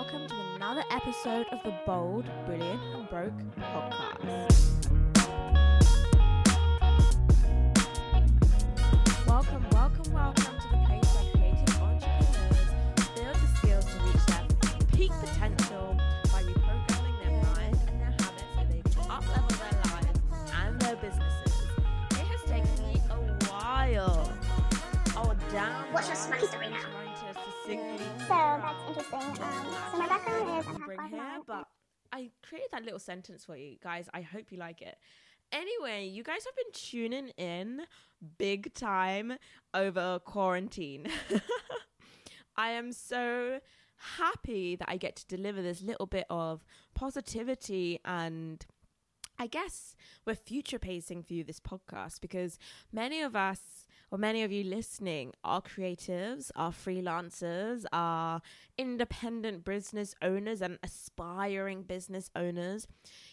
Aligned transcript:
welcome 0.00 0.26
to 0.26 0.34
another 0.56 0.82
episode 0.90 1.44
of 1.52 1.62
the 1.62 1.74
Bold, 1.84 2.24
Brilliant, 2.46 2.80
and 2.94 3.10
Broke 3.10 3.34
podcast. 3.58 4.96
Welcome, 9.26 9.66
welcome, 9.72 10.10
welcome 10.14 10.54
to 10.58 10.68
the 10.70 10.78
place 10.86 11.04
where 11.14 11.30
creative 11.32 11.82
entrepreneurs 11.82 12.70
build 13.14 13.34
the 13.34 13.48
skills 13.58 13.84
to 13.84 13.96
reach 14.06 14.24
their 14.24 14.86
peak 14.96 15.12
potential 15.20 15.94
by 16.32 16.44
reprogramming 16.44 17.22
their 17.22 17.42
mind 17.52 17.78
and 17.88 18.00
their 18.00 18.14
habits 18.20 18.50
so 18.54 18.64
they 18.70 18.80
can 18.80 19.10
up 19.10 19.28
level 19.28 19.54
their 19.58 19.92
lives 19.92 20.20
and 20.62 20.80
their 20.80 20.96
businesses. 20.96 21.66
It 22.12 22.26
has 22.26 22.42
taken 22.48 22.74
me 22.88 23.02
a 23.10 23.16
while. 23.50 24.32
Oh, 25.14 25.34
damn. 25.52 25.92
What's 25.92 26.06
your 26.06 26.16
smart 26.16 26.40
story 26.44 26.70
now? 26.70 26.78
To 26.80 27.34
succinctly 27.34 28.06
So. 29.10 29.16
Um, 29.16 29.34
so 29.34 29.98
my 29.98 30.06
background 30.06 30.60
is 30.60 30.66
I'm 30.66 30.76
half 30.76 30.86
bring 30.86 31.00
here, 31.08 31.38
but 31.46 31.66
I 32.12 32.30
created 32.42 32.68
that 32.72 32.84
little 32.84 33.00
sentence 33.00 33.44
for 33.44 33.56
you 33.56 33.76
guys. 33.82 34.08
I 34.14 34.20
hope 34.20 34.52
you 34.52 34.58
like 34.58 34.82
it. 34.82 34.98
Anyway, 35.52 36.06
you 36.06 36.22
guys 36.22 36.44
have 36.44 36.54
been 36.54 36.72
tuning 36.72 37.28
in 37.30 37.82
big 38.38 38.72
time 38.72 39.32
over 39.74 40.20
quarantine. 40.24 41.08
I 42.56 42.70
am 42.70 42.92
so 42.92 43.58
happy 44.18 44.76
that 44.76 44.88
I 44.88 44.96
get 44.96 45.16
to 45.16 45.26
deliver 45.26 45.60
this 45.60 45.82
little 45.82 46.06
bit 46.06 46.26
of 46.30 46.64
positivity 46.94 47.98
and 48.04 48.64
I 49.38 49.46
guess 49.46 49.96
we're 50.26 50.34
future 50.34 50.78
pacing 50.78 51.22
for 51.22 51.32
you 51.32 51.42
this 51.42 51.60
podcast 51.60 52.20
because 52.20 52.58
many 52.92 53.22
of 53.22 53.34
us 53.34 53.79
or 54.10 54.18
many 54.18 54.42
of 54.42 54.50
you 54.50 54.64
listening 54.64 55.32
are 55.44 55.62
creatives, 55.62 56.50
are 56.56 56.72
freelancers, 56.72 57.84
are 57.92 58.42
independent 58.76 59.64
business 59.64 60.14
owners 60.20 60.60
and 60.60 60.78
aspiring 60.82 61.82
business 61.82 62.30
owners. 62.34 62.86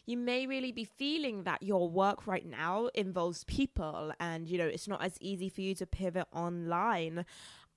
You 0.06 0.18
may 0.18 0.46
really 0.46 0.72
be 0.72 0.84
feeling 0.84 1.44
that 1.44 1.64
your 1.64 1.90
work 1.90 2.28
right 2.28 2.46
now 2.46 2.90
involves 2.94 3.44
people 3.46 4.12
and 4.20 4.48
you 4.48 4.58
know 4.58 4.68
it's 4.68 4.88
not 4.88 5.04
as 5.04 5.18
easy 5.20 5.50
for 5.50 5.62
you 5.62 5.74
to 5.76 5.86
pivot 5.86 6.28
online. 6.32 7.26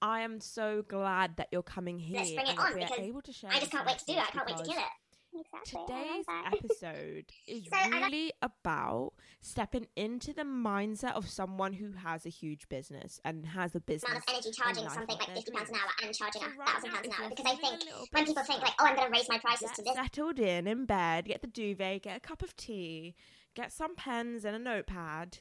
I 0.03 0.21
am 0.21 0.41
so 0.41 0.83
glad 0.89 1.37
that 1.37 1.49
you're 1.53 1.63
coming 1.63 1.99
here 1.99 2.21
Let's 2.21 2.33
bring 2.33 2.47
it 2.47 2.51
and 2.51 2.59
on 2.59 2.75
because 2.75 2.99
able 2.99 3.23
to 3.23 3.33
share 3.33 3.51
I 3.53 3.61
just 3.61 3.71
can't 3.71 3.87
wait 3.87 3.99
to 3.99 4.05
do 4.07 4.13
it. 4.13 4.19
I 4.19 4.31
can't 4.31 4.47
wait 4.47 4.57
to 4.57 4.65
kill 4.65 4.73
it. 4.73 4.85
Exactly. 5.33 5.81
Today's 5.87 6.25
episode 6.47 7.25
is 7.47 7.65
So, 7.67 7.91
really 7.91 8.33
about 8.43 9.13
stepping 9.41 9.87
into 9.97 10.33
the 10.33 10.43
mindset 10.43 11.13
of 11.13 11.29
someone 11.29 11.73
who 11.75 11.93
has 11.93 12.27
a 12.27 12.29
huge 12.29 12.69
business 12.69 13.21
and 13.25 13.47
has 13.47 13.75
a 13.75 13.81
business. 13.81 14.11
Amount 14.11 14.25
of 14.29 14.35
energy 14.35 14.51
charging 14.53 14.89
something 14.89 15.17
like 15.19 15.35
fifty 15.37 15.53
pounds 15.53 15.69
an 15.71 15.77
hour 15.77 15.91
and 16.03 16.15
charging 16.15 16.43
So 16.43 16.49
a 16.49 16.59
right 16.59 16.69
thousand 16.69 16.91
pounds 16.91 17.07
an 17.07 17.13
hour 17.23 17.29
because 17.31 17.47
I 17.47 17.55
think 17.57 17.83
when 18.11 18.27
people 18.27 18.43
think 18.43 18.63
like, 18.63 18.73
oh, 18.81 18.87
I'm 18.87 18.97
going 18.97 19.13
to 19.13 19.13
raise 19.13 19.29
my 19.29 19.39
prices 19.39 19.69
get 19.69 19.75
to 19.77 19.83
this, 19.83 19.95
settled 19.95 20.39
in 20.41 20.67
in 20.67 20.85
bed, 20.87 21.27
get 21.27 21.43
the 21.43 21.47
duvet, 21.49 22.03
get 22.03 22.17
a 22.17 22.21
cup 22.21 22.43
of 22.43 22.57
tea, 22.57 23.15
get 23.55 23.73
some 23.73 23.95
pens 23.95 24.45
and 24.45 24.57
a 24.57 24.59
notepad, 24.59 25.39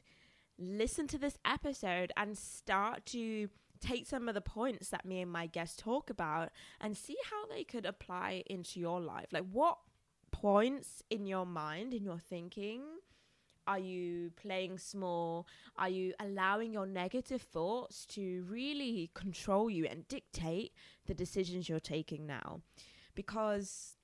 listen 0.58 1.08
to 1.08 1.18
this 1.18 1.38
episode, 1.46 2.12
and 2.16 2.38
start 2.38 3.06
to 3.08 3.50
take 3.82 4.08
some 4.08 4.28
of 4.28 4.36
the 4.36 4.42
points 4.42 4.90
that 4.90 5.06
me 5.06 5.22
and 5.22 5.32
my 5.32 5.48
guests 5.48 5.82
talk 5.82 6.10
about 6.10 6.50
and 6.80 6.98
see 6.98 7.18
how 7.30 7.46
they 7.48 7.64
could 7.64 7.86
apply 7.86 8.44
into 8.48 8.80
your 8.80 9.00
life. 9.00 9.28
Like, 9.32 9.46
what 9.52 9.78
points 10.32 11.04
in 11.10 11.26
your 11.26 11.46
mind, 11.46 11.94
in 11.94 12.04
your 12.04 12.20
thinking, 12.20 12.82
are 13.68 13.80
you 13.80 14.32
playing 14.36 14.80
small? 14.80 15.48
Are 15.78 15.90
you 15.90 16.14
allowing 16.20 16.74
your 16.74 16.88
negative 16.88 17.42
thoughts 17.42 18.06
to 18.08 18.44
really 18.50 19.12
control 19.14 19.70
you 19.70 19.86
and 19.86 20.08
dictate 20.08 20.74
the 21.06 21.14
decisions 21.14 21.70
you're 21.70 21.80
taking 21.80 22.26
now? 22.26 22.62
Because 23.14 23.96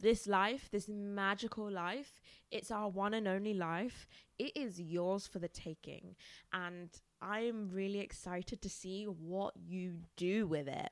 this 0.00 0.26
life, 0.26 0.68
this 0.72 0.88
magical 0.88 1.70
life, 1.70 2.20
it's 2.50 2.70
our 2.70 2.88
one 2.88 3.14
and 3.14 3.28
only 3.28 3.54
life. 3.54 4.06
It 4.38 4.56
is 4.56 4.80
yours 4.80 5.26
for 5.26 5.38
the 5.38 5.48
taking. 5.48 6.16
And 6.52 6.88
I 7.22 7.40
am 7.40 7.70
really 7.70 8.00
excited 8.00 8.60
to 8.62 8.68
see 8.68 9.04
what 9.04 9.54
you 9.56 9.94
do 10.16 10.46
with 10.46 10.68
it. 10.68 10.90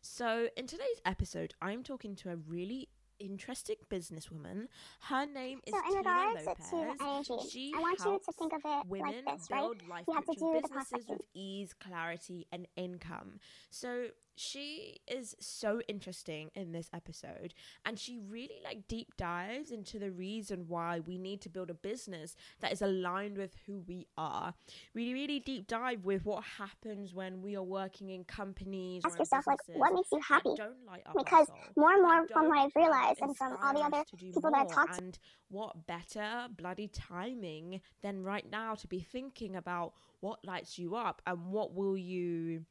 So, 0.00 0.48
in 0.56 0.66
today's 0.66 1.00
episode, 1.04 1.54
I'm 1.62 1.82
talking 1.82 2.14
to 2.16 2.30
a 2.30 2.36
really 2.36 2.88
interesting 3.18 3.76
businesswoman. 3.90 4.66
Her 5.00 5.24
name 5.26 5.60
is 5.66 5.72
So 5.72 5.78
in 5.78 5.84
Tina 5.84 5.98
regards 5.98 6.46
Lopez. 6.46 6.70
to 6.70 6.76
energy, 6.76 7.48
She 7.50 7.72
I 7.74 7.80
want 7.80 7.98
you 8.04 8.20
to 8.24 8.32
think 8.32 8.52
of 8.52 8.60
it 8.64 8.86
women 8.86 9.22
like 9.26 9.38
this, 9.38 9.50
right? 9.50 9.60
build 9.60 9.88
life 9.88 10.04
You 10.08 10.14
have 10.14 10.24
to 10.26 10.32
do 10.32 10.52
the 10.54 10.60
businesses 10.68 11.08
with 11.08 11.20
ease, 11.34 11.72
clarity, 11.72 12.46
and 12.52 12.66
income. 12.76 13.38
So 13.70 14.06
she 14.36 15.00
is 15.06 15.34
so 15.40 15.80
interesting 15.88 16.50
in 16.54 16.72
this 16.72 16.88
episode, 16.92 17.54
and 17.84 17.98
she 17.98 18.18
really 18.18 18.60
like 18.64 18.88
deep 18.88 19.16
dives 19.16 19.70
into 19.70 19.98
the 19.98 20.10
reason 20.10 20.64
why 20.68 21.00
we 21.00 21.18
need 21.18 21.40
to 21.42 21.48
build 21.48 21.70
a 21.70 21.74
business 21.74 22.36
that 22.60 22.72
is 22.72 22.82
aligned 22.82 23.36
with 23.36 23.54
who 23.66 23.84
we 23.86 24.06
are. 24.16 24.54
We 24.94 25.12
really 25.12 25.40
deep 25.40 25.66
dive 25.66 26.04
with 26.04 26.24
what 26.24 26.44
happens 26.58 27.14
when 27.14 27.42
we 27.42 27.56
are 27.56 27.62
working 27.62 28.10
in 28.10 28.24
companies. 28.24 29.02
Ask 29.04 29.18
yourself, 29.18 29.46
like, 29.46 29.58
what 29.68 29.94
makes 29.94 30.10
you 30.12 30.20
happy? 30.26 30.50
don't 30.56 30.84
light 30.86 31.02
up 31.06 31.14
Because 31.16 31.48
more 31.76 31.92
and 31.92 32.02
more 32.02 32.26
from 32.28 32.48
what 32.48 32.58
I've 32.58 32.76
realized 32.76 33.20
and 33.20 33.36
from 33.36 33.56
all 33.62 33.72
the 33.72 33.80
other 33.80 33.98
us 33.98 34.10
to 34.10 34.16
do 34.16 34.32
people 34.32 34.50
that 34.50 34.62
I've 34.62 34.70
talked 34.70 34.94
to, 34.98 35.04
and 35.04 35.18
what 35.48 35.86
better 35.86 36.48
bloody 36.56 36.88
timing 36.88 37.80
than 38.02 38.22
right 38.22 38.48
now 38.50 38.74
to 38.74 38.86
be 38.86 39.00
thinking 39.00 39.56
about 39.56 39.92
what 40.20 40.44
lights 40.44 40.78
you 40.78 40.96
up 40.96 41.22
and 41.26 41.46
what 41.46 41.74
will 41.74 41.96
you 41.96 42.64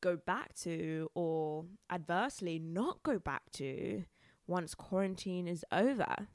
go 0.00 0.16
back 0.16 0.54
to 0.62 1.10
or 1.14 1.64
adversely 1.90 2.58
not 2.58 3.02
go 3.02 3.18
back 3.18 3.42
to 3.52 4.04
once 4.46 4.74
quarantine 4.74 5.46
is 5.46 5.64
over? 5.72 6.28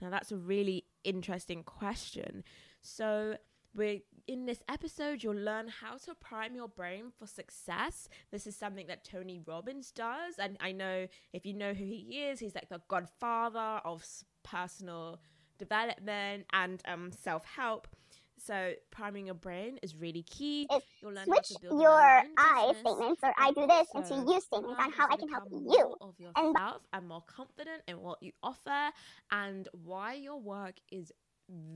Now 0.00 0.10
that's 0.10 0.32
a 0.32 0.36
really 0.36 0.84
interesting 1.04 1.62
question. 1.62 2.44
So 2.80 3.36
we're 3.74 4.00
in 4.26 4.44
this 4.46 4.62
episode 4.68 5.22
you'll 5.22 5.34
learn 5.34 5.66
how 5.66 5.96
to 5.96 6.14
prime 6.14 6.54
your 6.54 6.68
brain 6.68 7.04
for 7.18 7.26
success. 7.26 8.08
This 8.30 8.46
is 8.46 8.54
something 8.54 8.86
that 8.88 9.04
tony 9.04 9.40
robbins 9.46 9.90
does 9.90 10.34
and 10.38 10.56
i 10.60 10.72
know 10.72 11.06
if 11.32 11.46
you 11.46 11.54
know 11.54 11.72
who 11.72 11.84
he 11.84 12.22
is 12.24 12.38
he's 12.38 12.54
like 12.54 12.68
the 12.68 12.82
godfather 12.88 13.80
of 13.84 14.04
personal 14.42 15.20
development 15.58 16.44
and 16.52 16.82
um, 16.86 17.10
self-help 17.12 17.88
so 18.38 18.72
priming 18.90 19.26
your 19.26 19.34
brain 19.34 19.78
is 19.82 19.94
really 19.94 20.22
key 20.22 20.66
you'll 21.00 21.12
learn 21.12 21.28
how 21.28 21.34
switch 21.34 21.48
to 21.48 21.60
build 21.60 21.80
your 21.80 22.22
I 22.36 22.72
statements 22.80 23.20
or 23.22 23.32
I 23.38 23.52
do 23.52 23.66
this 23.66 23.86
also 23.94 24.14
into 24.14 24.32
you 24.32 24.40
statements 24.40 24.80
on 24.80 24.92
how 24.92 25.06
I 25.10 25.16
can 25.16 25.28
help 25.28 25.48
you. 25.50 25.94
of 26.00 26.14
And 26.36 26.54
yourself 26.54 26.82
and 26.92 27.08
more 27.08 27.22
confident 27.26 27.82
in 27.86 28.00
what 28.00 28.22
you 28.22 28.32
offer 28.42 28.90
and 29.30 29.68
why 29.84 30.14
your 30.14 30.36
work 30.36 30.74
is 30.90 31.12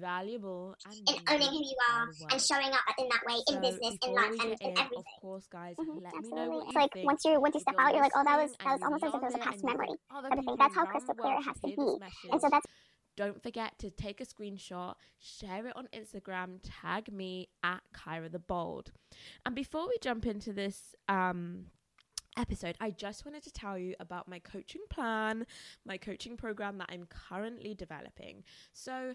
valuable 0.00 0.74
and 0.86 0.96
in 1.08 1.16
owning 1.28 1.48
who 1.52 1.60
you 1.60 1.76
are 1.92 2.08
and 2.30 2.40
showing 2.40 2.72
up 2.72 2.86
in 2.98 3.08
that 3.08 3.20
way 3.26 3.36
in 3.48 3.60
business, 3.60 3.98
in 4.06 4.14
life, 4.14 4.32
and 4.40 4.52
in 4.52 4.70
in, 4.70 4.78
everything. 4.78 5.04
Of 5.16 5.20
course, 5.20 5.46
guys, 5.50 5.76
Mhm, 5.76 6.02
let 6.02 6.14
me 6.22 6.30
know 6.30 6.48
absolutely. 6.48 6.56
what 6.56 6.66
It's 6.66 6.76
like 6.76 6.92
think. 6.92 7.06
once 7.06 7.22
you 7.24 7.40
once 7.40 7.54
you 7.54 7.60
step 7.60 7.74
you're 7.76 7.86
out, 7.86 7.92
you're 7.92 8.02
like, 8.02 8.16
oh, 8.16 8.24
that 8.24 8.38
was 8.40 8.50
that 8.64 8.72
was 8.72 8.82
almost 8.82 9.04
as 9.04 9.12
if 9.14 9.20
it 9.20 9.26
was 9.26 9.34
a 9.34 9.38
past 9.38 9.64
memory. 9.64 9.94
But 10.10 10.32
I 10.32 10.42
think 10.42 10.58
that's 10.58 10.74
how 10.74 10.84
crystal 10.86 11.14
clear 11.14 11.34
it 11.36 11.44
has 11.44 11.58
to 11.60 11.68
be. 11.68 11.88
And 12.32 12.40
so 12.40 12.48
that's 12.50 12.66
Don't 13.16 13.42
forget 13.42 13.78
to 13.78 13.90
take 13.90 14.20
a 14.20 14.26
screenshot, 14.26 14.94
share 15.18 15.66
it 15.66 15.76
on 15.76 15.88
Instagram, 15.94 16.58
tag 16.62 17.10
me 17.10 17.48
at 17.64 17.80
Kyra 17.94 18.30
the 18.30 18.38
Bold. 18.38 18.92
And 19.44 19.54
before 19.54 19.88
we 19.88 19.96
jump 20.02 20.26
into 20.26 20.52
this 20.52 20.94
um, 21.08 21.66
episode, 22.36 22.76
I 22.80 22.90
just 22.90 23.24
wanted 23.24 23.42
to 23.44 23.52
tell 23.52 23.78
you 23.78 23.94
about 24.00 24.28
my 24.28 24.38
coaching 24.38 24.82
plan, 24.90 25.46
my 25.86 25.96
coaching 25.96 26.36
program 26.36 26.76
that 26.78 26.90
I'm 26.90 27.06
currently 27.06 27.74
developing. 27.74 28.44
So, 28.74 29.14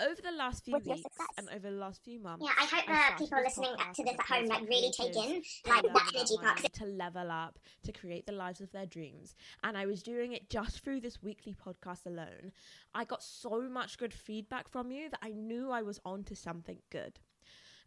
over 0.00 0.20
the 0.22 0.32
last 0.32 0.64
few 0.64 0.74
weeks 0.78 1.02
success. 1.02 1.26
and 1.38 1.48
over 1.50 1.70
the 1.70 1.76
last 1.76 2.02
few 2.02 2.18
months, 2.20 2.44
Yeah, 2.44 2.52
I 2.58 2.64
hope 2.66 2.88
I 2.88 2.92
that 2.92 3.16
people 3.18 3.38
listening 3.42 3.70
to 3.76 4.02
this 4.04 4.14
a 4.14 4.20
at 4.20 4.26
home 4.26 4.46
like 4.46 4.68
really 4.68 4.90
take 4.92 5.16
in 5.16 5.42
like 5.66 5.82
learn 5.82 5.82
that 5.82 5.84
about 5.90 6.14
energy 6.14 6.36
part. 6.36 6.56
'cause 6.56 6.62
money, 6.64 6.68
to 6.74 6.84
level 6.86 7.30
up, 7.30 7.58
to 7.84 7.92
create 7.92 8.26
the 8.26 8.32
lives 8.32 8.60
of 8.60 8.72
their 8.72 8.86
dreams. 8.86 9.34
And 9.62 9.76
I 9.76 9.86
was 9.86 10.02
doing 10.02 10.32
it 10.32 10.48
just 10.50 10.80
through 10.80 11.00
this 11.00 11.22
weekly 11.22 11.54
podcast 11.54 12.06
alone. 12.06 12.52
I 12.94 13.04
got 13.04 13.22
so 13.22 13.62
much 13.68 13.98
good 13.98 14.14
feedback 14.14 14.68
from 14.68 14.90
you 14.90 15.08
that 15.10 15.20
I 15.22 15.30
knew 15.32 15.70
I 15.70 15.82
was 15.82 16.00
onto 16.04 16.34
something 16.34 16.82
good. 16.90 17.20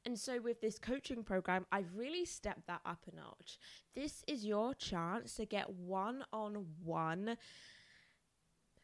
And 0.05 0.19
so, 0.19 0.41
with 0.41 0.59
this 0.59 0.77
coaching 0.79 1.23
program, 1.23 1.65
I've 1.71 1.95
really 1.95 2.25
stepped 2.25 2.67
that 2.67 2.81
up 2.85 3.05
a 3.09 3.15
notch. 3.15 3.57
This 3.95 4.21
is 4.27 4.43
your 4.45 4.73
chance 4.73 5.35
to 5.35 5.45
get 5.45 5.69
one 5.69 6.25
on 6.33 6.65
one 6.83 7.37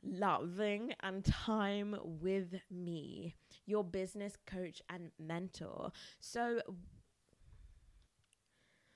loving 0.04 0.94
and 1.01 1.24
time 1.25 1.96
with 2.04 2.56
me, 2.72 3.36
your 3.66 3.84
business 3.84 4.34
coach 4.46 4.81
and 4.90 5.12
mentor. 5.19 5.92
So, 6.19 6.62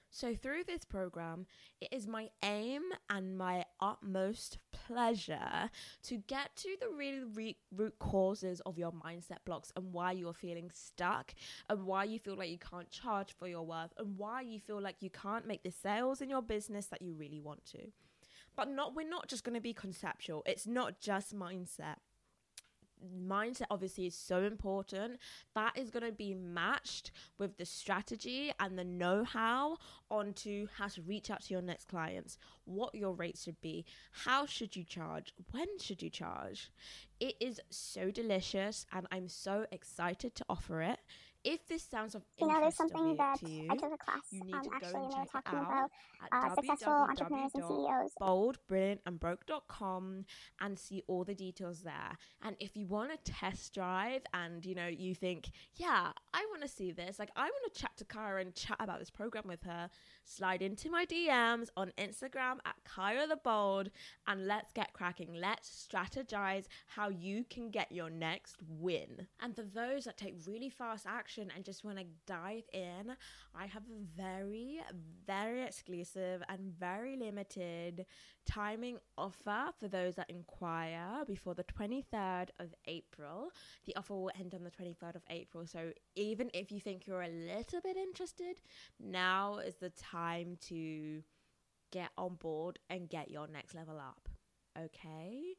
so 0.09 0.35
through 0.35 0.65
this 0.65 0.85
program, 0.85 1.47
it 1.81 1.89
is 1.91 2.07
my 2.07 2.29
aim 2.43 2.83
and 3.09 3.35
my 3.35 3.65
utmost 3.79 4.59
pleasure 4.71 5.71
to 6.03 6.17
get 6.17 6.55
to 6.57 6.69
the 6.79 6.89
real 6.95 7.25
re- 7.33 7.57
root 7.75 7.97
causes 7.97 8.61
of 8.61 8.77
your 8.77 8.91
mindset 8.91 9.39
blocks 9.43 9.71
and 9.75 9.91
why 9.91 10.11
you're 10.11 10.33
feeling 10.33 10.69
stuck 10.71 11.33
and 11.67 11.83
why 11.85 12.03
you 12.03 12.19
feel 12.19 12.37
like 12.37 12.49
you 12.49 12.59
can't 12.59 12.91
charge 12.91 13.33
for 13.37 13.47
your 13.47 13.65
worth 13.65 13.91
and 13.97 14.17
why 14.17 14.41
you 14.41 14.59
feel 14.59 14.79
like 14.79 14.97
you 14.99 15.09
can't 15.09 15.47
make 15.47 15.63
the 15.63 15.71
sales 15.71 16.21
in 16.21 16.29
your 16.29 16.43
business 16.43 16.85
that 16.87 17.01
you 17.01 17.13
really 17.13 17.39
want 17.39 17.65
to. 17.65 17.79
But 18.55 18.69
not 18.69 18.95
we're 18.95 19.09
not 19.09 19.27
just 19.27 19.43
going 19.43 19.55
to 19.55 19.61
be 19.61 19.73
conceptual. 19.73 20.43
It's 20.45 20.67
not 20.67 20.99
just 20.99 21.35
mindset. 21.35 21.95
Mindset 23.27 23.65
obviously 23.69 24.05
is 24.05 24.15
so 24.15 24.43
important. 24.43 25.17
That 25.55 25.77
is 25.77 25.89
going 25.89 26.05
to 26.05 26.11
be 26.11 26.33
matched 26.33 27.11
with 27.37 27.57
the 27.57 27.65
strategy 27.65 28.53
and 28.59 28.79
the 28.79 28.85
know-how 28.85 29.77
onto 30.09 30.67
how 30.77 30.87
to 30.87 31.01
reach 31.01 31.29
out 31.29 31.41
to 31.41 31.53
your 31.53 31.61
next 31.61 31.87
clients 31.87 32.37
what 32.65 32.93
your 32.93 33.13
rates 33.13 33.43
should 33.43 33.59
be 33.61 33.83
how 34.11 34.45
should 34.45 34.75
you 34.75 34.83
charge 34.83 35.33
when 35.51 35.67
should 35.79 36.01
you 36.03 36.09
charge. 36.09 36.71
It 37.19 37.35
is 37.39 37.59
so 37.69 38.11
delicious 38.11 38.85
and 38.93 39.07
i'm 39.11 39.27
so 39.27 39.65
excited 39.71 40.35
to 40.35 40.45
offer 40.47 40.81
it 40.81 40.99
if 41.43 41.67
this 41.67 41.83
sounds 41.83 42.15
of 42.15 42.23
You 42.39 42.47
know, 42.47 42.61
there's 42.61 42.73
interest 42.73 42.77
something 42.77 43.17
that 43.17 43.39
to 43.39 43.49
you, 43.49 43.67
I 43.69 43.75
took 43.75 43.93
a 43.93 43.97
class 43.97 44.21
you 44.31 44.43
need 44.43 44.55
um, 44.55 44.63
to 44.63 44.69
go 44.69 44.75
actually, 44.75 44.95
and 44.95 45.03
and 45.03 45.13
they 45.13 45.17
were 45.17 45.25
check 45.25 45.25
it 45.25 45.31
talking 45.31 45.59
out 45.59 45.91
about 46.27 46.29
uh, 46.31 46.55
successful 46.55 46.93
entrepreneurs 46.93 47.51
and 47.55 47.63
CEOs. 47.63 48.11
boldbrilliantandbroke.com 48.21 50.25
and 50.61 50.79
see 50.79 51.03
all 51.07 51.23
the 51.23 51.35
details 51.35 51.81
there. 51.81 52.17
And 52.41 52.55
if 52.59 52.77
you 52.77 52.87
want 52.87 53.11
to 53.11 53.31
test 53.31 53.73
drive 53.73 54.21
and 54.33 54.65
you 54.65 54.75
know 54.75 54.87
you 54.87 55.15
think, 55.15 55.51
yeah, 55.75 56.11
I 56.33 56.45
want 56.49 56.61
to 56.61 56.67
see 56.67 56.91
this, 56.91 57.19
like 57.19 57.31
I 57.35 57.43
want 57.43 57.73
to 57.73 57.79
chat 57.79 57.91
to 57.97 58.05
Kyra 58.05 58.41
and 58.41 58.55
chat 58.55 58.77
about 58.79 58.99
this 58.99 59.09
program 59.09 59.45
with 59.47 59.63
her, 59.63 59.89
slide 60.25 60.61
into 60.61 60.89
my 60.89 61.05
DMs 61.05 61.67
on 61.75 61.91
Instagram 61.97 62.57
at 62.65 62.75
Kyra 62.87 63.27
the 63.27 63.39
Bold 63.43 63.89
and 64.27 64.47
let's 64.47 64.71
get 64.71 64.93
cracking. 64.93 65.33
Let's 65.33 65.87
strategize 65.91 66.65
how 66.87 67.09
you 67.09 67.45
can 67.49 67.69
get 67.69 67.91
your 67.91 68.09
next 68.09 68.55
win. 68.67 69.27
And 69.41 69.55
for 69.55 69.63
those 69.63 70.05
that 70.05 70.17
take 70.17 70.35
really 70.47 70.69
fast 70.69 71.05
action 71.07 71.32
and 71.37 71.63
just 71.63 71.83
want 71.83 71.97
to 71.97 72.05
dive 72.25 72.63
in, 72.73 73.15
I 73.55 73.65
have 73.65 73.83
a 73.83 74.17
very, 74.17 74.81
very 75.25 75.63
exclusive 75.63 76.43
and 76.49 76.73
very 76.79 77.15
limited 77.15 78.05
timing 78.45 78.97
offer 79.17 79.71
for 79.79 79.87
those 79.87 80.15
that 80.15 80.29
inquire 80.29 81.23
before 81.25 81.53
the 81.53 81.63
23rd 81.63 82.49
of 82.59 82.73
April. 82.87 83.49
The 83.85 83.95
offer 83.95 84.13
will 84.13 84.31
end 84.39 84.53
on 84.53 84.63
the 84.63 84.71
23rd 84.71 85.15
of 85.15 85.23
April. 85.29 85.65
So 85.65 85.91
even 86.15 86.49
if 86.53 86.71
you 86.71 86.79
think 86.79 87.07
you're 87.07 87.23
a 87.23 87.27
little 87.27 87.81
bit 87.81 87.97
interested, 87.97 88.61
now 88.99 89.57
is 89.57 89.75
the 89.75 89.91
time 89.91 90.57
to 90.67 91.23
get 91.91 92.09
on 92.17 92.35
board 92.35 92.79
and 92.89 93.09
get 93.09 93.29
your 93.29 93.47
next 93.47 93.75
level 93.75 93.99
up. 93.99 94.29
Okay. 94.77 95.55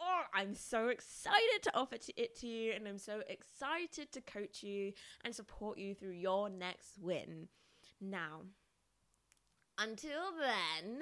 Oh, 0.00 0.22
I'm 0.32 0.54
so 0.54 0.88
excited 0.88 1.62
to 1.62 1.76
offer 1.76 1.96
it 2.16 2.38
to 2.40 2.46
you, 2.46 2.72
and 2.72 2.88
I'm 2.88 2.98
so 2.98 3.22
excited 3.28 4.10
to 4.12 4.20
coach 4.20 4.62
you 4.62 4.92
and 5.24 5.34
support 5.34 5.78
you 5.78 5.94
through 5.94 6.12
your 6.12 6.48
next 6.48 6.98
win. 7.00 7.48
Now, 8.00 8.42
until 9.78 10.32
then, 10.38 11.00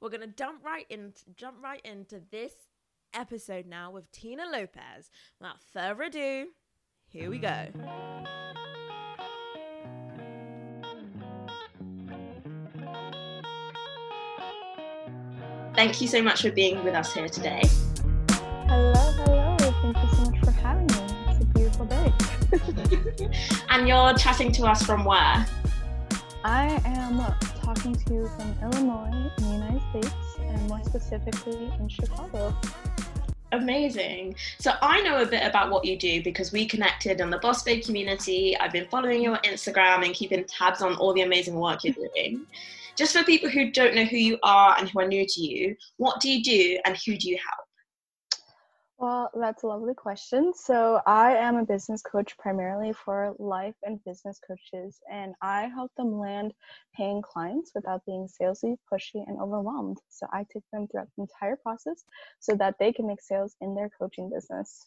we're 0.00 0.10
gonna 0.10 0.26
jump 0.26 0.64
right 0.64 0.86
in, 0.88 1.12
jump 1.36 1.56
right 1.62 1.82
into 1.84 2.20
this 2.30 2.54
episode 3.14 3.66
now 3.66 3.90
with 3.90 4.10
Tina 4.12 4.44
Lopez. 4.50 5.10
Without 5.38 5.60
further 5.72 6.04
ado, 6.04 6.48
here 7.08 7.30
we 7.30 7.38
go. 7.38 7.68
Thank 15.74 16.02
you 16.02 16.06
so 16.06 16.22
much 16.22 16.42
for 16.42 16.50
being 16.50 16.84
with 16.84 16.94
us 16.94 17.14
here 17.14 17.28
today. 17.28 17.62
Hello, 18.68 18.92
hello. 18.92 19.56
Thank 19.58 19.96
you 19.96 20.08
so 20.12 20.30
much 20.30 20.44
for 20.44 20.50
having 20.50 20.86
me. 20.86 21.16
It's 21.28 21.40
a 21.40 21.46
beautiful 21.46 21.86
day. 21.86 22.12
and 23.70 23.88
you're 23.88 24.12
chatting 24.14 24.52
to 24.52 24.64
us 24.64 24.82
from 24.82 25.06
where? 25.06 25.46
I 26.44 26.78
am 26.84 27.18
talking 27.62 27.94
to 27.94 28.12
you 28.12 28.28
from 28.36 28.54
Illinois 28.62 29.30
in 29.38 29.44
the 29.44 29.50
United 29.50 29.82
States, 29.90 30.36
and 30.40 30.68
more 30.68 30.84
specifically 30.84 31.72
in 31.78 31.88
Chicago. 31.88 32.54
Amazing. 33.52 34.34
So 34.58 34.72
I 34.82 35.00
know 35.00 35.22
a 35.22 35.26
bit 35.26 35.42
about 35.42 35.70
what 35.70 35.86
you 35.86 35.96
do 35.98 36.22
because 36.22 36.52
we 36.52 36.66
connected 36.66 37.22
on 37.22 37.30
the 37.30 37.38
Boss 37.38 37.62
Babe 37.62 37.82
community. 37.82 38.58
I've 38.58 38.72
been 38.72 38.88
following 38.88 39.22
you 39.22 39.32
on 39.32 39.38
Instagram 39.38 40.04
and 40.04 40.12
keeping 40.12 40.44
tabs 40.44 40.82
on 40.82 40.96
all 40.96 41.14
the 41.14 41.22
amazing 41.22 41.54
work 41.54 41.82
you're 41.82 41.94
doing. 41.94 42.42
Just 42.98 43.16
for 43.16 43.24
people 43.24 43.48
who 43.48 43.70
don't 43.70 43.94
know 43.94 44.04
who 44.04 44.18
you 44.18 44.38
are 44.42 44.76
and 44.78 44.88
who 44.88 45.00
are 45.00 45.08
new 45.08 45.24
to 45.26 45.40
you, 45.40 45.74
what 45.96 46.20
do 46.20 46.30
you 46.30 46.42
do 46.42 46.78
and 46.84 46.96
who 47.06 47.16
do 47.16 47.28
you 47.28 47.36
help? 47.36 47.66
Well, 48.98 49.30
that's 49.34 49.64
a 49.64 49.66
lovely 49.66 49.94
question. 49.94 50.52
So, 50.54 51.00
I 51.06 51.34
am 51.34 51.56
a 51.56 51.64
business 51.64 52.02
coach 52.02 52.38
primarily 52.38 52.92
for 52.92 53.34
life 53.40 53.74
and 53.82 53.98
business 54.04 54.38
coaches, 54.46 55.00
and 55.10 55.34
I 55.42 55.62
help 55.62 55.90
them 55.96 56.20
land 56.20 56.52
paying 56.94 57.20
clients 57.20 57.72
without 57.74 58.06
being 58.06 58.28
salesy, 58.28 58.76
pushy, 58.92 59.24
and 59.26 59.40
overwhelmed. 59.40 59.98
So, 60.08 60.28
I 60.32 60.46
take 60.52 60.62
them 60.72 60.86
throughout 60.86 61.08
the 61.16 61.22
entire 61.22 61.56
process 61.56 62.04
so 62.38 62.54
that 62.54 62.76
they 62.78 62.92
can 62.92 63.08
make 63.08 63.20
sales 63.20 63.56
in 63.60 63.74
their 63.74 63.90
coaching 63.98 64.30
business. 64.32 64.86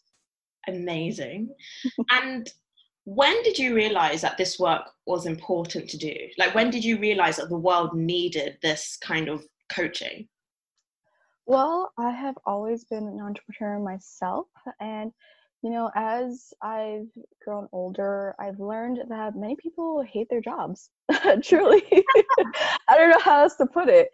Amazing. 0.66 1.54
and 2.10 2.50
when 3.06 3.40
did 3.44 3.56
you 3.56 3.72
realize 3.72 4.20
that 4.20 4.36
this 4.36 4.58
work 4.58 4.90
was 5.06 5.26
important 5.26 5.88
to 5.88 5.96
do? 5.96 6.12
Like, 6.38 6.56
when 6.56 6.70
did 6.70 6.84
you 6.84 6.98
realize 6.98 7.36
that 7.36 7.48
the 7.48 7.56
world 7.56 7.94
needed 7.94 8.58
this 8.62 8.98
kind 9.00 9.28
of 9.28 9.44
coaching? 9.72 10.26
Well, 11.46 11.92
I 11.96 12.10
have 12.10 12.34
always 12.46 12.84
been 12.84 13.06
an 13.06 13.20
entrepreneur 13.20 13.78
myself. 13.78 14.48
And, 14.80 15.12
you 15.62 15.70
know, 15.70 15.88
as 15.94 16.52
I've 16.60 17.06
grown 17.44 17.68
older, 17.70 18.34
I've 18.40 18.58
learned 18.58 18.98
that 19.08 19.36
many 19.36 19.54
people 19.54 20.02
hate 20.02 20.26
their 20.28 20.40
jobs. 20.40 20.90
Truly. 21.44 21.84
I 22.88 22.96
don't 22.96 23.10
know 23.10 23.20
how 23.20 23.42
else 23.42 23.54
to 23.56 23.66
put 23.66 23.88
it. 23.88 24.08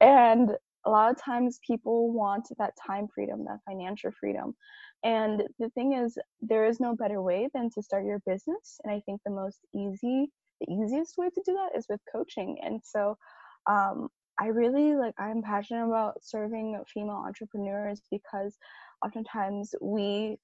And 0.00 0.50
a 0.84 0.90
lot 0.90 1.12
of 1.12 1.22
times 1.22 1.60
people 1.64 2.12
want 2.12 2.48
that 2.58 2.74
time 2.84 3.06
freedom, 3.14 3.44
that 3.44 3.60
financial 3.68 4.10
freedom. 4.18 4.56
And 5.04 5.42
the 5.58 5.70
thing 5.70 5.94
is, 5.94 6.18
there 6.40 6.66
is 6.66 6.80
no 6.80 6.94
better 6.94 7.20
way 7.22 7.48
than 7.54 7.70
to 7.70 7.82
start 7.82 8.04
your 8.04 8.20
business. 8.26 8.80
And 8.84 8.92
I 8.92 9.00
think 9.00 9.20
the 9.24 9.32
most 9.32 9.60
easy, 9.74 10.30
the 10.60 10.72
easiest 10.72 11.18
way 11.18 11.28
to 11.30 11.42
do 11.44 11.54
that 11.54 11.76
is 11.78 11.86
with 11.88 12.00
coaching. 12.12 12.58
And 12.62 12.80
so, 12.84 13.16
um, 13.66 14.08
I 14.38 14.46
really 14.46 14.96
like 14.96 15.14
I'm 15.18 15.42
passionate 15.42 15.86
about 15.86 16.24
serving 16.24 16.82
female 16.92 17.22
entrepreneurs 17.26 18.00
because 18.10 18.56
oftentimes 19.04 19.74
we 19.80 20.38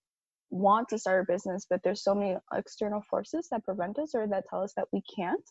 want 0.51 0.89
to 0.89 0.99
start 0.99 1.23
a 1.29 1.33
business 1.33 1.67
but 1.69 1.83
there's 1.83 2.03
so 2.03 2.15
many 2.15 2.37
external 2.55 3.03
forces 3.11 3.49
that 3.51 3.65
prevent 3.65 3.99
us 3.99 4.15
or 4.15 4.27
that 4.29 4.45
tell 4.49 4.63
us 4.63 4.73
that 4.77 4.87
we 4.93 5.03
can't 5.15 5.45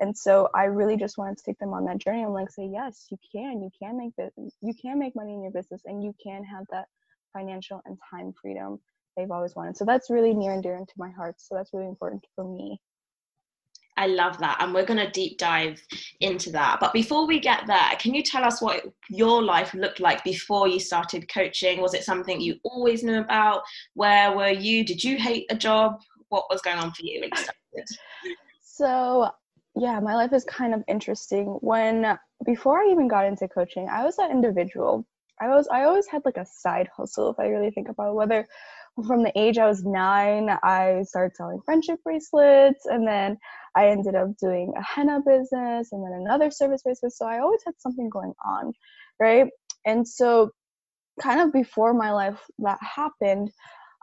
and 0.00 0.16
so 0.16 0.48
i 0.54 0.64
really 0.64 0.96
just 0.96 1.18
wanted 1.18 1.36
to 1.36 1.44
take 1.44 1.58
them 1.58 1.72
on 1.72 1.84
that 1.84 1.98
journey 1.98 2.22
and 2.22 2.34
like 2.34 2.50
say 2.50 2.66
yes 2.72 3.06
you 3.10 3.18
can 3.32 3.62
you 3.62 3.70
can 3.80 3.96
make 3.96 4.14
this 4.16 4.32
you 4.62 4.74
can 4.80 4.98
make 4.98 5.14
money 5.16 5.34
in 5.34 5.42
your 5.42 5.52
business 5.52 5.82
and 5.86 6.02
you 6.02 6.14
can 6.22 6.42
have 6.44 6.64
that 6.70 6.86
financial 7.34 7.82
and 7.84 7.98
time 8.10 8.32
freedom 8.40 8.78
they've 9.16 9.30
always 9.30 9.54
wanted 9.54 9.76
so 9.76 9.84
that's 9.84 10.08
really 10.10 10.32
near 10.32 10.52
and 10.52 10.62
dear 10.62 10.76
into 10.76 10.94
my 10.96 11.10
heart 11.10 11.34
so 11.38 11.54
that's 11.54 11.74
really 11.74 11.88
important 11.88 12.24
for 12.34 12.44
me 12.44 12.80
I 13.96 14.06
love 14.08 14.38
that. 14.38 14.56
And 14.60 14.74
we're 14.74 14.84
going 14.84 15.04
to 15.04 15.10
deep 15.10 15.38
dive 15.38 15.80
into 16.20 16.50
that. 16.50 16.78
But 16.80 16.92
before 16.92 17.26
we 17.26 17.38
get 17.38 17.66
there, 17.66 17.90
can 17.98 18.14
you 18.14 18.22
tell 18.22 18.44
us 18.44 18.60
what 18.60 18.84
your 19.08 19.42
life 19.42 19.72
looked 19.74 20.00
like 20.00 20.24
before 20.24 20.66
you 20.66 20.80
started 20.80 21.32
coaching? 21.32 21.80
Was 21.80 21.94
it 21.94 22.04
something 22.04 22.40
you 22.40 22.56
always 22.64 23.04
knew 23.04 23.20
about? 23.20 23.62
Where 23.94 24.36
were 24.36 24.50
you? 24.50 24.84
Did 24.84 25.02
you 25.04 25.16
hate 25.16 25.46
a 25.50 25.54
job? 25.54 26.00
What 26.28 26.46
was 26.50 26.60
going 26.62 26.78
on 26.78 26.90
for 26.92 27.02
you 27.02 27.20
when 27.20 27.30
you 27.30 27.36
started? 27.36 27.86
So, 28.76 29.30
yeah, 29.76 30.00
my 30.00 30.16
life 30.16 30.32
is 30.32 30.42
kind 30.42 30.74
of 30.74 30.82
interesting. 30.88 31.58
When 31.60 32.18
before 32.44 32.80
I 32.80 32.90
even 32.90 33.06
got 33.06 33.24
into 33.24 33.46
coaching, 33.46 33.88
I 33.88 34.04
was 34.04 34.18
an 34.18 34.32
individual. 34.32 35.06
I 35.40 35.48
was 35.48 35.68
I 35.70 35.84
always 35.84 36.06
had 36.06 36.22
like 36.24 36.36
a 36.36 36.46
side 36.46 36.88
hustle 36.96 37.30
if 37.30 37.38
I 37.38 37.48
really 37.48 37.70
think 37.70 37.88
about 37.88 38.10
it, 38.10 38.14
whether 38.14 38.46
from 39.06 39.24
the 39.24 39.32
age 39.38 39.58
I 39.58 39.66
was 39.66 39.84
nine, 39.84 40.48
I 40.62 41.02
started 41.02 41.36
selling 41.36 41.60
friendship 41.64 42.00
bracelets, 42.04 42.86
and 42.86 43.06
then 43.06 43.36
I 43.74 43.88
ended 43.88 44.14
up 44.14 44.36
doing 44.36 44.72
a 44.76 44.82
henna 44.82 45.20
business, 45.26 45.92
and 45.92 46.04
then 46.04 46.12
another 46.20 46.50
service 46.50 46.82
business. 46.84 47.18
So 47.18 47.26
I 47.26 47.40
always 47.40 47.60
had 47.66 47.74
something 47.78 48.08
going 48.08 48.34
on, 48.44 48.72
right? 49.20 49.48
And 49.84 50.06
so, 50.06 50.50
kind 51.20 51.40
of 51.40 51.52
before 51.52 51.92
my 51.94 52.12
life 52.12 52.40
that 52.58 52.78
happened, 52.82 53.50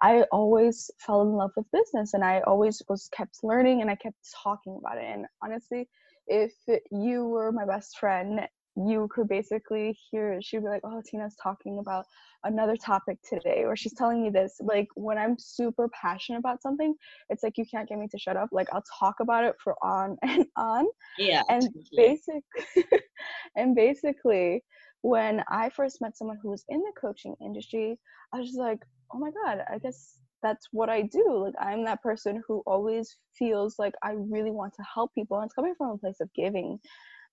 I 0.02 0.24
always 0.32 0.92
fell 1.00 1.22
in 1.22 1.30
love 1.34 1.52
with 1.56 1.72
business, 1.72 2.14
and 2.14 2.24
I 2.24 2.42
always 2.42 2.82
was 2.90 3.10
kept 3.16 3.38
learning, 3.44 3.82
and 3.82 3.90
I 3.90 3.96
kept 3.96 4.18
talking 4.44 4.78
about 4.80 4.98
it. 4.98 5.06
And 5.06 5.26
honestly, 5.42 5.88
if 6.28 6.54
you 6.92 7.26
were 7.26 7.52
my 7.54 7.66
best 7.66 7.98
friend 7.98 8.42
you 8.76 9.10
could 9.14 9.28
basically 9.28 9.98
hear 10.10 10.42
she'd 10.42 10.60
be 10.60 10.68
like 10.68 10.82
oh 10.84 11.02
tina's 11.10 11.36
talking 11.42 11.80
about 11.80 12.06
another 12.46 12.76
topic 12.78 13.18
today 13.28 13.64
or 13.66 13.76
she's 13.76 13.94
telling 13.94 14.24
me 14.24 14.30
this. 14.30 14.58
Like 14.62 14.88
when 14.96 15.18
i'm 15.18 15.38
super 15.38 15.90
passionate 15.90 16.40
about 16.40 16.62
something 16.62 16.96
it's 17.30 17.44
like 17.44 17.58
you 17.58 17.66
can't 17.66 17.88
get 17.88 18.00
me 18.00 18.08
to 18.10 18.18
shut 18.18 18.38
up. 18.38 18.50
Like 18.52 18.68
i'll 18.74 18.84
talk 19.00 19.16
about 19.20 19.44
it 19.44 19.56
for 19.64 19.76
on 19.84 20.18
and 20.24 20.46
on. 20.56 20.86
Yeah 21.18 21.44
and 21.50 21.68
basic 21.96 22.44
and 23.56 23.76
basically 23.76 24.64
when 25.02 25.44
i 25.50 25.70
first 25.70 26.00
met 26.00 26.16
someone 26.16 26.38
who 26.42 26.50
was 26.50 26.64
in 26.70 26.80
the 26.80 26.92
coaching 27.00 27.36
industry 27.42 27.98
i 28.34 28.38
was 28.38 28.48
just 28.48 28.60
like 28.60 28.80
oh 29.14 29.18
my 29.18 29.32
god 29.32 29.64
i 29.74 29.80
guess 29.80 30.22
that's 30.42 30.68
what 30.72 30.90
I 30.90 31.04
do. 31.04 31.44
Like 31.46 31.54
I'm 31.60 31.86
that 31.86 32.02
person 32.02 32.42
who 32.48 32.64
always 32.66 33.18
feels 33.38 33.78
like 33.78 33.94
I 34.04 34.14
really 34.18 34.52
want 34.52 34.74
to 34.76 34.84
help 34.94 35.14
people 35.14 35.38
and 35.38 35.46
it's 35.46 35.54
coming 35.54 35.76
from 35.78 35.92
a 35.92 35.98
place 35.98 36.20
of 36.20 36.34
giving 36.34 36.80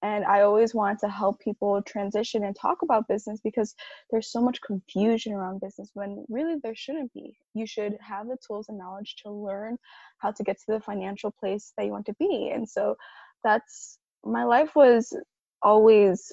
And 0.03 0.25
I 0.25 0.43
always 0.43 0.75
wanted 0.75 1.01
to 1.01 1.09
help 1.09 1.41
people 1.41 1.83
transition 1.83 2.45
and 2.45 2.55
talk 2.55 2.83
about 2.83 3.09
business 3.09 3.41
because 3.43 3.75
there's 4.11 4.31
so 4.31 4.41
much 4.41 4.61
confusion 4.63 5.33
around 5.33 5.61
business 5.61 5.91
when 5.95 6.25
really 6.29 6.57
there 6.63 6.75
shouldn't 6.77 7.13
be. 7.13 7.37
You 7.55 7.67
should 7.67 7.97
have 8.01 8.29
the 8.29 8.37
tools 8.47 8.69
and 8.69 8.79
knowledge 8.79 9.17
to 9.25 9.31
learn 9.33 9.77
how 10.19 10.31
to 10.33 10.45
get 10.45 10.59
to 10.59 10.73
the 10.73 10.81
financial 10.81 11.33
place 11.33 11.73
that 11.77 11.85
you 11.85 11.93
want 11.93 12.07
to 12.07 12.15
be. 12.19 12.51
And 12.55 12.69
so 12.69 12.97
that's 13.43 13.99
my 14.25 14.45
life 14.45 14.77
was 14.77 15.17
always 15.63 16.33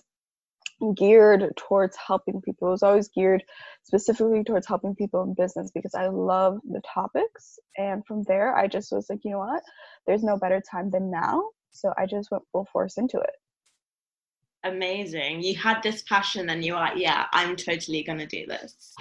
geared 0.96 1.54
towards 1.58 1.96
helping 1.96 2.42
people. 2.42 2.68
It 2.68 2.72
was 2.72 2.84
always 2.84 3.10
geared 3.10 3.44
specifically 3.84 4.44
towards 4.44 4.68
helping 4.68 4.96
people 4.96 5.24
in 5.24 5.34
business 5.34 5.72
because 5.74 5.96
I 5.96 6.08
love 6.08 6.60
the 6.70 6.82
topics. 6.94 7.60
And 7.78 8.06
from 8.06 8.24
there, 8.24 8.56
I 8.56 8.68
just 8.68 8.92
was 8.92 9.08
like, 9.10 9.20
you 9.24 9.32
know 9.32 9.40
what? 9.40 9.64
There's 10.06 10.24
no 10.24 10.38
better 10.38 10.62
time 10.70 10.92
than 10.92 11.12
now. 11.12 11.44
So 11.72 11.94
I 11.98 12.06
just 12.06 12.32
went 12.32 12.44
full 12.52 12.68
force 12.72 12.98
into 12.98 13.20
it. 13.20 13.36
Amazing. 14.66 15.44
You 15.44 15.56
had 15.56 15.82
this 15.82 16.02
passion 16.04 16.50
and 16.50 16.64
you 16.64 16.74
were 16.74 16.80
like, 16.80 16.98
yeah, 16.98 17.26
I'm 17.32 17.56
totally 17.56 18.04
going 18.04 18.20
to 18.20 18.26
do 18.26 18.46
this. 18.48 18.94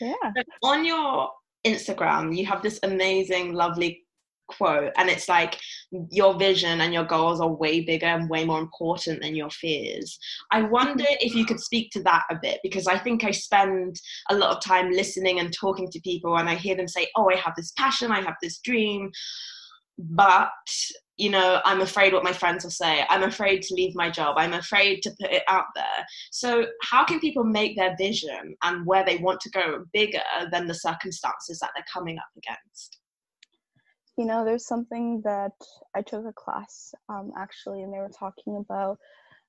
Yeah. 0.00 0.14
So 0.36 0.42
on 0.64 0.84
your 0.84 1.30
Instagram, 1.66 2.36
you 2.36 2.44
have 2.46 2.62
this 2.62 2.80
amazing, 2.82 3.54
lovely 3.54 4.04
quote 4.48 4.92
and 4.96 5.08
it's 5.08 5.28
like 5.28 5.58
your 6.10 6.34
vision 6.34 6.80
and 6.80 6.92
your 6.92 7.04
goals 7.04 7.40
are 7.40 7.48
way 7.48 7.80
bigger 7.80 8.06
and 8.06 8.28
way 8.28 8.44
more 8.44 8.60
important 8.60 9.22
than 9.22 9.34
your 9.34 9.50
fears 9.50 10.18
i 10.50 10.62
wonder 10.62 11.04
mm-hmm. 11.04 11.14
if 11.26 11.34
you 11.34 11.44
could 11.44 11.60
speak 11.60 11.90
to 11.90 12.02
that 12.02 12.24
a 12.30 12.36
bit 12.42 12.58
because 12.62 12.86
i 12.86 12.98
think 12.98 13.24
i 13.24 13.30
spend 13.30 13.96
a 14.30 14.34
lot 14.34 14.54
of 14.54 14.62
time 14.62 14.90
listening 14.90 15.38
and 15.38 15.52
talking 15.52 15.88
to 15.88 16.00
people 16.00 16.36
and 16.38 16.48
i 16.48 16.54
hear 16.54 16.76
them 16.76 16.88
say 16.88 17.06
oh 17.16 17.30
i 17.30 17.36
have 17.36 17.54
this 17.56 17.72
passion 17.78 18.10
i 18.10 18.20
have 18.20 18.36
this 18.42 18.58
dream 18.58 19.10
but 19.98 20.50
you 21.16 21.30
know 21.30 21.60
i'm 21.64 21.80
afraid 21.80 22.12
what 22.12 22.24
my 22.24 22.32
friends 22.32 22.64
will 22.64 22.70
say. 22.70 23.04
I'm 23.08 23.22
afraid 23.22 23.62
to 23.62 23.74
leave 23.74 23.94
my 23.94 24.10
job. 24.10 24.36
I'm 24.38 24.54
afraid 24.54 25.02
to 25.02 25.10
put 25.20 25.30
it 25.30 25.42
out 25.48 25.66
there. 25.74 26.06
So 26.30 26.66
how 26.82 27.04
can 27.04 27.20
people 27.20 27.44
make 27.44 27.76
their 27.76 27.94
vision 27.96 28.56
and 28.62 28.86
where 28.86 29.04
they 29.04 29.18
want 29.18 29.40
to 29.42 29.50
go 29.50 29.84
bigger 29.92 30.22
than 30.50 30.66
the 30.66 30.74
circumstances 30.74 31.58
that 31.60 31.70
they're 31.74 31.84
coming 31.92 32.18
up 32.18 32.30
against? 32.36 32.98
You 34.16 34.26
know, 34.26 34.44
there's 34.44 34.66
something 34.66 35.22
that 35.24 35.52
I 35.96 36.02
took 36.02 36.26
a 36.26 36.32
class 36.32 36.94
um, 37.08 37.32
actually, 37.38 37.82
and 37.82 37.92
they 37.92 37.98
were 37.98 38.10
talking 38.18 38.56
about 38.58 38.98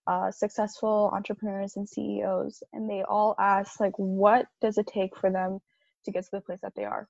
uh, 0.07 0.31
successful 0.31 1.11
entrepreneurs 1.13 1.75
and 1.75 1.87
CEOs, 1.87 2.63
and 2.71 2.89
they 2.89 3.03
all 3.03 3.35
asked 3.39 3.79
like, 3.79 3.93
what 3.97 4.45
does 4.61 4.77
it 4.77 4.87
take 4.87 5.17
for 5.17 5.31
them 5.31 5.59
to 6.05 6.11
get 6.11 6.23
to 6.23 6.29
the 6.33 6.41
place 6.41 6.59
that 6.61 6.73
they 6.75 6.85
are? 6.85 7.07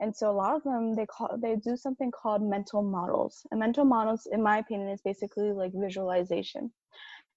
And 0.00 0.14
so 0.14 0.30
a 0.30 0.32
lot 0.32 0.54
of 0.54 0.62
them 0.62 0.94
they 0.94 1.06
call 1.06 1.36
they 1.40 1.56
do 1.56 1.76
something 1.76 2.10
called 2.10 2.42
mental 2.42 2.82
models. 2.82 3.46
And 3.50 3.60
mental 3.60 3.84
models, 3.84 4.26
in 4.30 4.42
my 4.42 4.58
opinion, 4.58 4.90
is 4.90 5.00
basically 5.02 5.52
like 5.52 5.72
visualization. 5.74 6.70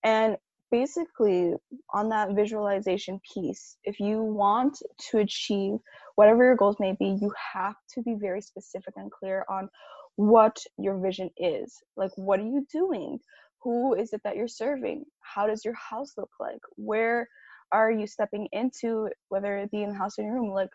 And 0.03 0.37
basically 0.71 1.53
on 1.93 2.09
that 2.09 2.35
visualization 2.35 3.19
piece 3.33 3.77
if 3.83 3.99
you 3.99 4.21
want 4.21 4.77
to 4.99 5.17
achieve 5.17 5.79
whatever 6.15 6.43
your 6.43 6.55
goals 6.55 6.75
may 6.79 6.95
be 6.99 7.17
you 7.19 7.33
have 7.53 7.73
to 7.91 8.03
be 8.03 8.15
very 8.19 8.41
specific 8.41 8.93
and 8.97 9.11
clear 9.11 9.43
on 9.49 9.67
what 10.15 10.57
your 10.77 10.99
vision 10.99 11.29
is. 11.37 11.81
Like 11.95 12.11
what 12.17 12.39
are 12.39 12.45
you 12.45 12.67
doing? 12.71 13.19
Who 13.63 13.95
is 13.95 14.13
it 14.13 14.21
that 14.23 14.35
you're 14.35 14.47
serving? 14.49 15.05
How 15.21 15.47
does 15.47 15.63
your 15.63 15.75
house 15.75 16.13
look 16.17 16.31
like? 16.39 16.59
Where 16.75 17.27
are 17.71 17.91
you 17.91 18.05
stepping 18.05 18.47
into 18.51 19.09
whether 19.29 19.57
it 19.57 19.71
be 19.71 19.83
in 19.83 19.89
the 19.89 19.95
house 19.97 20.19
or 20.19 20.23
in 20.23 20.27
your 20.27 20.35
room? 20.35 20.51
Like 20.51 20.69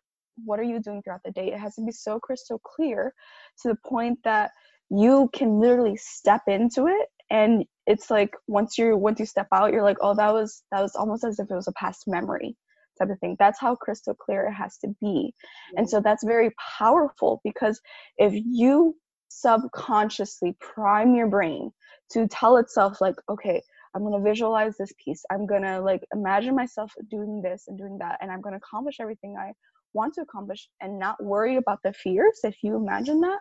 what 0.45 0.59
are 0.59 0.65
you 0.65 0.81
doing 0.81 1.03
throughout 1.03 1.23
the 1.25 1.33
day? 1.33 1.53
It 1.53 1.59
has 1.59 1.75
to 1.77 1.83
be 1.83 1.93
so 1.93 2.19
crystal 2.19 2.61
clear 2.65 3.15
to 3.63 3.69
the 3.69 3.79
point 3.87 4.19
that 4.25 4.51
you 4.91 5.31
can 5.33 5.61
literally 5.61 5.97
step 5.97 6.43
into 6.47 6.87
it. 6.87 7.09
And 7.31 7.65
it's 7.87 8.11
like 8.11 8.35
once 8.47 8.79
you 8.79 8.97
once 8.97 9.21
you 9.21 9.27
step 9.27 9.49
out 9.53 9.73
you're 9.73 9.83
like 9.83 9.99
oh 10.01 10.15
that 10.15 10.33
was 10.33 10.63
that 10.71 10.81
was 10.81 10.95
almost 10.95 11.25
as 11.25 11.39
if 11.39 11.51
it 11.51 11.55
was 11.55 11.69
a 11.69 11.73
past 11.73 12.05
memory 12.07 12.57
type 12.99 13.11
of 13.11 13.19
thing. 13.21 13.37
That's 13.39 13.61
how 13.61 13.75
crystal 13.75 14.15
clear 14.15 14.47
it 14.47 14.53
has 14.53 14.79
to 14.79 14.89
be. 15.01 15.35
And 15.77 15.89
so 15.89 16.01
that's 16.01 16.25
very 16.25 16.51
powerful 16.79 17.41
because 17.45 17.81
if 18.19 18.33
you 18.47 18.97
subconsciously 19.29 20.57
prime 20.61 21.15
your 21.15 21.27
brain 21.27 21.73
to 22.13 22.29
tell 22.29 22.57
itself 22.59 23.01
like 23.01 23.17
okay 23.29 23.61
i'm 23.95 24.03
going 24.03 24.13
to 24.13 24.29
visualize 24.29 24.77
this 24.77 24.93
piece. 25.03 25.25
I'm 25.31 25.47
going 25.47 25.63
to 25.63 25.81
like 25.81 26.03
imagine 26.13 26.55
myself 26.55 26.93
doing 27.11 27.43
this 27.43 27.65
and 27.67 27.77
doing 27.77 27.99
that 27.99 28.19
and 28.21 28.31
i'm 28.31 28.41
going 28.41 28.53
to 28.53 28.59
accomplish 28.59 28.97
everything 29.01 29.37
i 29.37 29.53
want 29.95 30.15
to 30.15 30.23
accomplish 30.23 30.69
and 30.81 30.99
not 30.99 31.23
worry 31.23 31.57
about 31.57 31.79
the 31.83 31.93
fears 31.93 32.41
if 32.45 32.57
you 32.63 32.77
imagine 32.77 33.21
that 33.21 33.41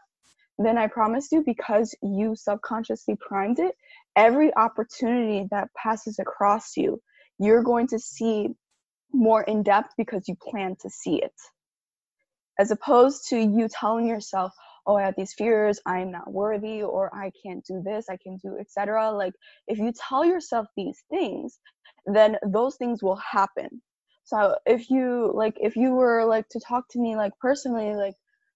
then 0.58 0.78
I 0.78 0.88
promise 0.88 1.32
you, 1.32 1.44
because 1.44 1.96
you 2.02 2.36
subconsciously 2.36 3.18
primed 3.20 3.60
it, 3.60 3.76
every 4.16 4.56
opportunity 4.56 5.48
that 5.52 5.70
passes 5.76 6.20
across 6.20 6.78
you, 6.78 7.02
you're 7.40 7.64
going 7.64 7.88
to 7.88 8.00
see 8.00 8.50
more 9.12 9.42
in 9.44 9.64
depth 9.64 9.94
because 9.98 10.28
you 10.28 10.36
plan 10.36 10.76
to 10.82 10.90
see 10.90 11.22
it. 11.22 11.34
As 12.60 12.70
opposed 12.70 13.30
to 13.30 13.38
you 13.38 13.68
telling 13.68 14.08
yourself, 14.08 14.54
oh, 14.86 14.98
I 14.98 15.04
have 15.04 15.16
these 15.18 15.34
fears, 15.34 15.80
I'm 15.88 16.12
not 16.12 16.32
worthy, 16.32 16.84
or 16.84 17.14
I 17.16 17.32
can't 17.44 17.66
do 17.66 17.82
this, 17.84 18.06
I 18.10 18.18
can 18.22 18.38
do, 18.38 18.58
etc. 18.60 19.12
Like, 19.12 19.34
if 19.68 19.80
you 19.80 19.92
tell 20.08 20.24
yourself 20.24 20.68
these 20.78 21.02
things, 21.10 21.58
then 22.06 22.38
those 22.46 22.76
things 22.76 23.02
will 23.02 23.16
happen. 23.16 23.82
So 24.26 24.56
if 24.66 24.90
you 24.90 25.32
like, 25.34 25.56
if 25.60 25.76
you 25.76 25.92
were 25.92 26.26
like 26.26 26.48
to 26.50 26.60
talk 26.60 26.88
to 26.92 27.00
me 27.00 27.16
like 27.16 27.34
personally, 27.40 27.96
like 27.96 28.16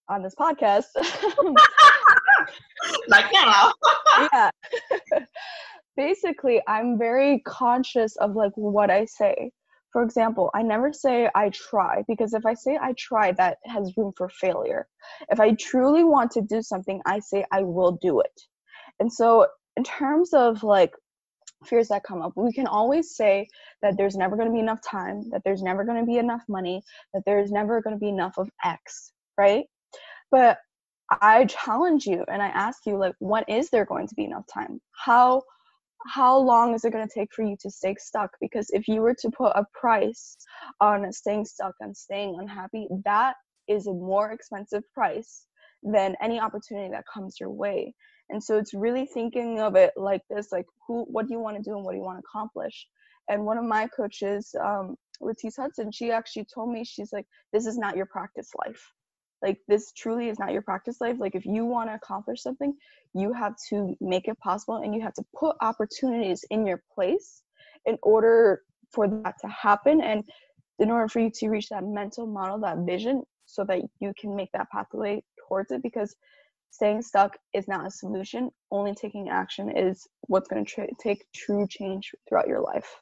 on 0.10 0.24
this 0.24 0.36
podcast, 0.36 0.86
like 3.08 3.26
now. 3.34 3.74
yeah. 4.34 4.50
Basically, 5.96 6.62
I'm 6.68 6.98
very 6.98 7.40
conscious 7.46 8.16
of 8.18 8.36
like 8.36 8.52
what 8.56 8.90
I 8.90 9.06
say. 9.06 9.52
For 9.92 10.04
example, 10.04 10.52
I 10.54 10.62
never 10.62 10.94
say 10.94 11.30
I 11.34 11.50
try 11.50 12.04
because 12.08 12.34
if 12.34 12.46
I 12.46 12.54
say 12.54 12.78
I 12.80 12.94
try, 12.98 13.32
that 13.34 13.58
has 13.66 13.96
room 13.98 14.14
for 14.16 14.30
failure. 14.30 14.88
If 15.30 15.40
I 15.40 15.54
truly 15.54 16.04
want 16.04 16.32
to 16.32 16.42
do 16.42 16.62
something, 16.62 17.02
I 17.06 17.20
say 17.20 17.46
I 17.52 17.64
will 17.64 17.94
do 18.02 18.20
it. 18.20 18.42
And 19.00 19.12
so, 19.12 19.48
in 19.76 19.84
terms 19.84 20.34
of 20.34 20.64
like 20.64 20.94
fears 21.66 21.88
that 21.90 22.04
come 22.04 22.22
up, 22.22 22.34
we 22.36 22.54
can 22.54 22.68
always 22.68 23.16
say 23.16 23.48
that 23.82 23.98
there's 23.98 24.16
never 24.16 24.36
going 24.36 24.48
to 24.48 24.54
be 24.54 24.60
enough 24.60 24.82
time, 24.82 25.30
that 25.32 25.42
there's 25.44 25.64
never 25.64 25.84
going 25.84 26.00
to 26.00 26.06
be 26.06 26.18
enough 26.18 26.44
money, 26.48 26.84
that 27.14 27.24
there's 27.26 27.52
never 27.52 27.82
going 27.82 27.96
to 27.96 28.00
be 28.00 28.10
enough 28.10 28.38
of 28.38 28.50
X, 28.64 29.12
right? 29.38 29.66
But 30.32 30.60
I 31.10 31.46
challenge 31.46 32.06
you 32.06 32.26
and 32.28 32.42
I 32.42 32.48
ask 32.48 32.86
you 32.86 32.98
like 32.98 33.16
when 33.20 33.44
is 33.48 33.70
there 33.70 33.86
going 33.86 34.08
to 34.08 34.16
be 34.16 34.26
enough 34.26 34.46
time? 34.54 34.82
How 34.92 35.42
how 36.06 36.38
long 36.38 36.74
is 36.74 36.86
it 36.86 36.94
going 36.94 37.08
to 37.08 37.14
take 37.14 37.34
for 37.34 37.44
you 37.44 37.58
to 37.60 37.70
stay 37.70 37.96
stuck 37.98 38.32
because 38.40 38.68
if 38.70 38.88
you 38.88 39.02
were 39.02 39.16
to 39.16 39.32
put 39.32 39.52
a 39.56 39.66
price 39.74 40.38
on 40.80 41.12
staying 41.12 41.44
stuck 41.44 41.74
and 41.80 41.96
staying 41.96 42.38
unhappy 42.40 42.88
that 43.04 43.36
is 43.68 43.88
a 43.88 43.94
more 43.94 44.32
expensive 44.32 44.84
price 44.94 45.46
than 45.84 46.16
any 46.22 46.40
opportunity 46.40 46.90
that 46.90 47.04
comes 47.12 47.40
your 47.40 47.50
way 47.50 47.94
and 48.30 48.44
so 48.44 48.58
it's 48.58 48.74
really 48.74 49.06
thinking 49.06 49.60
of 49.60 49.76
it 49.76 49.94
like 49.96 50.22
this 50.30 50.52
like 50.52 50.66
who 50.86 51.06
what 51.06 51.28
do 51.28 51.34
you 51.34 51.40
want 51.40 51.58
to 51.58 51.64
do 51.64 51.76
and 51.76 51.86
what 51.86 51.92
do 51.92 51.98
you 51.98 52.04
want 52.04 52.18
to 52.18 52.24
accomplish? 52.28 52.88
And 53.30 53.46
one 53.46 53.58
of 53.58 53.64
my 53.66 53.88
coaches 53.88 54.54
um 54.60 54.96
Latisse 55.22 55.58
Hudson 55.58 55.92
she 55.92 56.12
actually 56.12 56.46
told 56.54 56.72
me 56.72 56.84
she's 56.84 57.14
like 57.14 57.26
this 57.54 57.66
is 57.66 57.78
not 57.78 57.96
your 57.96 58.06
practice 58.06 58.50
life. 58.66 58.92
Like 59.42 59.60
this 59.68 59.92
truly 59.94 60.30
is 60.30 60.40
not 60.40 60.52
your 60.52 60.62
practice 60.62 61.00
life. 61.00 61.18
Like 61.20 61.36
if 61.36 61.46
you 61.46 61.66
want 61.66 61.90
to 61.90 61.96
accomplish 61.96 62.42
something 62.42 62.74
you 63.14 63.34
have 63.34 63.56
to 63.70 63.96
make 64.02 64.28
it 64.28 64.38
possible 64.40 64.78
and 64.78 64.94
you 64.94 65.02
have 65.02 65.14
to 65.14 65.24
put 65.38 65.56
opportunities 65.62 66.44
in 66.50 66.66
your 66.66 66.82
place 66.94 67.42
in 67.86 67.98
order 68.04 68.62
for 68.92 69.08
that 69.08 69.36
to 69.42 69.48
happen 69.48 70.02
and 70.02 70.24
in 70.80 70.92
order 70.92 71.08
for 71.08 71.20
you 71.20 71.32
to 71.32 71.50
reach 71.50 71.70
that 71.70 71.84
mental 71.84 72.28
model 72.28 72.60
that 72.60 72.78
vision 72.80 73.24
so 73.46 73.64
that 73.64 73.82
you 74.00 74.14
can 74.20 74.36
make 74.36 74.52
that 74.52 74.70
pathway 74.70 75.24
towards 75.48 75.72
it 75.72 75.82
because 75.82 76.16
staying 76.72 77.02
stuck 77.02 77.38
is 77.54 77.68
not 77.68 77.88
a 77.88 77.92
solution 77.92 78.50
only 78.72 78.94
taking 78.94 79.30
action 79.30 79.70
is 79.76 80.08
what's 80.28 80.48
going 80.48 80.64
to 80.64 80.72
tra- 80.72 80.88
take 81.00 81.26
true 81.34 81.66
change 81.70 82.12
throughout 82.28 82.48
your 82.48 82.62
life 82.62 83.02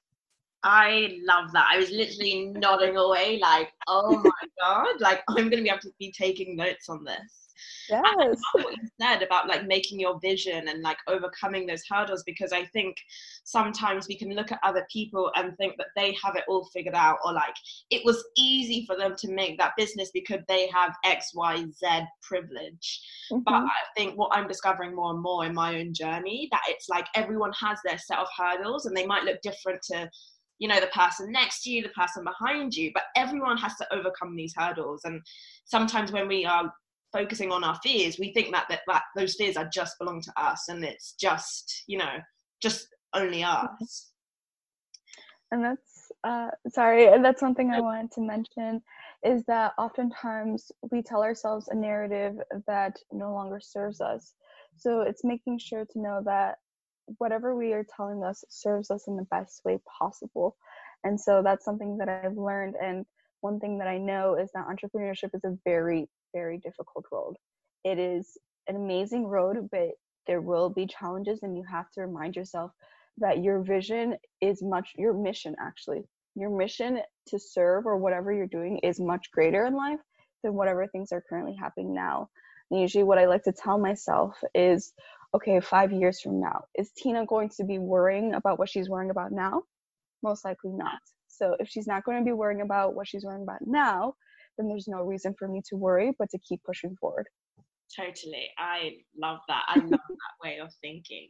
I 0.68 1.20
love 1.24 1.52
that. 1.52 1.68
I 1.72 1.78
was 1.78 1.92
literally 1.92 2.52
nodding 2.56 2.98
away, 2.98 3.38
like, 3.40 3.72
oh 3.88 4.18
my 4.18 4.32
god, 4.60 5.00
like 5.00 5.22
I'm 5.30 5.48
gonna 5.48 5.62
be 5.62 5.70
able 5.70 5.80
to 5.82 5.92
be 6.00 6.12
taking 6.12 6.56
notes 6.56 6.90
on 6.90 7.04
this. 7.04 7.45
Yes. 7.90 8.04
And 8.20 8.38
what 8.54 8.78
you 8.78 8.88
said 9.00 9.22
about 9.22 9.48
like 9.48 9.66
making 9.66 10.00
your 10.00 10.20
vision 10.20 10.68
and 10.68 10.82
like 10.82 10.98
overcoming 11.08 11.66
those 11.66 11.84
hurdles, 11.90 12.24
because 12.26 12.52
I 12.52 12.66
think 12.66 12.98
sometimes 13.44 14.08
we 14.08 14.18
can 14.18 14.34
look 14.34 14.52
at 14.52 14.60
other 14.64 14.86
people 14.92 15.32
and 15.36 15.56
think 15.58 15.78
that 15.78 15.88
they 15.96 16.16
have 16.24 16.36
it 16.36 16.44
all 16.48 16.66
figured 16.74 16.96
out, 16.96 17.18
or 17.26 17.34
like 17.34 17.56
it 17.90 18.04
was 18.06 18.24
easy 18.38 18.86
for 18.86 18.96
them 18.96 19.16
to 19.18 19.32
make 19.32 19.58
that 19.58 19.74
business 19.78 20.12
because 20.14 20.42
they 20.48 20.68
have 20.74 20.94
X, 21.04 21.32
Y, 21.34 21.66
Z 21.72 22.02
privilege. 22.22 23.02
Mm-hmm. 23.32 23.44
But 23.46 23.54
I 23.54 23.70
think 23.96 24.18
what 24.18 24.36
I'm 24.36 24.48
discovering 24.48 24.96
more 24.96 25.12
and 25.12 25.22
more 25.22 25.46
in 25.46 25.54
my 25.54 25.80
own 25.80 25.94
journey 25.94 26.48
that 26.52 26.64
it's 26.68 26.90
like 26.90 27.08
everyone 27.16 27.54
has 27.54 27.80
their 27.84 27.98
set 27.98 28.20
of 28.20 28.28
hurdles 28.38 28.86
and 28.86 28.96
they 28.96 29.06
might 29.06 29.24
look 29.24 29.42
different 29.42 29.82
to 29.84 30.10
you 30.60 30.68
know 30.68 30.80
the 30.80 30.88
person 30.88 31.32
next 31.32 31.64
to 31.64 31.72
you 31.72 31.82
the 31.82 31.90
person 31.90 32.24
behind 32.24 32.74
you 32.74 32.92
but 32.94 33.04
everyone 33.16 33.58
has 33.58 33.76
to 33.76 33.94
overcome 33.94 34.36
these 34.36 34.54
hurdles 34.56 35.02
and 35.04 35.22
sometimes 35.66 36.12
when 36.12 36.28
we 36.28 36.46
are 36.46 36.72
focusing 37.18 37.52
on 37.52 37.64
our 37.64 37.80
fears 37.84 38.20
we 38.20 38.34
think 38.34 38.52
that, 38.52 38.66
that, 38.70 38.82
that 38.88 39.04
those 39.16 39.36
fears 39.36 39.58
are 39.58 39.70
just 39.74 39.98
belong 40.00 40.20
to 40.22 40.32
us 40.38 40.68
and 40.70 40.84
it's 40.84 41.14
just 41.14 41.84
you 41.88 41.98
know 41.98 42.18
just 42.62 42.88
only 43.14 43.44
us. 43.44 44.12
And 45.52 45.64
that's 45.64 46.12
uh, 46.24 46.50
sorry, 46.70 47.08
and 47.08 47.24
that's 47.24 47.40
something 47.40 47.72
I 47.72 47.80
wanted 47.80 48.12
to 48.14 48.22
mention 48.22 48.82
is 49.24 49.44
that 49.48 49.74
oftentimes 49.78 50.72
we 50.92 51.02
tell 51.02 51.24
ourselves 51.24 51.68
a 51.70 51.76
narrative 51.76 52.36
that 52.68 52.98
no 53.12 53.34
longer 53.34 53.60
serves 53.60 54.02
us. 54.02 54.34
So 54.78 55.02
it's 55.02 55.24
making 55.24 55.60
sure 55.60 55.86
to 55.86 56.00
know 56.00 56.22
that 56.26 56.58
whatever 57.20 57.56
we 57.56 57.74
are 57.74 57.86
telling 57.96 58.24
us 58.24 58.44
serves 58.50 58.92
us 58.92 59.08
in 59.08 59.16
the 59.16 59.28
best 59.32 59.62
way 59.66 59.80
possible. 60.00 60.58
And 61.04 61.20
so 61.20 61.42
that's 61.44 61.66
something 61.66 61.98
that 62.00 62.10
I've 62.10 62.38
learned. 62.38 62.76
And 62.82 63.06
one 63.42 63.60
thing 63.60 63.78
that 63.78 63.88
I 63.88 63.98
know 63.98 64.36
is 64.36 64.50
that 64.54 64.68
entrepreneurship 64.68 65.34
is 65.34 65.44
a 65.44 65.58
very, 65.64 66.10
very 66.36 66.58
difficult 66.60 67.06
road. 67.12 67.36
It 67.86 67.98
is 67.98 68.38
an 68.68 68.76
amazing 68.76 69.26
road, 69.26 69.70
but 69.72 69.92
there 70.28 70.42
will 70.42 70.70
be 70.70 70.88
challenges, 70.88 71.40
and 71.44 71.56
you 71.56 71.64
have 71.72 71.90
to 71.92 72.02
remind 72.02 72.36
yourself 72.36 72.72
that 73.20 73.42
your 73.44 73.62
vision 73.62 74.16
is 74.42 74.62
much, 74.62 74.92
your 74.98 75.14
mission 75.14 75.56
actually, 75.60 76.04
your 76.36 76.50
mission 76.50 77.00
to 77.28 77.40
serve 77.40 77.86
or 77.86 77.98
whatever 77.98 78.34
you're 78.34 78.48
doing 78.48 78.80
is 78.80 79.00
much 79.00 79.32
greater 79.32 79.66
in 79.66 79.76
life 79.76 80.00
than 80.44 80.54
whatever 80.54 80.88
things 80.88 81.12
are 81.14 81.24
currently 81.30 81.56
happening 81.56 81.94
now. 81.94 82.28
And 82.70 82.82
usually, 82.82 83.04
what 83.04 83.20
I 83.20 83.26
like 83.26 83.44
to 83.44 83.54
tell 83.54 83.78
myself 83.78 84.36
is, 84.54 84.94
okay, 85.34 85.60
five 85.62 85.92
years 85.94 86.20
from 86.20 86.42
now, 86.42 86.66
is 86.78 86.92
Tina 86.98 87.26
going 87.26 87.50
to 87.58 87.64
be 87.64 87.78
worrying 87.80 88.34
about 88.34 88.60
what 88.60 88.70
she's 88.70 88.90
worrying 88.90 89.12
about 89.12 89.32
now? 89.32 89.64
Most 90.24 90.44
likely 90.44 90.72
not. 90.72 91.00
So, 91.28 91.56
if 91.60 91.70
she's 91.70 91.88
not 91.88 92.04
going 92.04 92.20
to 92.20 92.26
be 92.26 92.34
worrying 92.34 92.62
about 92.62 92.96
what 92.96 93.08
she's 93.08 93.24
worrying 93.24 93.44
about 93.44 93.66
now, 93.66 94.16
then 94.58 94.68
there's 94.68 94.88
no 94.88 95.02
reason 95.02 95.34
for 95.38 95.48
me 95.48 95.62
to 95.70 95.76
worry, 95.76 96.12
but 96.18 96.30
to 96.32 96.40
keep 96.40 96.62
pushing 96.64 96.96
forward. 97.00 97.28
Totally. 97.96 98.48
I 98.58 98.94
love 99.20 99.40
that. 99.48 99.64
I 99.68 99.78
love 99.78 99.90
that 99.92 100.44
way 100.44 100.60
of 100.60 100.70
thinking. 100.82 101.30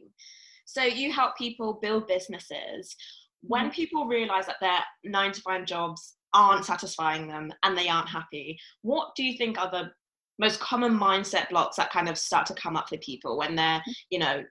So, 0.64 0.82
you 0.82 1.12
help 1.12 1.36
people 1.36 1.78
build 1.80 2.08
businesses. 2.08 2.96
When 3.42 3.66
Mm-hmm. 3.66 3.70
people 3.70 4.06
realize 4.06 4.46
that 4.46 4.56
their 4.60 4.80
nine 5.04 5.32
to 5.32 5.40
five 5.42 5.66
jobs 5.66 6.16
aren't 6.34 6.64
satisfying 6.64 7.28
them 7.28 7.52
and 7.62 7.76
they 7.78 7.88
aren't 7.88 8.08
happy, 8.08 8.58
what 8.82 9.14
do 9.16 9.22
you 9.22 9.36
think 9.36 9.58
are 9.58 9.70
the 9.70 9.90
most 10.38 10.60
common 10.60 10.98
mindset 10.98 11.48
blocks 11.48 11.76
that 11.76 11.90
kind 11.90 12.08
of 12.08 12.18
start 12.18 12.46
to 12.46 12.54
come 12.54 12.76
up 12.76 12.88
for 12.88 12.98
people 12.98 13.38
when 13.38 13.54
they're, 13.56 13.82
you 14.10 14.18
know, 14.18 14.42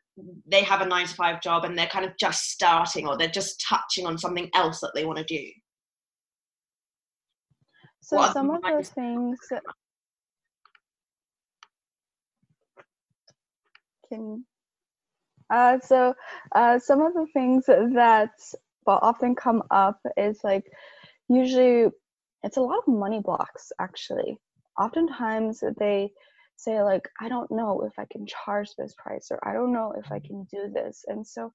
they 0.50 0.64
have 0.64 0.82
a 0.82 0.86
nine 0.86 1.06
to 1.06 1.14
five 1.14 1.42
job 1.42 1.66
and 1.66 1.78
they're 1.78 1.88
kind 1.88 2.06
of 2.06 2.12
just 2.18 2.50
starting 2.52 3.08
or 3.08 3.18
they're 3.18 3.28
just 3.28 3.64
touching 3.68 4.06
on 4.08 4.18
something 4.18 4.50
else 4.56 4.80
that 4.80 4.92
they 4.96 5.06
want 5.06 5.18
to 5.18 5.24
do? 5.26 5.44
So, 8.06 8.20
are 8.20 8.34
some 8.34 8.52
of 8.52 8.64
the 8.64 8.84
mindset- 8.84 8.94
things 8.96 9.40
can 14.10 14.46
uh, 15.50 15.80
so 15.82 16.16
uh, 16.56 16.80
some 16.80 17.02
of 17.02 17.14
the 17.14 17.28
things 17.34 17.66
that 17.68 18.32
will 18.88 19.00
often 19.02 19.36
come 19.36 19.64
up 19.72 20.00
is 20.18 20.40
like 20.44 20.66
usually 21.30 21.90
it's 22.44 22.58
a 22.58 22.62
lot 22.62 22.80
of 22.80 22.88
money 22.88 23.22
blocks 23.22 23.72
actually. 23.80 24.38
Oftentimes 24.80 25.64
they 25.80 26.12
say 26.58 26.82
like 26.84 27.10
i 27.22 27.30
don't 27.30 27.52
know 27.52 27.84
if 27.84 27.94
i 28.00 28.06
can 28.12 28.26
charge 28.28 28.70
this 28.78 28.96
price 28.98 29.28
or 29.32 29.40
i 29.48 29.54
don't 29.54 29.74
know 29.74 29.94
if 29.98 30.12
i 30.12 30.20
can 30.20 30.46
do 30.52 30.72
this. 30.74 31.06
And 31.08 31.26
so 31.28 31.54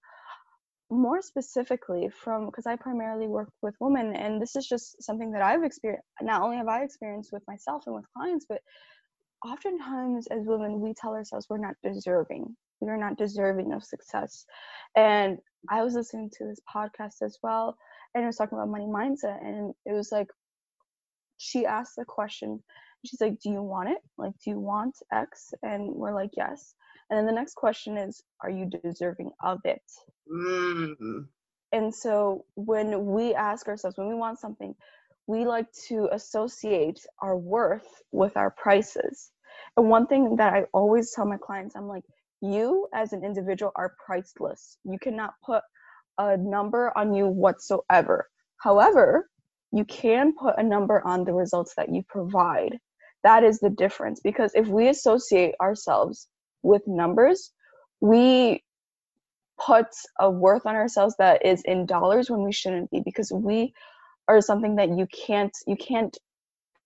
more 0.90 1.22
specifically 1.22 2.08
from 2.08 2.46
because 2.46 2.66
i 2.66 2.74
primarily 2.76 3.28
work 3.28 3.48
with 3.62 3.74
women 3.80 4.14
and 4.16 4.42
this 4.42 4.56
is 4.56 4.66
just 4.66 5.02
something 5.02 5.30
that 5.30 5.42
i've 5.42 5.62
experienced 5.62 6.04
not 6.20 6.42
only 6.42 6.56
have 6.56 6.68
i 6.68 6.82
experienced 6.82 7.32
with 7.32 7.42
myself 7.46 7.84
and 7.86 7.94
with 7.94 8.04
clients 8.16 8.46
but 8.48 8.60
oftentimes 9.46 10.26
as 10.28 10.46
women 10.46 10.80
we 10.80 10.94
tell 10.94 11.14
ourselves 11.14 11.46
we're 11.48 11.58
not 11.58 11.76
deserving. 11.82 12.54
We're 12.80 12.96
not 12.96 13.16
deserving 13.18 13.72
of 13.72 13.84
success. 13.84 14.44
And 14.96 15.38
i 15.68 15.82
was 15.82 15.94
listening 15.94 16.30
to 16.38 16.44
this 16.44 16.60
podcast 16.74 17.22
as 17.22 17.38
well 17.42 17.76
and 18.14 18.24
it 18.24 18.26
was 18.26 18.36
talking 18.36 18.56
about 18.56 18.68
money 18.70 18.86
mindset 18.86 19.44
and 19.44 19.74
it 19.84 19.92
was 19.92 20.10
like 20.10 20.28
she 21.36 21.66
asked 21.66 21.96
the 21.96 22.04
question 22.04 22.62
she's 23.06 23.20
like 23.20 23.38
do 23.40 23.50
you 23.50 23.62
want 23.62 23.90
it? 23.90 23.98
Like 24.18 24.32
do 24.42 24.50
you 24.50 24.58
want 24.58 24.96
x? 25.12 25.52
And 25.62 25.94
we're 25.94 26.14
like 26.14 26.30
yes 26.36 26.74
and 27.10 27.18
then 27.18 27.26
the 27.26 27.32
next 27.32 27.54
question 27.54 27.96
is 27.96 28.22
are 28.42 28.50
you 28.50 28.70
deserving 28.82 29.30
of 29.42 29.58
it? 29.64 29.82
Mm. 30.30 31.26
and 31.72 31.92
so 31.94 32.44
when 32.54 33.06
we 33.06 33.34
ask 33.34 33.66
ourselves 33.66 33.98
when 33.98 34.08
we 34.08 34.14
want 34.14 34.38
something 34.38 34.74
we 35.26 35.44
like 35.44 35.66
to 35.88 36.08
associate 36.12 36.98
our 37.22 37.36
worth 37.36 37.86
with 38.10 38.36
our 38.36 38.50
prices. 38.50 39.30
And 39.76 39.88
one 39.88 40.06
thing 40.06 40.36
that 40.36 40.54
i 40.54 40.64
always 40.72 41.12
tell 41.12 41.26
my 41.26 41.36
clients 41.36 41.74
i'm 41.76 41.88
like 41.88 42.04
you 42.40 42.88
as 42.94 43.12
an 43.12 43.24
individual 43.24 43.72
are 43.76 43.94
priceless. 44.04 44.78
You 44.84 44.98
cannot 44.98 45.34
put 45.44 45.62
a 46.18 46.36
number 46.36 46.96
on 46.96 47.12
you 47.12 47.26
whatsoever. 47.26 48.28
However 48.62 49.28
you 49.72 49.84
can 49.84 50.32
put 50.34 50.58
a 50.58 50.62
number 50.62 51.00
on 51.06 51.24
the 51.24 51.32
results 51.32 51.74
that 51.76 51.92
you 51.92 52.02
provide. 52.08 52.78
That 53.22 53.44
is 53.44 53.60
the 53.60 53.70
difference 53.70 54.20
because 54.20 54.52
if 54.54 54.66
we 54.66 54.88
associate 54.88 55.54
ourselves 55.60 56.28
with 56.62 56.82
numbers 56.86 57.52
we 58.00 58.62
put 59.58 59.86
a 60.18 60.30
worth 60.30 60.66
on 60.66 60.74
ourselves 60.74 61.14
that 61.18 61.44
is 61.44 61.62
in 61.64 61.86
dollars 61.86 62.30
when 62.30 62.42
we 62.42 62.52
shouldn't 62.52 62.90
be 62.90 63.00
because 63.04 63.30
we 63.30 63.72
are 64.28 64.40
something 64.40 64.76
that 64.76 64.96
you 64.96 65.06
can't 65.06 65.56
you 65.66 65.76
can't 65.76 66.16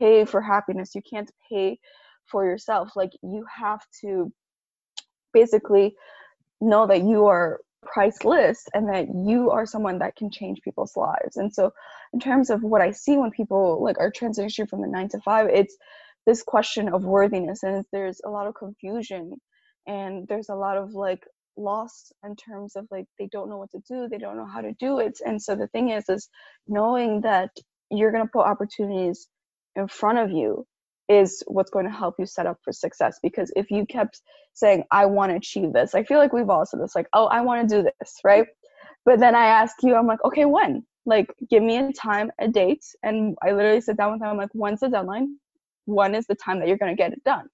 pay 0.00 0.24
for 0.24 0.40
happiness. 0.40 0.94
You 0.94 1.02
can't 1.08 1.30
pay 1.48 1.78
for 2.26 2.44
yourself. 2.44 2.90
Like 2.96 3.12
you 3.22 3.44
have 3.54 3.80
to 4.00 4.32
basically 5.32 5.94
know 6.60 6.86
that 6.86 7.02
you 7.02 7.26
are 7.26 7.60
priceless 7.82 8.64
and 8.72 8.88
that 8.88 9.08
you 9.14 9.50
are 9.50 9.66
someone 9.66 9.98
that 9.98 10.16
can 10.16 10.30
change 10.30 10.60
people's 10.62 10.96
lives. 10.96 11.36
And 11.36 11.52
so 11.52 11.72
in 12.12 12.20
terms 12.20 12.48
of 12.48 12.62
what 12.62 12.80
i 12.80 12.90
see 12.92 13.16
when 13.16 13.30
people 13.30 13.82
like 13.82 13.98
are 13.98 14.10
transitioning 14.10 14.68
from 14.68 14.80
the 14.80 14.88
9 14.88 15.08
to 15.10 15.20
5 15.20 15.48
it's 15.48 15.76
this 16.26 16.42
question 16.42 16.88
of 16.88 17.04
worthiness 17.04 17.62
and 17.62 17.84
there's 17.92 18.20
a 18.24 18.30
lot 18.30 18.46
of 18.46 18.54
confusion 18.54 19.34
and 19.86 20.26
there's 20.28 20.48
a 20.48 20.54
lot 20.54 20.76
of 20.76 20.94
like 20.94 21.24
loss 21.56 22.12
in 22.24 22.34
terms 22.36 22.74
of 22.76 22.86
like 22.90 23.06
they 23.18 23.28
don't 23.30 23.48
know 23.48 23.58
what 23.58 23.70
to 23.70 23.80
do 23.88 24.08
they 24.08 24.18
don't 24.18 24.36
know 24.36 24.46
how 24.46 24.60
to 24.60 24.72
do 24.80 24.98
it 24.98 25.18
and 25.24 25.40
so 25.40 25.54
the 25.54 25.68
thing 25.68 25.90
is 25.90 26.08
is 26.08 26.28
knowing 26.66 27.20
that 27.20 27.50
you're 27.90 28.10
going 28.10 28.24
to 28.24 28.30
put 28.32 28.44
opportunities 28.44 29.28
in 29.76 29.86
front 29.86 30.18
of 30.18 30.30
you 30.30 30.66
is 31.08 31.42
what's 31.46 31.70
going 31.70 31.84
to 31.84 31.90
help 31.92 32.14
you 32.18 32.26
set 32.26 32.46
up 32.46 32.56
for 32.64 32.72
success 32.72 33.18
because 33.22 33.52
if 33.56 33.70
you 33.70 33.86
kept 33.86 34.22
saying 34.54 34.82
i 34.90 35.04
want 35.06 35.30
to 35.30 35.36
achieve 35.36 35.72
this 35.72 35.94
i 35.94 36.02
feel 36.02 36.18
like 36.18 36.32
we've 36.32 36.50
all 36.50 36.66
said 36.66 36.80
this 36.80 36.94
like 36.96 37.08
oh 37.12 37.26
i 37.26 37.40
want 37.40 37.68
to 37.68 37.76
do 37.76 37.82
this 37.82 38.14
right? 38.24 38.46
But 39.04 39.20
then 39.20 39.34
i 39.34 39.46
ask 39.46 39.76
you 39.82 39.94
i'm 39.94 40.06
like 40.06 40.24
okay 40.24 40.46
when? 40.46 40.84
Like 41.06 41.32
give 41.50 41.62
me 41.62 41.76
a 41.76 41.92
time 41.92 42.32
a 42.40 42.48
date 42.48 42.84
and 43.02 43.36
i 43.42 43.52
literally 43.52 43.82
sit 43.82 43.96
down 43.98 44.12
with 44.12 44.20
them 44.20 44.30
i'm 44.30 44.38
like 44.38 44.50
when's 44.52 44.80
the 44.80 44.88
deadline? 44.88 45.36
When 45.84 46.14
is 46.14 46.26
the 46.26 46.34
time 46.34 46.58
that 46.60 46.68
you're 46.68 46.78
going 46.78 46.96
to 46.96 47.00
get 47.00 47.12
it 47.12 47.22
done 47.24 47.48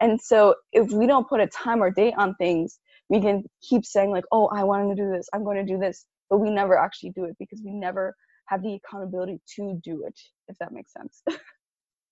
and 0.00 0.20
so 0.20 0.54
if 0.72 0.90
we 0.90 1.06
don't 1.06 1.28
put 1.28 1.40
a 1.40 1.46
time 1.48 1.82
or 1.82 1.90
date 1.90 2.14
on 2.16 2.34
things 2.36 2.78
we 3.08 3.20
can 3.20 3.42
keep 3.62 3.84
saying 3.84 4.10
like 4.10 4.24
oh 4.32 4.46
i 4.48 4.62
want 4.62 4.88
to 4.88 4.94
do 4.94 5.10
this 5.10 5.28
i'm 5.32 5.44
going 5.44 5.56
to 5.56 5.72
do 5.72 5.78
this 5.78 6.06
but 6.30 6.38
we 6.38 6.50
never 6.50 6.76
actually 6.76 7.10
do 7.10 7.24
it 7.24 7.36
because 7.38 7.60
we 7.64 7.72
never 7.72 8.14
have 8.46 8.62
the 8.62 8.74
accountability 8.74 9.40
to 9.54 9.78
do 9.82 10.04
it 10.06 10.18
if 10.48 10.56
that 10.58 10.72
makes 10.72 10.92
sense 10.92 11.22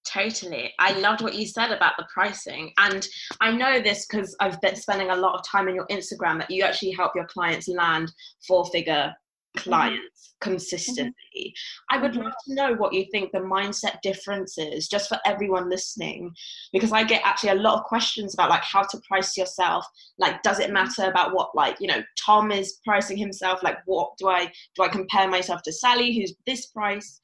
Totally. 0.06 0.72
I 0.78 0.92
loved 0.98 1.22
what 1.22 1.34
you 1.34 1.46
said 1.46 1.72
about 1.72 1.94
the 1.96 2.06
pricing. 2.12 2.72
And 2.78 3.06
I 3.40 3.50
know 3.50 3.80
this 3.80 4.06
because 4.06 4.36
I've 4.38 4.60
been 4.60 4.76
spending 4.76 5.10
a 5.10 5.16
lot 5.16 5.34
of 5.34 5.40
time 5.46 5.66
on 5.66 5.74
your 5.74 5.86
Instagram 5.86 6.38
that 6.38 6.50
you 6.50 6.62
actually 6.62 6.92
help 6.92 7.12
your 7.16 7.26
clients 7.26 7.68
land 7.68 8.12
four 8.46 8.66
figure 8.66 9.12
Mm-hmm. 9.56 9.70
clients 9.70 10.32
mm-hmm. 10.42 10.50
consistently. 10.50 11.54
I 11.88 11.98
would 11.98 12.16
love 12.16 12.32
to 12.46 12.54
know 12.54 12.74
what 12.74 12.92
you 12.92 13.04
think 13.12 13.30
the 13.30 13.38
mindset 13.38 14.00
difference 14.02 14.58
is 14.58 14.88
just 14.88 15.08
for 15.08 15.16
everyone 15.24 15.70
listening 15.70 16.32
because 16.72 16.90
I 16.90 17.04
get 17.04 17.22
actually 17.24 17.50
a 17.50 17.62
lot 17.62 17.78
of 17.78 17.84
questions 17.84 18.34
about 18.34 18.50
like 18.50 18.64
how 18.64 18.82
to 18.82 19.00
price 19.06 19.36
yourself. 19.36 19.86
Like 20.18 20.42
does 20.42 20.58
it 20.58 20.64
mm-hmm. 20.64 20.74
matter 20.74 21.04
about 21.04 21.34
what 21.34 21.54
like 21.54 21.76
you 21.78 21.86
know 21.86 22.02
Tom 22.18 22.50
is 22.50 22.80
pricing 22.84 23.16
himself? 23.16 23.62
Like 23.62 23.78
what 23.86 24.10
do 24.18 24.28
I 24.28 24.50
do 24.74 24.82
I 24.82 24.88
compare 24.88 25.28
myself 25.28 25.62
to 25.62 25.72
Sally 25.72 26.12
who's 26.12 26.34
this 26.46 26.66
price? 26.66 27.20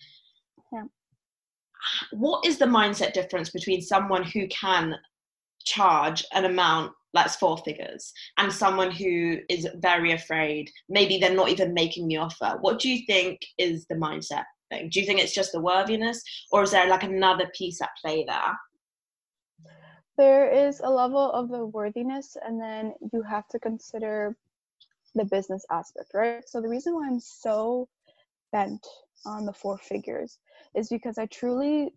Yeah. 0.73 0.85
what 2.13 2.47
is 2.47 2.59
the 2.59 2.67
mindset 2.67 3.13
difference 3.13 3.51
between 3.51 3.83
someone 3.83 4.23
who 4.23 4.47
can 4.47 4.95
charge 5.65 6.25
an 6.33 6.45
amount 6.45 6.93
that's 7.13 7.37
four 7.37 7.59
figures 7.59 8.13
and 8.39 8.53
someone 8.53 8.91
who 8.91 9.39
is 9.49 9.67
very 9.77 10.13
afraid 10.13 10.71
maybe 10.89 11.19
they're 11.19 11.35
not 11.35 11.49
even 11.49 11.75
making 11.75 12.07
the 12.07 12.17
offer 12.17 12.57
what 12.61 12.79
do 12.79 12.89
you 12.89 13.05
think 13.07 13.41
is 13.59 13.85
the 13.87 13.97
mindset 13.97 14.45
thing? 14.71 14.89
Do 14.89 15.01
you 15.01 15.07
think 15.07 15.21
it's 15.21 15.35
just 15.35 15.53
the 15.53 15.61
worthiness 15.61 16.23
or 16.51 16.63
is 16.63 16.71
there 16.71 16.89
like 16.89 17.03
another 17.03 17.51
piece 17.55 17.83
at 17.83 17.91
play 18.01 18.25
there? 18.27 18.57
There 20.17 20.51
is 20.51 20.81
a 20.81 20.91
level 20.91 21.33
of 21.33 21.51
the 21.51 21.67
worthiness 21.67 22.37
and 22.45 22.61
then 22.61 22.95
you 23.13 23.23
have 23.23 23.47
to 23.49 23.59
consider 23.59 24.37
the 25.15 25.25
business 25.25 25.65
aspect 25.71 26.13
right? 26.15 26.49
So 26.49 26.61
the 26.61 26.69
reason 26.69 26.95
why 26.95 27.09
i'm 27.09 27.19
so 27.19 27.89
bent 28.53 28.87
on 29.27 29.45
the 29.45 29.53
four 29.53 29.77
figures 29.77 30.39
is 30.75 30.89
because 30.89 31.19
i 31.19 31.27
truly 31.27 31.93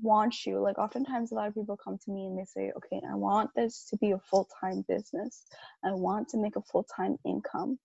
want 0.00 0.46
you 0.46 0.58
like 0.58 0.78
oftentimes 0.78 1.32
a 1.32 1.34
lot 1.34 1.48
of 1.48 1.54
people 1.54 1.76
come 1.76 1.98
to 1.98 2.10
me 2.10 2.26
and 2.26 2.38
they 2.38 2.44
say 2.44 2.72
okay 2.76 3.00
i 3.10 3.14
want 3.14 3.50
this 3.54 3.86
to 3.90 3.96
be 3.98 4.12
a 4.12 4.18
full-time 4.18 4.82
business 4.88 5.42
i 5.84 5.90
want 5.90 6.26
to 6.28 6.38
make 6.38 6.56
a 6.56 6.62
full-time 6.62 7.16
income 7.26 7.78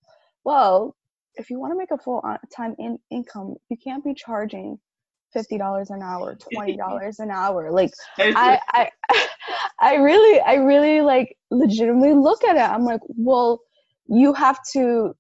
well, 0.48 0.96
if 1.36 1.50
you 1.50 1.60
want 1.60 1.74
to 1.74 1.78
make 1.78 1.92
a 1.92 1.98
full-time 1.98 2.74
in- 2.80 3.00
income, 3.12 3.56
you 3.68 3.76
can't 3.76 4.02
be 4.02 4.14
charging 4.14 4.80
fifty 5.34 5.58
dollars 5.58 5.90
an 5.90 6.02
hour, 6.02 6.38
twenty 6.54 6.78
dollars 6.78 7.20
an 7.20 7.32
hour. 7.32 7.70
Like 7.70 7.92
I, 8.18 8.58
I, 8.72 8.90
I 9.82 9.96
really, 9.96 10.40
I 10.40 10.54
really 10.54 11.02
like 11.02 11.36
legitimately 11.52 12.14
look 12.14 12.46
at 12.46 12.56
it. 12.56 12.62
I'm 12.62 12.86
like, 12.86 13.02
well, 13.10 13.60
you 14.06 14.32
have 14.36 14.60
to 14.72 15.14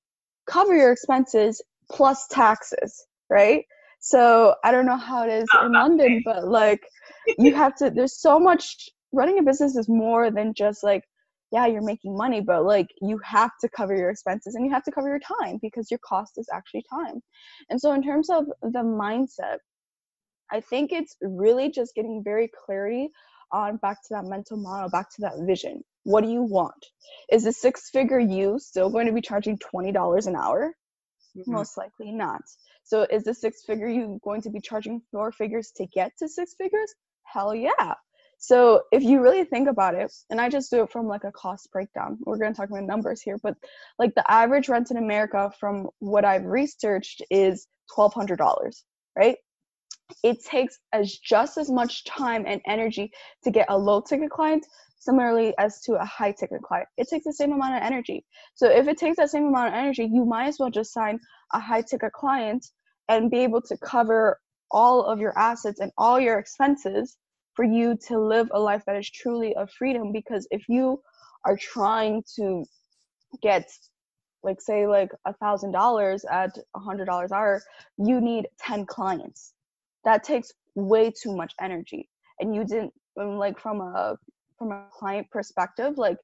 cover 0.49 0.73
your 0.73 0.93
expenses 0.93 1.61
plus 1.91 2.25
taxes, 2.27 3.05
right? 3.29 3.65
So 3.99 4.55
I 4.63 4.71
don't 4.71 4.85
know 4.85 4.97
how 4.97 5.23
it 5.27 5.31
is 5.31 5.49
Oh, 5.53 5.65
in 5.65 5.73
London, 5.73 6.21
but 6.25 6.47
like 6.47 6.81
you 7.39 7.55
have 7.55 7.75
to. 7.77 7.89
There's 7.89 8.19
so 8.19 8.39
much. 8.39 8.89
Running 9.13 9.39
a 9.39 9.43
business 9.43 9.75
is 9.77 9.87
more 9.89 10.31
than 10.31 10.53
just 10.53 10.83
like, 10.83 11.03
yeah, 11.51 11.65
you're 11.65 11.81
making 11.81 12.17
money, 12.17 12.41
but 12.41 12.65
like 12.65 12.87
you 13.01 13.19
have 13.23 13.51
to 13.61 13.69
cover 13.69 13.95
your 13.95 14.09
expenses 14.09 14.55
and 14.55 14.65
you 14.65 14.71
have 14.71 14.83
to 14.83 14.91
cover 14.91 15.07
your 15.07 15.19
time 15.19 15.59
because 15.61 15.89
your 15.89 15.99
cost 16.05 16.33
is 16.37 16.47
actually 16.53 16.83
time. 16.91 17.21
And 17.69 17.79
so 17.79 17.93
in 17.93 18.03
terms 18.03 18.29
of 18.29 18.45
the 18.61 18.81
mindset, 18.83 19.59
I 20.51 20.61
think 20.61 20.91
it's 20.91 21.15
really 21.21 21.71
just 21.71 21.95
getting 21.95 22.21
very 22.23 22.49
clarity 22.65 23.09
on 23.51 23.77
back 23.77 23.97
to 24.03 24.09
that 24.11 24.25
mental 24.25 24.57
model, 24.57 24.89
back 24.89 25.09
to 25.15 25.21
that 25.21 25.33
vision. 25.45 25.83
What 26.03 26.23
do 26.23 26.29
you 26.29 26.43
want? 26.43 26.85
Is 27.31 27.43
the 27.43 27.53
six 27.53 27.89
figure 27.89 28.19
you 28.19 28.59
still 28.59 28.89
going 28.89 29.07
to 29.07 29.13
be 29.13 29.21
charging 29.21 29.57
$20 29.57 30.27
an 30.27 30.35
hour? 30.35 30.73
Mhm. 31.37 31.47
Most 31.47 31.77
likely 31.77 32.11
not. 32.11 32.41
So 32.83 33.03
is 33.03 33.23
the 33.23 33.33
six 33.33 33.63
figure 33.63 33.87
you 33.87 34.19
going 34.23 34.41
to 34.41 34.49
be 34.49 34.59
charging 34.59 35.01
four 35.11 35.31
figures 35.31 35.71
to 35.77 35.85
get 35.85 36.17
to 36.17 36.27
six 36.27 36.55
figures? 36.55 36.93
Hell 37.23 37.53
yeah. 37.53 37.95
So 38.39 38.83
if 38.91 39.03
you 39.03 39.21
really 39.21 39.43
think 39.43 39.67
about 39.67 39.95
it, 39.95 40.13
and 40.29 40.39
I 40.39 40.49
just 40.49 40.69
do 40.71 40.83
it 40.83 40.91
from 40.91 41.07
like 41.07 41.23
a 41.23 41.31
cost 41.31 41.71
breakdown, 41.71 42.19
we're 42.25 42.37
going 42.37 42.53
to 42.53 42.57
talk 42.57 42.69
about 42.69 42.83
numbers 42.83 43.21
here, 43.21 43.37
but 43.41 43.55
like 43.97 44.13
the 44.15 44.29
average 44.31 44.69
rent 44.69 44.91
in 44.91 44.97
America 44.97 45.51
from 45.59 45.89
what 45.99 46.23
I've 46.23 46.45
researched 46.45 47.23
is 47.31 47.67
$1,200, 47.95 48.83
right? 49.17 49.37
It 50.23 50.43
takes 50.43 50.79
as 50.93 51.17
just 51.17 51.57
as 51.57 51.69
much 51.69 52.05
time 52.05 52.45
and 52.47 52.61
energy 52.65 53.11
to 53.43 53.51
get 53.51 53.65
a 53.69 53.77
low 53.77 54.01
ticket 54.01 54.29
client 54.29 54.65
similarly 55.07 55.53
as 55.57 55.79
to 55.83 55.93
a 55.93 56.05
high 56.05 56.33
ticket 56.33 56.61
client. 56.61 56.89
It 56.97 57.07
takes 57.09 57.25
the 57.25 57.33
same 57.33 57.53
amount 57.53 57.75
of 57.75 57.81
energy. 57.81 58.25
So 58.55 58.69
if 58.69 58.87
it 58.87 58.97
takes 58.97 59.17
that 59.17 59.29
same 59.29 59.47
amount 59.47 59.69
of 59.69 59.73
energy, 59.73 60.03
you 60.03 60.25
might 60.25 60.47
as 60.47 60.57
well 60.59 60.69
just 60.69 60.91
sign 60.91 61.19
a 61.53 61.59
high 61.59 61.81
ticket 61.81 62.11
client 62.11 62.65
and 63.07 63.31
be 63.31 63.39
able 63.39 63.61
to 63.61 63.77
cover 63.77 64.39
all 64.69 65.05
of 65.05 65.19
your 65.19 65.37
assets 65.39 65.79
and 65.79 65.91
all 65.97 66.19
your 66.19 66.37
expenses 66.39 67.17
for 67.53 67.63
you 67.63 67.97
to 68.07 68.19
live 68.19 68.49
a 68.53 68.59
life 68.59 68.83
that 68.85 68.97
is 68.97 69.09
truly 69.09 69.55
of 69.55 69.71
freedom 69.71 70.11
because 70.11 70.45
if 70.51 70.63
you 70.67 71.01
are 71.45 71.57
trying 71.57 72.21
to 72.35 72.65
get 73.41 73.65
like 74.43 74.61
say 74.61 74.85
like 74.87 75.11
a 75.25 75.33
thousand 75.33 75.71
dollars 75.71 76.25
at 76.29 76.51
a 76.75 76.79
hundred 76.79 77.05
dollars 77.05 77.31
hour 77.31 77.61
you 77.97 78.21
need 78.21 78.47
10 78.59 78.85
clients 78.85 79.53
that 80.05 80.23
takes 80.23 80.51
way 80.75 81.11
too 81.11 81.35
much 81.35 81.53
energy 81.59 82.07
and 82.39 82.53
you 82.53 82.63
didn't 82.63 82.93
um, 83.19 83.37
like 83.37 83.59
from 83.59 83.81
a 83.81 84.15
from 84.57 84.71
a 84.71 84.85
client 84.91 85.29
perspective 85.31 85.97
like 85.97 86.17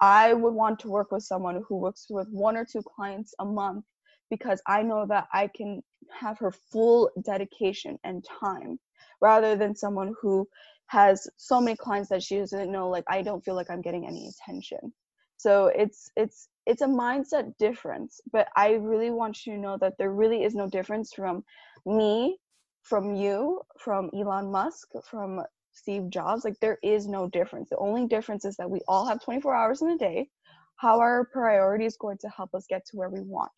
i 0.00 0.32
would 0.32 0.54
want 0.54 0.78
to 0.78 0.88
work 0.88 1.12
with 1.12 1.22
someone 1.22 1.62
who 1.68 1.76
works 1.76 2.06
with 2.10 2.28
one 2.30 2.56
or 2.56 2.64
two 2.64 2.82
clients 2.82 3.34
a 3.40 3.44
month 3.44 3.84
because 4.30 4.60
i 4.66 4.82
know 4.82 5.06
that 5.06 5.26
i 5.32 5.48
can 5.56 5.82
have 6.10 6.38
her 6.38 6.50
full 6.50 7.10
dedication 7.24 7.98
and 8.04 8.24
time 8.40 8.78
rather 9.20 9.56
than 9.56 9.74
someone 9.74 10.14
who 10.20 10.46
has 10.86 11.26
so 11.36 11.60
many 11.60 11.76
clients 11.76 12.10
that 12.10 12.22
she 12.22 12.36
doesn't 12.36 12.70
know 12.70 12.88
like 12.88 13.04
i 13.08 13.22
don't 13.22 13.44
feel 13.44 13.54
like 13.54 13.70
i'm 13.70 13.80
getting 13.82 14.06
any 14.06 14.28
attention. 14.28 14.92
So 15.38 15.66
it's 15.66 16.10
it's 16.16 16.48
it's 16.66 16.82
a 16.82 16.86
mindset 16.86 17.56
difference 17.58 18.20
but 18.32 18.46
i 18.56 18.74
really 18.74 19.10
want 19.10 19.44
you 19.44 19.54
to 19.54 19.58
know 19.58 19.76
that 19.80 19.94
there 19.98 20.12
really 20.12 20.44
is 20.44 20.54
no 20.54 20.68
difference 20.68 21.12
from 21.14 21.42
me 21.84 22.38
from 22.82 23.14
you 23.14 23.60
from 23.78 24.10
elon 24.14 24.52
musk 24.52 24.88
from 25.10 25.40
steve 25.72 26.10
jobs 26.10 26.44
like 26.44 26.58
there 26.60 26.78
is 26.82 27.06
no 27.06 27.28
difference 27.28 27.68
the 27.70 27.76
only 27.78 28.06
difference 28.06 28.44
is 28.44 28.56
that 28.56 28.70
we 28.70 28.80
all 28.88 29.06
have 29.06 29.22
24 29.22 29.54
hours 29.54 29.82
in 29.82 29.90
a 29.90 29.98
day 29.98 30.28
how 30.76 30.98
our 30.98 31.24
priority 31.32 31.84
is 31.84 31.96
going 31.96 32.18
to 32.18 32.28
help 32.28 32.54
us 32.54 32.66
get 32.68 32.84
to 32.86 32.96
where 32.96 33.10
we 33.10 33.20
want 33.20 33.52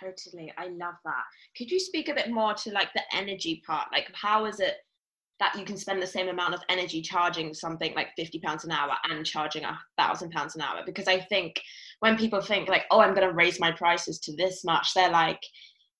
Totally. 0.00 0.52
I 0.58 0.66
love 0.68 0.94
that. 1.04 1.24
Could 1.56 1.70
you 1.70 1.78
speak 1.80 2.08
a 2.08 2.14
bit 2.14 2.30
more 2.30 2.54
to 2.54 2.70
like 2.70 2.92
the 2.94 3.02
energy 3.12 3.62
part? 3.66 3.88
Like 3.92 4.10
how 4.14 4.46
is 4.46 4.60
it 4.60 4.74
that 5.38 5.54
you 5.58 5.64
can 5.64 5.76
spend 5.76 6.00
the 6.00 6.06
same 6.06 6.28
amount 6.28 6.54
of 6.54 6.60
energy 6.68 7.02
charging 7.02 7.52
something 7.52 7.94
like 7.94 8.08
50 8.16 8.40
pounds 8.40 8.64
an 8.64 8.72
hour 8.72 8.94
and 9.04 9.24
charging 9.24 9.64
a 9.64 9.78
thousand 9.98 10.30
pounds 10.30 10.54
an 10.54 10.62
hour? 10.62 10.82
Because 10.84 11.08
I 11.08 11.20
think 11.20 11.60
when 12.00 12.16
people 12.16 12.40
think 12.40 12.68
like, 12.68 12.84
oh, 12.90 13.00
I'm 13.00 13.14
gonna 13.14 13.32
raise 13.32 13.60
my 13.60 13.72
prices 13.72 14.18
to 14.20 14.36
this 14.36 14.64
much, 14.64 14.92
they're 14.94 15.10
like, 15.10 15.40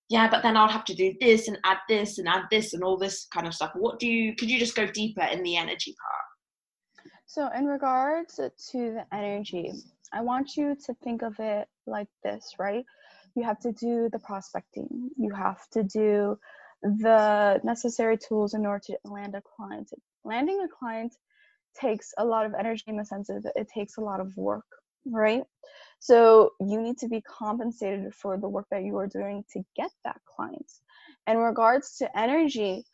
yeah, 0.09 0.29
but 0.31 0.42
then 0.42 0.57
I'll 0.57 0.69
have 0.69 0.85
to 0.87 0.95
do 0.95 1.14
this 1.21 1.49
and 1.49 1.59
add 1.64 1.79
this 1.88 2.19
and 2.19 2.29
add 2.29 2.45
this 2.51 2.75
and 2.75 2.85
all 2.85 2.97
this 2.97 3.27
kind 3.33 3.47
of 3.47 3.55
stuff. 3.55 3.73
What 3.75 3.99
do 3.99 4.07
you 4.07 4.35
could 4.37 4.51
you 4.51 4.59
just 4.59 4.77
go 4.77 4.87
deeper 4.87 5.23
in 5.23 5.42
the 5.42 5.57
energy 5.57 5.95
part? 6.01 7.11
So, 7.27 7.49
in 7.57 7.66
regards 7.66 8.37
to 8.37 8.51
the 8.73 9.05
energy, 9.12 9.73
I 10.12 10.21
want 10.21 10.57
you 10.57 10.77
to 10.87 10.95
think 11.03 11.23
of 11.23 11.35
it 11.40 11.69
like 11.87 12.09
this, 12.23 12.53
right? 12.59 12.85
You 13.35 13.42
have 13.42 13.59
to 13.61 13.73
do 13.73 14.09
the 14.12 14.21
prospecting, 14.21 15.11
you 15.19 15.35
have 15.35 15.69
to 15.73 15.83
do 15.83 16.38
the 16.83 17.61
necessary 17.64 18.16
tools 18.16 18.55
in 18.55 18.64
order 18.64 18.83
to 18.87 18.99
land 19.05 19.35
a 19.35 19.42
client. 19.42 19.90
Landing 20.25 20.61
a 20.64 20.69
client 20.69 21.14
takes 21.79 22.12
a 22.19 22.25
lot 22.25 22.47
of 22.47 22.55
energy 22.55 22.85
in 22.87 22.97
the 22.97 23.05
sense 23.05 23.27
that 23.27 23.53
it 23.57 23.69
takes 23.69 23.97
a 23.97 24.01
lot 24.01 24.21
of 24.21 24.35
work, 24.37 24.66
right? 25.05 25.42
So, 25.98 26.50
you 26.61 26.80
need 26.80 26.98
to 26.98 27.09
be 27.09 27.22
compensated 27.22 28.14
for 28.14 28.38
the 28.38 28.48
work 28.48 28.66
that 28.70 28.85
you 28.85 28.96
are 28.98 29.09
doing 29.09 29.44
to 29.52 29.62
get 29.76 29.90
that 30.04 30.20
client. 30.37 30.70
In 31.26 31.38
regards 31.38 31.96
to 31.98 32.18
energy, 32.18 32.85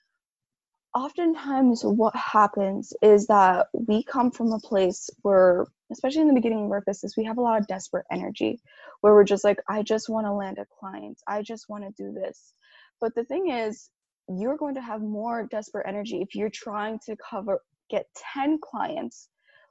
oftentimes 0.95 1.83
what 1.85 2.15
happens 2.15 2.93
is 3.03 3.27
that 3.27 3.67
we 3.73 4.03
come 4.05 4.31
from 4.31 4.53
a 4.53 4.59
place 4.59 5.09
where 5.23 5.67
especially 5.91 6.21
in 6.21 6.29
the 6.29 6.35
beginning 6.35 6.67
of 6.67 6.71
our 6.71 6.83
business 6.87 7.17
we 7.17 7.25
have 7.25 7.39
a 7.39 7.41
lot 7.41 7.59
of 7.59 7.67
desperate 7.67 8.05
energy 8.11 8.61
where 9.01 9.15
we're 9.15 9.25
just 9.25 9.45
like 9.45 9.59
i 9.69 9.83
just 9.83 10.09
want 10.11 10.27
to 10.27 10.33
land 10.33 10.59
a 10.59 10.67
client 10.79 11.19
i 11.27 11.41
just 11.41 11.69
want 11.69 11.83
to 11.83 12.03
do 12.03 12.13
this 12.13 12.53
but 13.01 13.15
the 13.15 13.25
thing 13.25 13.49
is 13.51 13.89
you're 14.29 14.57
going 14.57 14.75
to 14.75 14.83
have 14.83 15.01
more 15.01 15.49
desperate 15.51 15.87
energy 15.89 16.21
if 16.21 16.35
you're 16.35 16.51
trying 16.51 16.99
to 17.07 17.17
cover 17.17 17.61
get 17.89 18.07
10 18.35 18.59
clients 18.63 19.29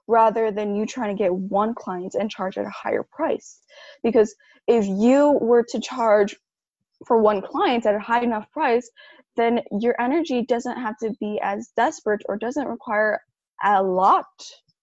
rather 0.07 0.51
than 0.51 0.75
you 0.75 0.85
trying 0.85 1.15
to 1.15 1.23
get 1.23 1.33
one 1.33 1.73
client 1.73 2.15
and 2.19 2.29
charge 2.29 2.57
at 2.57 2.65
a 2.65 2.69
higher 2.69 3.03
price. 3.11 3.59
Because 4.03 4.35
if 4.67 4.85
you 4.85 5.37
were 5.41 5.63
to 5.69 5.79
charge 5.79 6.35
for 7.05 7.21
one 7.21 7.41
client 7.41 7.85
at 7.85 7.95
a 7.95 7.99
high 7.99 8.21
enough 8.21 8.49
price 8.51 8.89
then 9.35 9.61
your 9.79 9.99
energy 9.99 10.45
doesn't 10.45 10.77
have 10.77 10.97
to 10.97 11.11
be 11.19 11.39
as 11.41 11.71
desperate 11.75 12.21
or 12.27 12.37
doesn't 12.37 12.67
require 12.67 13.21
a 13.63 13.81
lot 13.81 14.25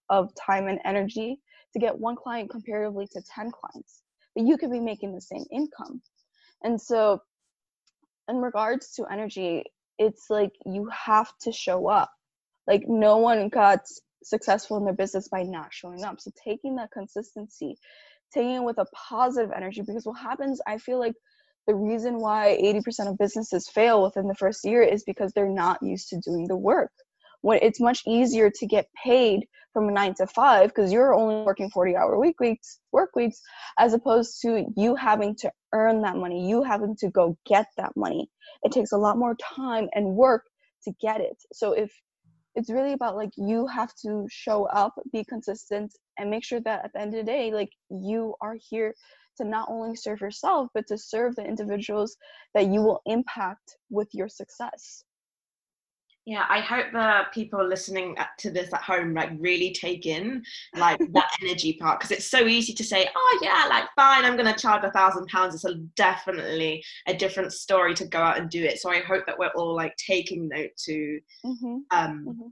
of 0.09 0.33
time 0.35 0.67
and 0.67 0.79
energy 0.85 1.39
to 1.73 1.79
get 1.79 1.97
one 1.97 2.15
client 2.15 2.49
comparatively 2.49 3.07
to 3.11 3.21
10 3.21 3.51
clients. 3.51 4.01
But 4.35 4.45
you 4.45 4.57
could 4.57 4.71
be 4.71 4.79
making 4.79 5.13
the 5.13 5.21
same 5.21 5.45
income. 5.51 6.01
And 6.63 6.81
so 6.81 7.21
in 8.27 8.37
regards 8.37 8.91
to 8.95 9.05
energy 9.11 9.63
it's 9.97 10.29
like 10.29 10.53
you 10.65 10.89
have 10.89 11.31
to 11.41 11.51
show 11.51 11.87
up. 11.87 12.09
Like 12.67 12.83
no 12.87 13.17
one 13.17 13.49
got 13.49 13.81
successful 14.23 14.77
in 14.77 14.85
their 14.85 14.93
business 14.93 15.27
by 15.27 15.43
not 15.43 15.73
showing 15.73 16.03
up 16.03 16.19
so 16.19 16.31
taking 16.43 16.75
that 16.75 16.91
consistency 16.91 17.75
taking 18.33 18.55
it 18.55 18.63
with 18.63 18.77
a 18.77 18.85
positive 18.93 19.51
energy 19.55 19.81
because 19.81 20.05
what 20.05 20.19
happens 20.19 20.59
i 20.67 20.77
feel 20.77 20.99
like 20.99 21.13
the 21.69 21.75
reason 21.75 22.19
why 22.19 22.57
80% 22.59 23.11
of 23.11 23.17
businesses 23.19 23.69
fail 23.69 24.01
within 24.01 24.27
the 24.27 24.33
first 24.33 24.65
year 24.65 24.81
is 24.81 25.03
because 25.03 25.31
they're 25.33 25.47
not 25.47 25.83
used 25.83 26.09
to 26.09 26.19
doing 26.19 26.47
the 26.47 26.57
work. 26.57 26.91
When 27.41 27.59
it's 27.61 27.79
much 27.79 28.01
easier 28.07 28.49
to 28.49 28.65
get 28.65 28.87
paid 29.05 29.45
from 29.71 29.87
a 29.87 29.91
nine 29.91 30.15
to 30.15 30.25
five 30.25 30.69
because 30.69 30.91
you're 30.91 31.13
only 31.13 31.43
working 31.43 31.69
40 31.69 31.95
hour 31.95 32.19
week 32.19 32.39
weeks, 32.39 32.79
work 32.91 33.11
weeks, 33.15 33.39
as 33.77 33.93
opposed 33.93 34.41
to 34.41 34.65
you 34.75 34.95
having 34.95 35.35
to 35.41 35.51
earn 35.71 36.01
that 36.01 36.15
money, 36.15 36.49
you 36.49 36.63
having 36.63 36.95
to 37.01 37.09
go 37.11 37.37
get 37.45 37.67
that 37.77 37.91
money. 37.95 38.27
It 38.63 38.71
takes 38.71 38.91
a 38.91 38.97
lot 38.97 39.19
more 39.19 39.35
time 39.35 39.89
and 39.93 40.15
work 40.15 40.45
to 40.85 40.93
get 40.99 41.21
it. 41.21 41.37
So 41.53 41.73
if 41.73 41.91
it's 42.55 42.69
really 42.69 42.93
about 42.93 43.15
like 43.15 43.31
you 43.37 43.67
have 43.67 43.93
to 44.01 44.25
show 44.29 44.65
up, 44.65 44.93
be 45.13 45.23
consistent, 45.23 45.91
and 46.17 46.29
make 46.29 46.43
sure 46.43 46.59
that 46.61 46.85
at 46.85 46.93
the 46.93 47.01
end 47.01 47.13
of 47.13 47.25
the 47.25 47.31
day, 47.31 47.51
like 47.51 47.69
you 47.89 48.35
are 48.41 48.55
here 48.69 48.93
to 49.37 49.45
not 49.45 49.69
only 49.69 49.95
serve 49.95 50.19
yourself 50.21 50.67
but 50.73 50.85
to 50.87 50.97
serve 50.97 51.35
the 51.35 51.43
individuals 51.43 52.17
that 52.53 52.67
you 52.67 52.81
will 52.81 53.01
impact 53.05 53.77
with 53.89 54.09
your 54.13 54.27
success 54.27 55.03
Yeah, 56.25 56.45
I 56.47 56.59
hope 56.59 56.91
the 56.91 57.23
people 57.33 57.65
listening 57.65 58.15
to 58.39 58.51
this 58.51 58.71
at 58.71 58.81
home 58.81 59.15
like 59.15 59.31
really 59.39 59.73
take 59.73 60.05
in 60.05 60.43
like 60.75 60.99
that 61.13 61.31
energy 61.43 61.73
part 61.73 61.99
because 61.99 62.11
it's 62.11 62.29
so 62.29 62.45
easy 62.45 62.73
to 62.73 62.83
say, 62.83 63.09
oh 63.15 63.39
yeah, 63.41 63.65
like 63.67 63.85
fine, 63.95 64.25
I'm 64.25 64.37
gonna 64.37 64.55
charge 64.55 64.83
a 64.83 64.91
thousand 64.91 65.25
pounds. 65.27 65.55
It's 65.55 65.65
a 65.65 65.75
definitely 65.95 66.83
a 67.07 67.15
different 67.15 67.51
story 67.53 67.95
to 67.95 68.05
go 68.05 68.19
out 68.19 68.37
and 68.37 68.49
do 68.49 68.63
it. 68.63 68.79
So 68.79 68.91
I 68.91 68.99
hope 68.99 69.25
that 69.25 69.39
we're 69.39 69.47
all 69.55 69.75
like 69.75 69.95
taking 69.97 70.47
note 70.49 70.71
to 70.85 71.19
mm-hmm. 71.45 71.77
um 71.91 72.25
Mhm. 72.27 72.51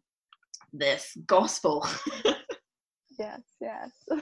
this 0.74 1.16
gospel. 1.28 1.86
yes 3.20 3.42
yes 3.62 3.92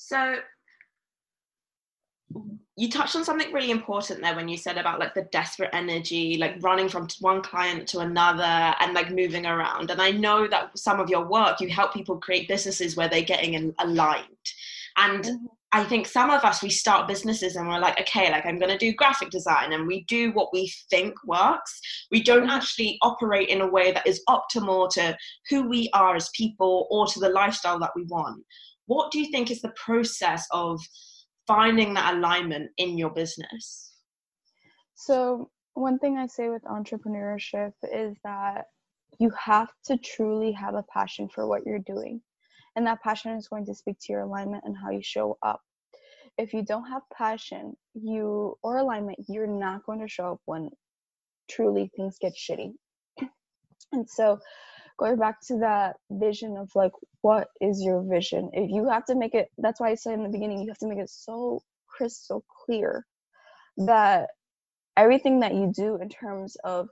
So 0.00 0.36
you 2.78 2.88
touched 2.88 3.16
on 3.16 3.24
something 3.24 3.52
really 3.52 3.72
important 3.72 4.22
there 4.22 4.36
when 4.36 4.48
you 4.48 4.56
said 4.56 4.78
about 4.78 5.00
like 5.00 5.12
the 5.12 5.26
desperate 5.32 5.70
energy 5.72 6.38
like 6.38 6.54
running 6.60 6.88
from 6.88 7.08
one 7.20 7.42
client 7.42 7.88
to 7.88 7.98
another 7.98 8.74
and 8.80 8.94
like 8.94 9.10
moving 9.10 9.46
around 9.46 9.90
and 9.90 10.00
i 10.00 10.10
know 10.10 10.46
that 10.46 10.70
some 10.78 11.00
of 11.00 11.10
your 11.10 11.26
work 11.26 11.60
you 11.60 11.68
help 11.68 11.92
people 11.92 12.16
create 12.18 12.46
businesses 12.46 12.96
where 12.96 13.08
they're 13.08 13.22
getting 13.22 13.54
in, 13.54 13.74
aligned 13.80 14.24
and 14.96 15.24
mm-hmm. 15.24 15.46
i 15.72 15.82
think 15.82 16.06
some 16.06 16.30
of 16.30 16.44
us 16.44 16.62
we 16.62 16.70
start 16.70 17.08
businesses 17.08 17.56
and 17.56 17.68
we're 17.68 17.80
like 17.80 18.00
okay 18.00 18.30
like 18.30 18.46
i'm 18.46 18.60
going 18.60 18.70
to 18.70 18.78
do 18.78 18.94
graphic 18.94 19.30
design 19.30 19.72
and 19.72 19.84
we 19.84 20.04
do 20.04 20.30
what 20.32 20.52
we 20.52 20.72
think 20.88 21.12
works 21.24 21.80
we 22.12 22.22
don't 22.22 22.42
mm-hmm. 22.42 22.50
actually 22.50 22.96
operate 23.02 23.48
in 23.48 23.60
a 23.60 23.68
way 23.68 23.90
that 23.90 24.06
is 24.06 24.22
optimal 24.28 24.88
to 24.88 25.16
who 25.50 25.68
we 25.68 25.90
are 25.94 26.14
as 26.14 26.30
people 26.30 26.86
or 26.90 27.08
to 27.08 27.18
the 27.18 27.30
lifestyle 27.30 27.80
that 27.80 27.92
we 27.96 28.04
want 28.04 28.40
what 28.86 29.10
do 29.10 29.18
you 29.18 29.30
think 29.32 29.50
is 29.50 29.60
the 29.60 29.72
process 29.84 30.46
of 30.52 30.80
finding 31.48 31.94
that 31.94 32.14
alignment 32.14 32.70
in 32.76 32.96
your 32.96 33.10
business? 33.10 33.94
So, 34.94 35.50
one 35.74 35.98
thing 35.98 36.18
I 36.18 36.26
say 36.26 36.48
with 36.50 36.62
entrepreneurship 36.64 37.72
is 37.92 38.16
that 38.24 38.66
you 39.18 39.30
have 39.38 39.68
to 39.86 39.96
truly 39.96 40.52
have 40.52 40.74
a 40.74 40.84
passion 40.92 41.28
for 41.28 41.46
what 41.46 41.64
you're 41.66 41.78
doing. 41.80 42.20
And 42.76 42.86
that 42.86 43.02
passion 43.02 43.32
is 43.32 43.48
going 43.48 43.66
to 43.66 43.74
speak 43.74 43.96
to 44.02 44.12
your 44.12 44.22
alignment 44.22 44.64
and 44.64 44.76
how 44.76 44.90
you 44.90 45.02
show 45.02 45.38
up. 45.42 45.60
If 46.36 46.52
you 46.52 46.62
don't 46.62 46.88
have 46.88 47.02
passion, 47.12 47.76
you 47.94 48.56
or 48.62 48.78
alignment, 48.78 49.18
you're 49.28 49.46
not 49.48 49.84
going 49.86 50.00
to 50.00 50.08
show 50.08 50.32
up 50.32 50.40
when 50.44 50.70
truly 51.50 51.90
things 51.96 52.16
get 52.20 52.34
shitty. 52.34 52.74
And 53.92 54.08
so, 54.08 54.38
going 54.98 55.16
back 55.16 55.40
to 55.48 55.58
that 55.60 55.96
vision 56.10 56.56
of 56.58 56.70
like 56.74 56.92
what 57.22 57.48
is 57.60 57.82
your 57.82 58.02
vision? 58.02 58.50
If 58.52 58.70
you 58.70 58.88
have 58.88 59.06
to 59.06 59.16
make 59.16 59.34
it 59.34 59.48
that's 59.58 59.80
why 59.80 59.90
i 59.90 59.94
said 59.96 60.14
in 60.14 60.24
the 60.24 60.30
beginning 60.30 60.60
you 60.60 60.68
have 60.68 60.78
to 60.78 60.88
make 60.88 60.98
it 60.98 61.10
so 61.10 61.62
crystal 61.88 62.44
clear 62.66 63.06
that 63.78 64.30
everything 64.96 65.40
that 65.40 65.54
you 65.54 65.72
do 65.74 65.96
in 65.96 66.08
terms 66.08 66.56
of 66.64 66.88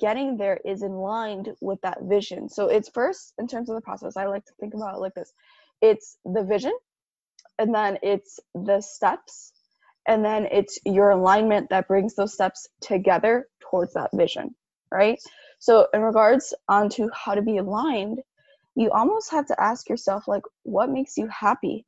getting 0.00 0.36
there 0.36 0.60
is 0.64 0.82
in 0.82 0.92
line 0.92 1.44
with 1.60 1.80
that 1.82 1.98
vision. 2.02 2.48
So 2.48 2.68
it's 2.68 2.88
first 2.90 3.32
in 3.38 3.48
terms 3.48 3.70
of 3.70 3.76
the 3.76 3.82
process 3.82 4.16
i 4.16 4.26
like 4.26 4.44
to 4.46 4.52
think 4.60 4.74
about 4.74 4.96
it 4.96 5.00
like 5.00 5.14
this. 5.14 5.32
It's 5.82 6.18
the 6.24 6.44
vision 6.44 6.72
and 7.58 7.74
then 7.74 7.98
it's 8.02 8.40
the 8.54 8.80
steps 8.80 9.52
and 10.06 10.24
then 10.24 10.46
it's 10.50 10.78
your 10.84 11.10
alignment 11.10 11.70
that 11.70 11.88
brings 11.88 12.16
those 12.16 12.34
steps 12.34 12.68
together 12.80 13.46
towards 13.70 13.94
that 13.94 14.10
vision 14.14 14.54
right 14.92 15.20
so 15.64 15.88
in 15.94 16.02
regards 16.02 16.52
onto 16.68 17.08
how 17.14 17.34
to 17.34 17.40
be 17.40 17.56
aligned, 17.56 18.20
you 18.76 18.90
almost 18.90 19.30
have 19.30 19.46
to 19.46 19.58
ask 19.58 19.88
yourself 19.88 20.28
like 20.28 20.42
what 20.64 20.90
makes 20.90 21.16
you 21.16 21.26
happy? 21.28 21.86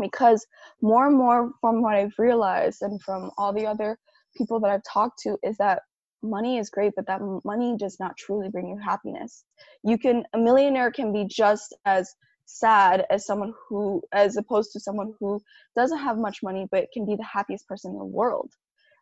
Because 0.00 0.46
more 0.80 1.08
and 1.08 1.16
more 1.16 1.50
from 1.60 1.82
what 1.82 1.96
I've 1.96 2.14
realized 2.16 2.80
and 2.82 3.02
from 3.02 3.32
all 3.36 3.52
the 3.52 3.66
other 3.66 3.98
people 4.36 4.60
that 4.60 4.70
I've 4.70 4.84
talked 4.84 5.18
to 5.24 5.36
is 5.42 5.56
that 5.56 5.82
money 6.22 6.58
is 6.58 6.70
great, 6.70 6.92
but 6.94 7.08
that 7.08 7.20
money 7.44 7.74
does 7.76 7.96
not 7.98 8.16
truly 8.16 8.48
bring 8.48 8.68
you 8.68 8.78
happiness. 8.78 9.46
You 9.82 9.98
can 9.98 10.22
a 10.32 10.38
millionaire 10.38 10.92
can 10.92 11.12
be 11.12 11.26
just 11.28 11.74
as 11.84 12.14
sad 12.46 13.04
as 13.10 13.26
someone 13.26 13.52
who 13.68 14.00
as 14.12 14.36
opposed 14.36 14.70
to 14.74 14.78
someone 14.78 15.12
who 15.18 15.42
doesn't 15.74 15.98
have 15.98 16.18
much 16.18 16.38
money 16.40 16.68
but 16.70 16.86
can 16.92 17.04
be 17.04 17.16
the 17.16 17.24
happiest 17.24 17.66
person 17.66 17.90
in 17.90 17.98
the 17.98 18.04
world 18.04 18.52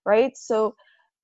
right 0.06 0.36
so 0.36 0.74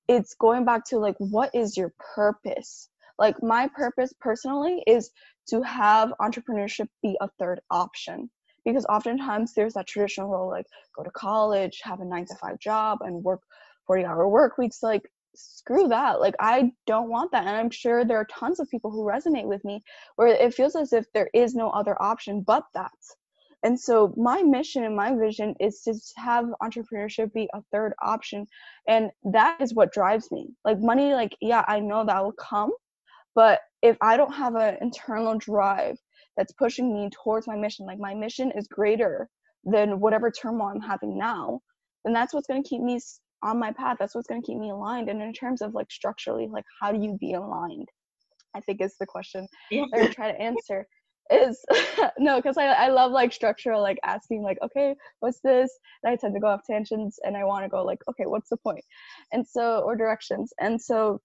it's 0.08 0.34
going 0.34 0.64
back 0.64 0.84
to 0.86 0.98
like 0.98 1.16
what 1.18 1.54
is 1.54 1.76
your 1.76 1.92
purpose? 2.14 2.88
Like 3.18 3.42
my 3.42 3.68
purpose 3.68 4.12
personally 4.20 4.82
is 4.86 5.10
to 5.48 5.62
have 5.62 6.12
entrepreneurship 6.20 6.88
be 7.02 7.16
a 7.20 7.28
third 7.38 7.60
option 7.70 8.30
because 8.64 8.84
oftentimes 8.86 9.54
there's 9.54 9.74
that 9.74 9.86
traditional 9.86 10.28
role 10.28 10.50
like 10.50 10.66
go 10.96 11.02
to 11.02 11.10
college 11.10 11.80
have 11.82 12.00
a 12.00 12.04
nine 12.04 12.26
to 12.26 12.34
five 12.34 12.58
job 12.58 12.98
and 13.02 13.22
work 13.22 13.40
40 13.86 14.04
hour 14.04 14.28
work 14.28 14.58
weeks 14.58 14.82
like 14.82 15.02
screw 15.34 15.88
that. 15.88 16.20
Like 16.20 16.34
i 16.40 16.72
don't 16.86 17.10
want 17.10 17.32
that 17.32 17.46
and 17.46 17.56
i'm 17.56 17.70
sure 17.70 18.04
there 18.04 18.18
are 18.18 18.26
tons 18.26 18.60
of 18.60 18.70
people 18.70 18.90
who 18.90 19.04
resonate 19.04 19.46
with 19.46 19.64
me 19.64 19.82
where 20.16 20.28
it 20.28 20.54
feels 20.54 20.76
as 20.76 20.92
if 20.92 21.06
there 21.12 21.30
is 21.32 21.54
no 21.54 21.70
other 21.70 22.00
option 22.00 22.40
but 22.40 22.64
that 22.74 22.92
and 23.62 23.78
so 23.78 24.14
my 24.16 24.42
mission 24.42 24.84
and 24.84 24.94
my 24.94 25.14
vision 25.14 25.54
is 25.60 25.80
to 25.82 25.94
have 26.16 26.46
entrepreneurship 26.62 27.32
be 27.32 27.48
a 27.54 27.62
third 27.72 27.94
option. 28.02 28.46
And 28.88 29.10
that 29.32 29.60
is 29.60 29.74
what 29.74 29.92
drives 29.92 30.30
me. 30.30 30.48
Like 30.64 30.78
money, 30.80 31.14
like, 31.14 31.36
yeah, 31.40 31.64
I 31.66 31.80
know 31.80 32.04
that 32.04 32.22
will 32.22 32.32
come. 32.32 32.70
But 33.34 33.60
if 33.82 33.96
I 34.00 34.16
don't 34.16 34.32
have 34.32 34.54
an 34.54 34.78
internal 34.80 35.36
drive 35.38 35.96
that's 36.36 36.52
pushing 36.52 36.92
me 36.92 37.10
towards 37.10 37.46
my 37.46 37.56
mission, 37.56 37.86
like 37.86 37.98
my 37.98 38.14
mission 38.14 38.52
is 38.52 38.68
greater 38.68 39.28
than 39.64 40.00
whatever 40.00 40.30
turmoil 40.30 40.68
I'm 40.68 40.80
having 40.80 41.18
now, 41.18 41.60
then 42.04 42.14
that's 42.14 42.32
what's 42.32 42.46
going 42.46 42.62
to 42.62 42.68
keep 42.68 42.82
me 42.82 43.00
on 43.42 43.58
my 43.58 43.72
path. 43.72 43.96
That's 43.98 44.14
what's 44.14 44.28
going 44.28 44.42
to 44.42 44.46
keep 44.46 44.58
me 44.58 44.70
aligned. 44.70 45.08
And 45.08 45.20
in 45.20 45.32
terms 45.32 45.60
of 45.60 45.74
like 45.74 45.90
structurally, 45.90 46.46
like 46.46 46.64
how 46.80 46.92
do 46.92 47.02
you 47.02 47.16
be 47.20 47.32
aligned? 47.34 47.88
I 48.54 48.60
think 48.60 48.80
is 48.80 48.96
the 48.98 49.06
question 49.06 49.46
yeah. 49.70 49.84
that 49.92 50.02
I 50.02 50.06
try 50.08 50.32
to 50.32 50.40
answer 50.40 50.86
is 51.30 51.64
no 52.18 52.36
because 52.36 52.56
I, 52.56 52.66
I 52.66 52.88
love 52.88 53.12
like 53.12 53.32
structural 53.32 53.82
like 53.82 53.98
asking 54.04 54.42
like 54.42 54.58
okay 54.62 54.94
what's 55.20 55.40
this? 55.40 55.70
And 56.02 56.12
i 56.12 56.16
tend 56.16 56.34
to 56.34 56.40
go 56.40 56.48
off 56.48 56.66
tangents 56.66 57.18
and 57.24 57.36
i 57.36 57.44
want 57.44 57.64
to 57.64 57.68
go 57.68 57.84
like 57.84 58.00
okay 58.08 58.26
what's 58.26 58.48
the 58.48 58.56
point? 58.56 58.84
And 59.32 59.46
so 59.46 59.80
or 59.80 59.96
directions. 59.96 60.52
And 60.60 60.80
so 60.80 61.20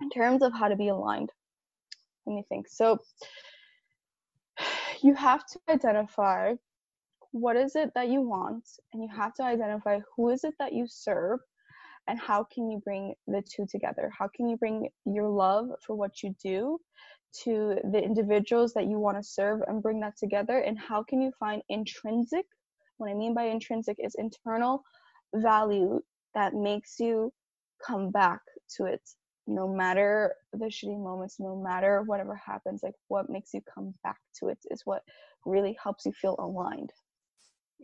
in 0.00 0.10
terms 0.10 0.42
of 0.42 0.52
how 0.52 0.68
to 0.68 0.76
be 0.76 0.88
aligned 0.88 1.30
let 2.26 2.34
me 2.34 2.44
think. 2.48 2.68
So 2.68 2.98
you 5.02 5.14
have 5.14 5.44
to 5.46 5.58
identify 5.68 6.54
what 7.32 7.56
is 7.56 7.76
it 7.76 7.90
that 7.94 8.08
you 8.08 8.20
want 8.20 8.68
and 8.92 9.02
you 9.02 9.08
have 9.14 9.34
to 9.34 9.42
identify 9.42 10.00
who 10.16 10.30
is 10.30 10.44
it 10.44 10.54
that 10.58 10.72
you 10.72 10.86
serve 10.88 11.40
and 12.08 12.18
how 12.18 12.44
can 12.52 12.70
you 12.70 12.80
bring 12.84 13.14
the 13.26 13.42
two 13.42 13.64
together? 13.70 14.10
How 14.16 14.28
can 14.34 14.48
you 14.48 14.56
bring 14.56 14.88
your 15.06 15.28
love 15.28 15.68
for 15.86 15.96
what 15.96 16.22
you 16.22 16.34
do 16.42 16.78
to 17.44 17.76
the 17.92 18.02
individuals 18.02 18.72
that 18.74 18.86
you 18.86 18.98
want 18.98 19.16
to 19.16 19.22
serve 19.22 19.60
and 19.66 19.82
bring 19.82 20.00
that 20.00 20.16
together 20.16 20.58
and 20.58 20.78
how 20.78 21.02
can 21.02 21.20
you 21.20 21.32
find 21.38 21.62
intrinsic 21.68 22.46
what 22.98 23.10
i 23.10 23.14
mean 23.14 23.34
by 23.34 23.44
intrinsic 23.44 23.96
is 23.98 24.14
internal 24.18 24.82
value 25.34 26.00
that 26.34 26.54
makes 26.54 27.00
you 27.00 27.32
come 27.86 28.10
back 28.10 28.40
to 28.68 28.84
it 28.84 29.00
no 29.46 29.66
matter 29.66 30.34
the 30.52 30.66
shitty 30.66 31.02
moments 31.02 31.36
no 31.40 31.56
matter 31.56 32.02
whatever 32.06 32.34
happens 32.34 32.80
like 32.82 32.94
what 33.08 33.30
makes 33.30 33.52
you 33.54 33.60
come 33.74 33.92
back 34.04 34.18
to 34.38 34.48
it 34.48 34.58
is 34.70 34.82
what 34.84 35.02
really 35.44 35.76
helps 35.82 36.06
you 36.06 36.12
feel 36.12 36.36
aligned. 36.38 36.90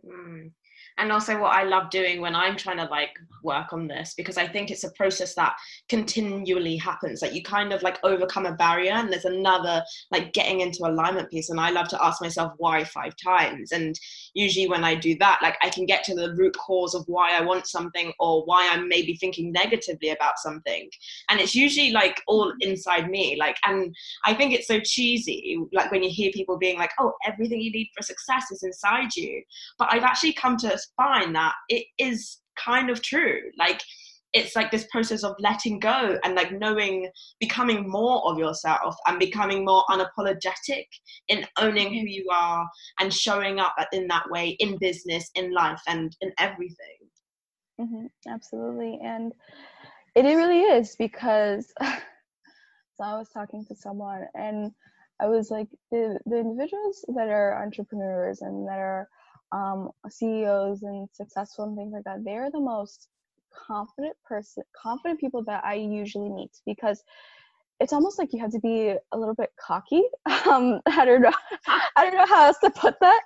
Mm 0.04 0.52
and 0.98 1.12
also 1.12 1.38
what 1.40 1.52
i 1.54 1.62
love 1.62 1.90
doing 1.90 2.20
when 2.20 2.34
i'm 2.34 2.56
trying 2.56 2.76
to 2.76 2.84
like 2.84 3.10
work 3.42 3.72
on 3.72 3.86
this 3.86 4.14
because 4.16 4.36
i 4.36 4.46
think 4.46 4.70
it's 4.70 4.84
a 4.84 4.92
process 4.92 5.34
that 5.34 5.54
continually 5.88 6.76
happens 6.76 7.22
like 7.22 7.34
you 7.34 7.42
kind 7.42 7.72
of 7.72 7.82
like 7.82 7.98
overcome 8.04 8.46
a 8.46 8.54
barrier 8.54 8.92
and 8.92 9.12
there's 9.12 9.24
another 9.24 9.82
like 10.10 10.32
getting 10.32 10.60
into 10.60 10.86
alignment 10.86 11.30
piece. 11.30 11.50
And 11.50 11.60
i 11.60 11.70
love 11.70 11.88
to 11.88 12.04
ask 12.04 12.20
myself 12.20 12.52
why 12.58 12.84
five 12.84 13.14
times. 13.22 13.72
And 13.72 13.98
usually 14.34 14.68
when 14.68 14.84
i 14.84 14.94
do 14.94 15.16
that 15.18 15.40
like 15.42 15.56
i 15.62 15.68
can 15.68 15.86
get 15.86 16.04
to 16.04 16.14
the 16.14 16.34
root 16.34 16.56
cause 16.56 16.94
of 16.94 17.04
why 17.06 17.36
i 17.36 17.40
want 17.40 17.66
something 17.66 18.12
or 18.18 18.44
why 18.44 18.68
i'm 18.72 18.88
maybe 18.88 19.16
thinking 19.16 19.52
negatively 19.52 20.10
about 20.10 20.38
something. 20.38 20.88
And 21.28 21.40
it's 21.40 21.54
usually 21.54 21.92
like 21.92 22.20
all 22.26 22.52
inside 22.60 23.10
me 23.10 23.36
like 23.38 23.56
and 23.64 23.94
i 24.24 24.34
think 24.34 24.52
it's 24.52 24.68
so 24.68 24.80
cheesy 24.80 25.58
like 25.72 25.90
when 25.90 26.02
you 26.02 26.10
hear 26.10 26.30
people 26.32 26.58
being 26.58 26.78
like 26.78 26.90
oh 26.98 27.12
everything 27.26 27.60
you 27.60 27.70
need 27.70 27.90
for 27.96 28.02
success 28.02 28.50
is 28.50 28.62
inside 28.62 29.14
you. 29.16 29.42
But 29.78 29.92
i've 29.92 30.04
actually 30.04 30.32
come 30.32 30.56
to 30.58 30.67
find 30.96 31.34
that 31.34 31.54
it 31.68 31.86
is 31.98 32.38
kind 32.56 32.90
of 32.90 33.02
true. 33.02 33.40
Like 33.58 33.80
it's 34.34 34.54
like 34.54 34.70
this 34.70 34.86
process 34.90 35.24
of 35.24 35.34
letting 35.38 35.78
go 35.78 36.18
and 36.22 36.34
like 36.34 36.52
knowing 36.52 37.10
becoming 37.40 37.88
more 37.88 38.30
of 38.30 38.38
yourself 38.38 38.94
and 39.06 39.18
becoming 39.18 39.64
more 39.64 39.84
unapologetic 39.90 40.84
in 41.28 41.46
owning 41.58 41.88
who 41.94 42.06
you 42.06 42.26
are 42.30 42.68
and 43.00 43.12
showing 43.12 43.58
up 43.58 43.74
in 43.92 44.06
that 44.08 44.28
way 44.30 44.50
in 44.58 44.76
business 44.78 45.30
in 45.34 45.52
life 45.52 45.80
and 45.88 46.14
in 46.20 46.30
everything. 46.38 46.98
Mm-hmm, 47.80 48.06
absolutely. 48.28 48.98
And 49.02 49.32
it 50.14 50.34
really 50.36 50.62
is 50.62 50.96
because 50.96 51.72
so 51.80 53.04
i 53.04 53.16
was 53.16 53.28
talking 53.30 53.64
to 53.64 53.74
someone 53.74 54.24
and 54.34 54.72
i 55.20 55.26
was 55.26 55.50
like 55.50 55.68
the, 55.90 56.18
the 56.26 56.38
individuals 56.38 57.04
that 57.14 57.28
are 57.28 57.62
entrepreneurs 57.62 58.40
and 58.40 58.66
that 58.66 58.78
are 58.78 59.08
um, 59.52 59.90
CEOs 60.08 60.82
and 60.82 61.08
successful 61.12 61.64
and 61.64 61.76
things 61.76 61.92
like 61.92 62.04
that, 62.04 62.24
they're 62.24 62.50
the 62.50 62.60
most 62.60 63.08
confident 63.66 64.16
person, 64.24 64.62
confident 64.80 65.20
people 65.20 65.42
that 65.44 65.64
I 65.64 65.74
usually 65.74 66.28
meet 66.28 66.50
because 66.66 67.02
it's 67.80 67.92
almost 67.92 68.18
like 68.18 68.32
you 68.32 68.40
have 68.40 68.50
to 68.52 68.60
be 68.60 68.94
a 69.12 69.18
little 69.18 69.34
bit 69.34 69.50
cocky. 69.60 70.02
Um, 70.48 70.80
I 70.86 71.04
don't 71.04 71.20
know, 71.20 71.32
I 71.96 72.04
don't 72.04 72.14
know 72.14 72.26
how 72.26 72.46
else 72.46 72.58
to 72.64 72.70
put 72.70 72.94
that, 73.00 73.20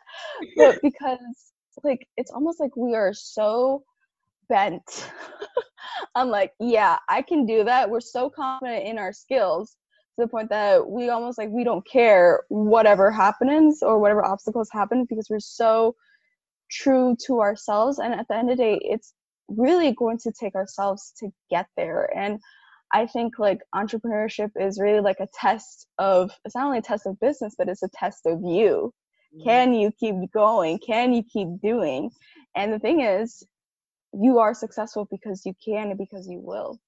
but 0.56 0.78
because 0.82 1.52
like 1.84 2.06
it's 2.16 2.32
almost 2.32 2.58
like 2.58 2.76
we 2.76 2.94
are 2.94 3.12
so 3.12 3.84
bent. 4.48 5.10
I'm 6.14 6.28
like, 6.28 6.52
yeah, 6.58 6.98
I 7.08 7.22
can 7.22 7.46
do 7.46 7.64
that. 7.64 7.88
We're 7.88 8.00
so 8.00 8.28
confident 8.28 8.86
in 8.86 8.98
our 8.98 9.12
skills 9.12 9.76
to 10.16 10.24
the 10.24 10.28
point 10.28 10.50
that 10.50 10.88
we 10.88 11.10
almost 11.10 11.38
like 11.38 11.48
we 11.50 11.64
don't 11.64 11.86
care 11.86 12.42
whatever 12.48 13.10
happens 13.10 13.82
or 13.82 13.98
whatever 13.98 14.24
obstacles 14.24 14.68
happen 14.70 15.06
because 15.08 15.28
we're 15.30 15.40
so 15.40 15.94
true 16.72 17.16
to 17.26 17.40
ourselves 17.40 17.98
and 17.98 18.14
at 18.14 18.26
the 18.28 18.36
end 18.36 18.50
of 18.50 18.56
the 18.56 18.62
day 18.62 18.78
it's 18.82 19.12
really 19.48 19.92
going 19.92 20.18
to 20.18 20.32
take 20.32 20.54
ourselves 20.54 21.12
to 21.18 21.28
get 21.50 21.66
there. 21.76 22.08
And 22.16 22.38
i 22.94 23.06
think 23.06 23.38
like 23.38 23.60
entrepreneurship 23.74 24.50
is 24.56 24.80
really 24.80 25.00
like 25.00 25.20
a 25.20 25.28
test 25.34 25.86
of 25.98 26.30
it's 26.44 26.54
not 26.54 26.66
only 26.66 26.78
a 26.78 26.82
test 26.82 27.06
of 27.06 27.18
business 27.20 27.54
but 27.56 27.68
it's 27.68 27.82
a 27.82 27.88
test 27.94 28.26
of 28.26 28.40
you. 28.44 28.92
Mm-hmm. 29.34 29.48
can 29.48 29.72
you 29.72 29.90
keep 29.98 30.14
going? 30.32 30.78
Can 30.78 31.12
you 31.14 31.22
keep 31.22 31.48
doing? 31.62 32.10
And 32.54 32.72
the 32.72 32.78
thing 32.78 33.00
is 33.00 33.42
you 34.12 34.38
are 34.38 34.54
successful 34.54 35.08
because 35.10 35.46
you 35.46 35.54
can 35.64 35.88
and 35.88 35.98
because 35.98 36.28
you 36.28 36.40
will. 36.40 36.78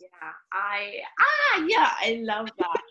Yeah, 0.00 0.30
I 0.52 0.92
ah 1.20 1.64
yeah, 1.66 1.90
I 2.00 2.20
love 2.22 2.48
that. 2.58 2.82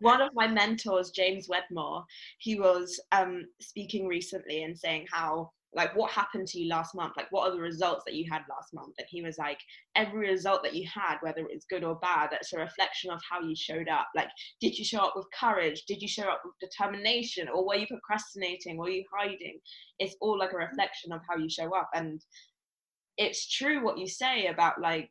One 0.00 0.20
of 0.20 0.30
my 0.34 0.46
mentors, 0.46 1.10
James 1.10 1.48
Wedmore, 1.48 2.04
he 2.38 2.58
was 2.58 3.00
um 3.12 3.44
speaking 3.60 4.06
recently 4.06 4.62
and 4.64 4.76
saying 4.76 5.06
how 5.10 5.50
like 5.76 5.94
what 5.94 6.10
happened 6.10 6.48
to 6.48 6.58
you 6.58 6.68
last 6.68 6.94
month? 6.94 7.12
Like 7.16 7.30
what 7.30 7.48
are 7.48 7.54
the 7.54 7.60
results 7.60 8.04
that 8.06 8.14
you 8.14 8.24
had 8.30 8.42
last 8.48 8.72
month? 8.72 8.94
And 8.98 9.06
he 9.08 9.22
was 9.22 9.36
like 9.36 9.60
every 9.94 10.28
result 10.28 10.62
that 10.62 10.74
you 10.74 10.88
had 10.92 11.18
whether 11.20 11.40
it 11.40 11.52
was 11.52 11.66
good 11.68 11.84
or 11.84 11.96
bad 11.96 12.30
that's 12.30 12.52
a 12.54 12.58
reflection 12.58 13.10
of 13.10 13.20
how 13.30 13.40
you 13.40 13.54
showed 13.54 13.88
up. 13.88 14.08
Like 14.16 14.28
did 14.60 14.76
you 14.78 14.84
show 14.84 15.00
up 15.00 15.12
with 15.14 15.26
courage? 15.38 15.84
Did 15.86 16.00
you 16.00 16.08
show 16.08 16.24
up 16.24 16.40
with 16.44 16.54
determination? 16.60 17.48
Or 17.48 17.66
were 17.66 17.76
you 17.76 17.86
procrastinating? 17.86 18.78
Were 18.78 18.88
you 18.88 19.04
hiding? 19.14 19.58
It's 19.98 20.16
all 20.20 20.38
like 20.38 20.54
a 20.54 20.56
reflection 20.56 21.12
of 21.12 21.20
how 21.28 21.36
you 21.36 21.50
show 21.50 21.76
up. 21.76 21.90
And 21.94 22.20
it's 23.18 23.48
true 23.48 23.84
what 23.84 23.98
you 23.98 24.08
say 24.08 24.46
about 24.46 24.80
like 24.80 25.10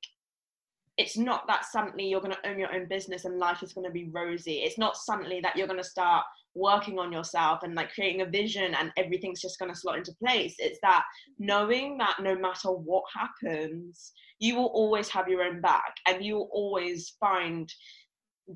it's 0.97 1.17
not 1.17 1.45
that 1.47 1.65
suddenly 1.65 2.07
you're 2.07 2.21
going 2.21 2.33
to 2.33 2.49
own 2.49 2.57
your 2.57 2.73
own 2.73 2.87
business 2.87 3.25
and 3.25 3.37
life 3.37 3.61
is 3.61 3.73
going 3.73 3.85
to 3.85 3.91
be 3.91 4.09
rosy. 4.13 4.59
It's 4.59 4.77
not 4.77 4.95
suddenly 4.95 5.41
that 5.41 5.55
you're 5.55 5.67
going 5.67 5.81
to 5.81 5.83
start 5.83 6.23
working 6.55 6.97
on 6.97 7.11
yourself 7.11 7.59
and 7.63 7.75
like 7.75 7.93
creating 7.93 8.21
a 8.21 8.25
vision 8.25 8.73
and 8.75 8.91
everything's 8.97 9.41
just 9.41 9.59
going 9.59 9.71
to 9.71 9.77
slot 9.79 9.97
into 9.97 10.15
place. 10.23 10.55
It's 10.57 10.79
that 10.81 11.03
knowing 11.37 11.97
that 11.97 12.17
no 12.21 12.35
matter 12.35 12.69
what 12.69 13.03
happens, 13.13 14.13
you 14.39 14.55
will 14.55 14.67
always 14.67 15.09
have 15.09 15.27
your 15.27 15.43
own 15.43 15.61
back 15.61 15.93
and 16.07 16.23
you 16.23 16.35
will 16.35 16.49
always 16.51 17.15
find 17.19 17.69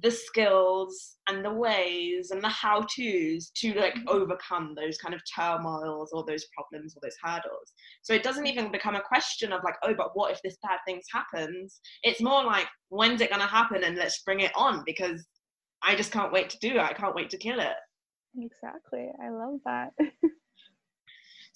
the 0.04 0.12
skills 0.12 1.16
and 1.28 1.44
the 1.44 1.52
ways 1.52 2.30
and 2.30 2.44
the 2.44 2.48
how 2.48 2.86
to's 2.96 3.50
to 3.56 3.74
like 3.74 3.96
mm-hmm. 3.96 4.08
overcome 4.08 4.76
those 4.76 5.00
kind 5.00 5.16
of 5.16 5.22
turmoils 5.36 6.12
or 6.14 6.24
those 6.28 6.46
problems 6.56 6.96
or 6.96 7.00
those 7.02 7.18
hurdles. 7.24 7.74
So 8.04 8.14
it 8.14 8.22
doesn't 8.22 8.46
even 8.46 8.72
become 8.72 8.96
a 8.96 9.02
question 9.02 9.52
of 9.52 9.64
like 9.64 9.76
oh 9.84 9.96
but 9.96 10.12
what 10.14 10.32
if 10.32 10.40
this 10.44 10.58
bad 10.62 10.78
thing 10.86 11.02
happens? 11.12 11.82
It's 12.04 12.22
more 12.22 12.44
like 12.44 12.68
when's 12.90 13.20
it 13.22 13.32
going 13.32 13.42
to 13.42 13.48
happen 13.48 13.84
and 13.84 13.98
let's 13.98 14.22
bring 14.22 14.42
it 14.42 14.52
on 14.56 14.84
because 14.86 15.26
i 15.82 15.96
just 15.96 16.12
can't 16.12 16.32
wait 16.32 16.50
to 16.52 16.60
do 16.60 16.76
it. 16.76 16.82
I 16.82 16.94
can't 16.94 17.16
wait 17.16 17.32
to 17.32 17.38
kill 17.38 17.60
it 17.60 17.76
exactly. 18.38 19.10
I 19.24 19.30
love 19.30 19.60
that. 19.66 19.94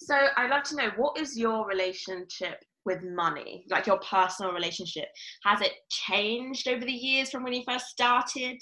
So 0.00 0.14
i'd 0.36 0.50
love 0.50 0.64
to 0.64 0.76
know 0.76 0.90
what 0.96 1.18
is 1.18 1.38
your 1.38 1.66
relationship 1.66 2.62
with 2.84 3.02
money? 3.02 3.64
Like 3.70 3.86
your 3.86 3.98
personal 3.98 4.52
relationship. 4.52 5.06
Has 5.44 5.60
it 5.60 5.72
changed 5.88 6.68
over 6.68 6.84
the 6.84 6.92
years 6.92 7.30
from 7.30 7.42
when 7.42 7.54
you 7.54 7.62
first 7.66 7.86
started? 7.86 8.58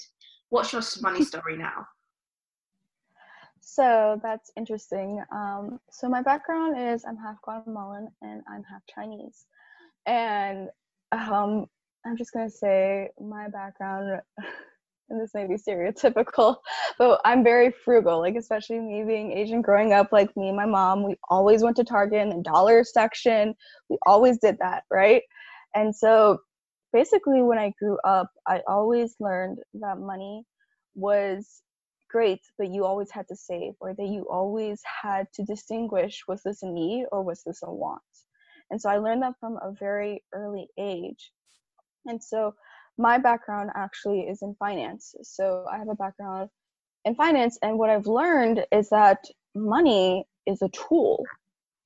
What's 0.49 0.71
your 0.71 0.81
money 1.01 1.23
story 1.25 1.57
now? 1.57 1.85
So 3.59 4.19
that's 4.23 4.51
interesting. 4.57 5.21
Um, 5.31 5.79
so 5.91 6.07
my 6.07 6.21
background 6.21 6.77
is 6.77 7.03
i'm 7.05 7.17
half 7.17 7.41
guatemalan 7.41 8.07
and 8.21 8.41
i'm 8.49 8.63
half 8.63 8.81
chinese. 8.93 9.45
And 10.05 10.69
um, 11.11 11.65
i'm 12.05 12.17
just 12.17 12.33
going 12.33 12.49
to 12.49 12.55
say 12.55 13.09
my 13.19 13.49
background 13.49 14.21
and 15.09 15.19
this 15.21 15.31
may 15.33 15.47
be 15.47 15.55
stereotypical, 15.55 16.57
but 16.97 17.21
I'm 17.25 17.43
very 17.43 17.71
frugal. 17.71 18.19
Like 18.19 18.35
especially 18.35 18.79
me 18.79 19.03
being 19.03 19.31
Asian, 19.31 19.61
growing 19.61 19.93
up, 19.93 20.11
like 20.11 20.35
me 20.35 20.47
and 20.47 20.57
my 20.57 20.65
mom, 20.65 21.03
we 21.03 21.15
always 21.29 21.63
went 21.63 21.75
to 21.77 21.83
Target 21.83 22.21
in 22.21 22.29
the 22.29 22.41
dollar 22.41 22.83
section. 22.83 23.55
We 23.89 23.97
always 24.05 24.37
did 24.39 24.57
that, 24.59 24.83
right? 24.91 25.21
And 25.75 25.95
so 25.95 26.39
basically, 26.91 27.41
when 27.41 27.57
I 27.57 27.73
grew 27.79 27.97
up, 28.05 28.29
I 28.47 28.61
always 28.67 29.15
learned 29.19 29.59
that 29.75 29.99
money 29.99 30.43
was 30.95 31.61
great, 32.09 32.41
but 32.57 32.69
you 32.69 32.85
always 32.85 33.09
had 33.11 33.27
to 33.27 33.35
save, 33.35 33.73
or 33.79 33.93
that 33.95 34.07
you 34.07 34.27
always 34.29 34.81
had 35.01 35.27
to 35.33 35.43
distinguish 35.43 36.21
was 36.27 36.43
this 36.43 36.61
a 36.61 36.67
need 36.67 37.07
or 37.11 37.23
was 37.23 37.41
this 37.43 37.61
a 37.63 37.71
want. 37.71 38.01
And 38.69 38.79
so 38.79 38.89
I 38.89 38.97
learned 38.97 39.23
that 39.23 39.33
from 39.39 39.57
a 39.57 39.71
very 39.77 40.23
early 40.33 40.67
age. 40.79 41.31
And 42.05 42.23
so 42.23 42.53
my 42.97 43.17
background 43.17 43.71
actually 43.75 44.21
is 44.21 44.41
in 44.41 44.55
finance. 44.55 45.15
So 45.23 45.65
I 45.71 45.77
have 45.77 45.89
a 45.89 45.95
background 45.95 46.49
in 47.05 47.15
finance, 47.15 47.57
and 47.61 47.77
what 47.77 47.89
I've 47.89 48.07
learned 48.07 48.65
is 48.71 48.89
that 48.89 49.25
money 49.55 50.25
is 50.45 50.61
a 50.61 50.69
tool. 50.69 51.23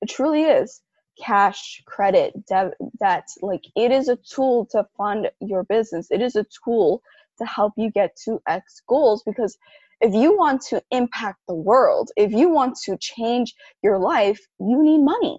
It 0.02 0.08
truly 0.08 0.44
is. 0.44 0.80
Cash, 1.20 1.82
credit, 1.86 2.46
debt, 2.46 2.74
debt, 3.00 3.26
like 3.42 3.64
it 3.74 3.90
is 3.90 4.08
a 4.08 4.16
tool 4.16 4.66
to 4.70 4.86
fund 4.96 5.28
your 5.40 5.64
business. 5.64 6.12
It 6.12 6.22
is 6.22 6.36
a 6.36 6.46
tool 6.64 7.02
to 7.38 7.44
help 7.44 7.72
you 7.76 7.90
get 7.90 8.14
to 8.24 8.40
X 8.46 8.82
goals 8.88 9.24
because 9.26 9.58
if 10.00 10.14
you 10.14 10.36
want 10.36 10.62
to 10.68 10.80
impact 10.92 11.40
the 11.48 11.54
world, 11.54 12.12
if 12.16 12.30
you 12.30 12.48
want 12.50 12.76
to 12.84 12.96
change 12.98 13.54
your 13.82 13.98
life, 13.98 14.38
you 14.60 14.80
need 14.80 15.02
money 15.02 15.38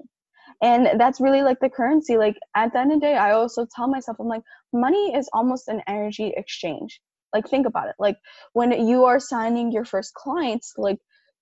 and 0.62 1.00
that's 1.00 1.22
really 1.22 1.42
like 1.44 1.60
the 1.60 1.70
currency. 1.70 2.18
Like 2.18 2.38
at 2.56 2.74
the 2.74 2.80
end 2.80 2.92
of 2.92 3.00
the 3.00 3.08
day 3.08 3.16
i 3.16 3.32
also 3.32 3.68
tell 3.76 3.88
myself 3.88 4.18
i'm 4.20 4.28
like 4.28 4.44
money 4.74 5.16
is 5.16 5.30
almost 5.34 5.68
an 5.68 5.82
energy 5.88 6.34
exchange. 6.36 7.02
Like 7.34 7.48
think 7.50 7.68
about 7.68 7.90
it. 7.90 7.96
Like 8.00 8.18
when 8.54 8.72
you 8.88 9.06
are 9.06 9.20
signing 9.20 9.72
your 9.72 9.86
first 9.86 10.14
clients 10.16 10.74
like 10.78 10.98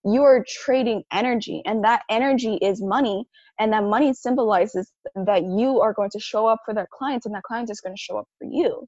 you 0.06 0.24
are 0.24 0.46
trading 0.48 1.04
energy 1.12 1.62
and 1.66 1.84
that 1.84 2.04
energy 2.10 2.56
is 2.56 2.82
money. 2.82 3.26
And 3.60 3.74
that 3.74 3.84
money 3.84 4.14
symbolizes 4.14 4.92
that 5.16 5.44
you 5.44 5.82
are 5.82 5.94
going 5.94 6.12
to 6.12 6.20
show 6.20 6.48
up 6.48 6.60
for 6.66 6.74
that 6.76 6.90
client 6.92 7.24
and 7.26 7.34
that 7.36 7.44
client 7.44 7.70
is 7.72 7.82
going 7.82 7.96
to 7.96 8.02
show 8.02 8.18
up 8.20 8.28
for 8.40 8.48
you 8.50 8.88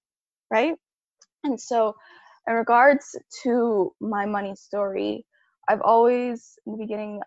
right? 0.52 0.76
And 1.44 1.60
so 1.60 1.96
in 2.48 2.56
regards 2.56 3.16
to 3.44 3.94
my 4.02 4.26
money 4.26 4.56
story 4.56 5.26
i've 5.70 5.82
always 5.82 6.58
in 6.66 6.74
the 6.74 6.80
beginning 6.80 7.22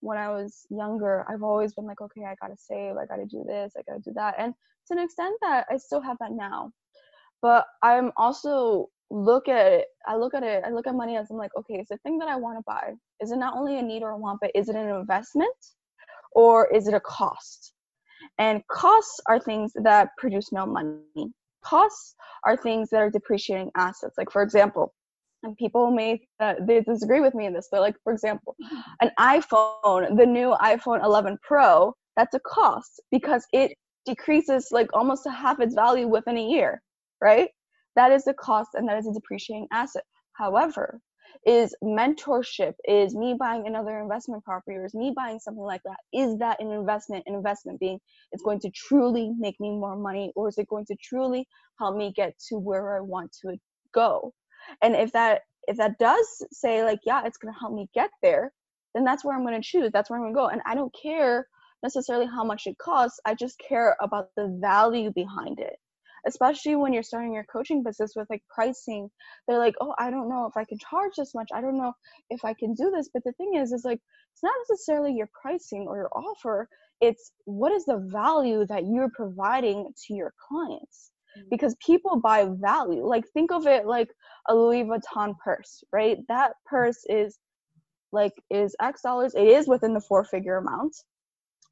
when 0.00 0.18
I 0.18 0.28
was 0.30 0.66
younger, 0.70 1.24
I've 1.28 1.42
always 1.42 1.72
been 1.72 1.86
like, 1.86 2.00
okay, 2.00 2.24
I 2.24 2.34
gotta 2.40 2.56
save, 2.56 2.96
I 2.96 3.06
gotta 3.06 3.26
do 3.26 3.44
this, 3.46 3.72
I 3.76 3.82
gotta 3.82 4.00
do 4.00 4.12
that. 4.14 4.34
And 4.38 4.54
to 4.88 4.94
an 4.94 5.00
extent 5.00 5.36
that 5.42 5.66
I 5.70 5.76
still 5.76 6.00
have 6.00 6.16
that 6.20 6.32
now. 6.32 6.72
But 7.42 7.66
I'm 7.82 8.12
also 8.16 8.88
look 9.10 9.48
at 9.48 9.72
it, 9.72 9.86
I 10.06 10.16
look 10.16 10.34
at 10.34 10.42
it, 10.42 10.64
I 10.66 10.70
look 10.70 10.86
at 10.86 10.94
money 10.94 11.16
as 11.16 11.30
I'm 11.30 11.36
like, 11.36 11.50
okay, 11.56 11.74
it's 11.74 11.88
the 11.88 11.98
thing 11.98 12.18
that 12.18 12.28
I 12.28 12.36
wanna 12.36 12.62
buy. 12.66 12.92
Is 13.20 13.32
it 13.32 13.36
not 13.38 13.56
only 13.56 13.78
a 13.78 13.82
need 13.82 14.02
or 14.02 14.10
a 14.10 14.18
want, 14.18 14.38
but 14.40 14.50
is 14.54 14.68
it 14.68 14.76
an 14.76 14.88
investment 14.88 15.54
or 16.32 16.72
is 16.74 16.88
it 16.88 16.94
a 16.94 17.00
cost? 17.00 17.72
And 18.38 18.66
costs 18.68 19.20
are 19.26 19.40
things 19.40 19.72
that 19.82 20.10
produce 20.18 20.52
no 20.52 20.66
money. 20.66 21.32
Costs 21.64 22.14
are 22.44 22.56
things 22.56 22.90
that 22.90 23.00
are 23.00 23.10
depreciating 23.10 23.70
assets. 23.76 24.16
Like 24.16 24.30
for 24.30 24.42
example, 24.42 24.94
and 25.42 25.56
people 25.56 25.90
may 25.90 26.20
uh, 26.40 26.54
they 26.60 26.80
disagree 26.80 27.20
with 27.20 27.34
me 27.34 27.46
in 27.46 27.52
this 27.52 27.68
but 27.70 27.80
like 27.80 27.96
for 28.02 28.12
example 28.12 28.56
an 29.00 29.10
iphone 29.20 30.16
the 30.16 30.26
new 30.26 30.54
iphone 30.62 31.02
11 31.04 31.38
pro 31.42 31.94
that's 32.16 32.34
a 32.34 32.40
cost 32.40 33.00
because 33.10 33.46
it 33.52 33.72
decreases 34.04 34.68
like 34.70 34.88
almost 34.92 35.22
to 35.24 35.30
half 35.30 35.60
its 35.60 35.74
value 35.74 36.08
within 36.08 36.36
a 36.36 36.42
year 36.42 36.82
right? 37.20 37.48
That 37.96 38.12
is 38.12 38.26
a 38.26 38.34
cost 38.34 38.70
and 38.74 38.88
that 38.88 38.98
is 38.98 39.06
a 39.06 39.12
depreciating 39.12 39.68
asset. 39.72 40.04
However 40.32 41.00
is 41.46 41.74
mentorship 41.84 42.72
is 42.84 43.14
me 43.14 43.36
buying 43.38 43.66
another 43.66 44.00
investment 44.00 44.42
property 44.44 44.76
or 44.76 44.84
is 44.86 44.94
me 44.94 45.12
buying 45.14 45.38
something 45.38 45.62
like 45.62 45.82
that 45.84 45.98
is 46.12 46.38
that 46.38 46.58
an 46.58 46.70
investment 46.72 47.22
an 47.26 47.34
investment 47.34 47.78
being 47.78 48.00
it's 48.32 48.42
going 48.42 48.58
to 48.58 48.70
truly 48.70 49.32
make 49.38 49.54
me 49.60 49.70
more 49.70 49.94
money 49.94 50.32
or 50.34 50.48
is 50.48 50.56
it 50.56 50.66
going 50.68 50.86
to 50.86 50.96
truly 50.96 51.46
help 51.78 51.96
me 51.96 52.12
get 52.16 52.32
to 52.48 52.56
where 52.56 52.96
i 52.96 53.00
want 53.00 53.30
to 53.30 53.56
go 53.92 54.32
and 54.82 54.94
if 54.94 55.12
that 55.12 55.42
if 55.66 55.76
that 55.76 55.98
does 55.98 56.26
say 56.52 56.84
like 56.84 57.00
yeah 57.04 57.22
it's 57.24 57.38
going 57.38 57.52
to 57.52 57.60
help 57.60 57.74
me 57.74 57.88
get 57.94 58.10
there 58.22 58.52
then 58.94 59.04
that's 59.04 59.24
where 59.24 59.36
i'm 59.36 59.44
going 59.44 59.60
to 59.60 59.66
choose 59.66 59.90
that's 59.92 60.10
where 60.10 60.18
i'm 60.18 60.24
going 60.24 60.34
to 60.34 60.38
go. 60.38 60.48
And 60.48 60.62
i 60.66 60.74
don't 60.74 60.94
care 61.00 61.46
necessarily 61.82 62.26
how 62.26 62.44
much 62.44 62.66
it 62.66 62.78
costs 62.78 63.20
i 63.26 63.34
just 63.34 63.60
care 63.66 63.96
about 64.02 64.30
the 64.36 64.48
value 64.60 65.12
behind 65.14 65.60
it. 65.60 65.76
Especially 66.26 66.74
when 66.74 66.92
you're 66.92 67.04
starting 67.04 67.32
your 67.32 67.44
coaching 67.44 67.82
business 67.84 68.14
with 68.16 68.28
like 68.28 68.42
pricing 68.52 69.08
they're 69.46 69.58
like 69.58 69.76
oh 69.80 69.94
i 69.98 70.10
don't 70.10 70.28
know 70.28 70.46
if 70.46 70.56
i 70.56 70.64
can 70.64 70.78
charge 70.78 71.12
this 71.16 71.34
much 71.34 71.48
i 71.54 71.60
don't 71.60 71.78
know 71.78 71.92
if 72.30 72.44
i 72.44 72.52
can 72.54 72.74
do 72.74 72.90
this 72.94 73.08
but 73.12 73.22
the 73.24 73.32
thing 73.32 73.54
is 73.54 73.72
is 73.72 73.84
like 73.84 74.00
it's 74.32 74.42
not 74.42 74.52
necessarily 74.68 75.12
your 75.12 75.28
pricing 75.40 75.86
or 75.88 75.96
your 75.96 76.10
offer 76.12 76.68
it's 77.00 77.30
what 77.44 77.72
is 77.72 77.84
the 77.84 77.98
value 78.12 78.66
that 78.66 78.84
you're 78.86 79.10
providing 79.14 79.88
to 80.06 80.14
your 80.14 80.32
clients 80.48 81.12
Mm-hmm. 81.38 81.48
because 81.50 81.76
people 81.84 82.20
buy 82.20 82.48
value. 82.60 83.06
Like 83.06 83.24
think 83.32 83.52
of 83.52 83.66
it 83.66 83.86
like 83.86 84.08
a 84.48 84.54
Louis 84.54 84.84
Vuitton 84.84 85.34
purse, 85.42 85.82
right? 85.92 86.18
That 86.28 86.52
purse 86.66 86.98
is 87.08 87.38
like 88.12 88.32
is 88.50 88.74
X 88.80 89.02
dollars. 89.02 89.34
It 89.34 89.46
is 89.46 89.68
within 89.68 89.94
the 89.94 90.00
four 90.00 90.24
figure 90.24 90.56
amount, 90.56 90.94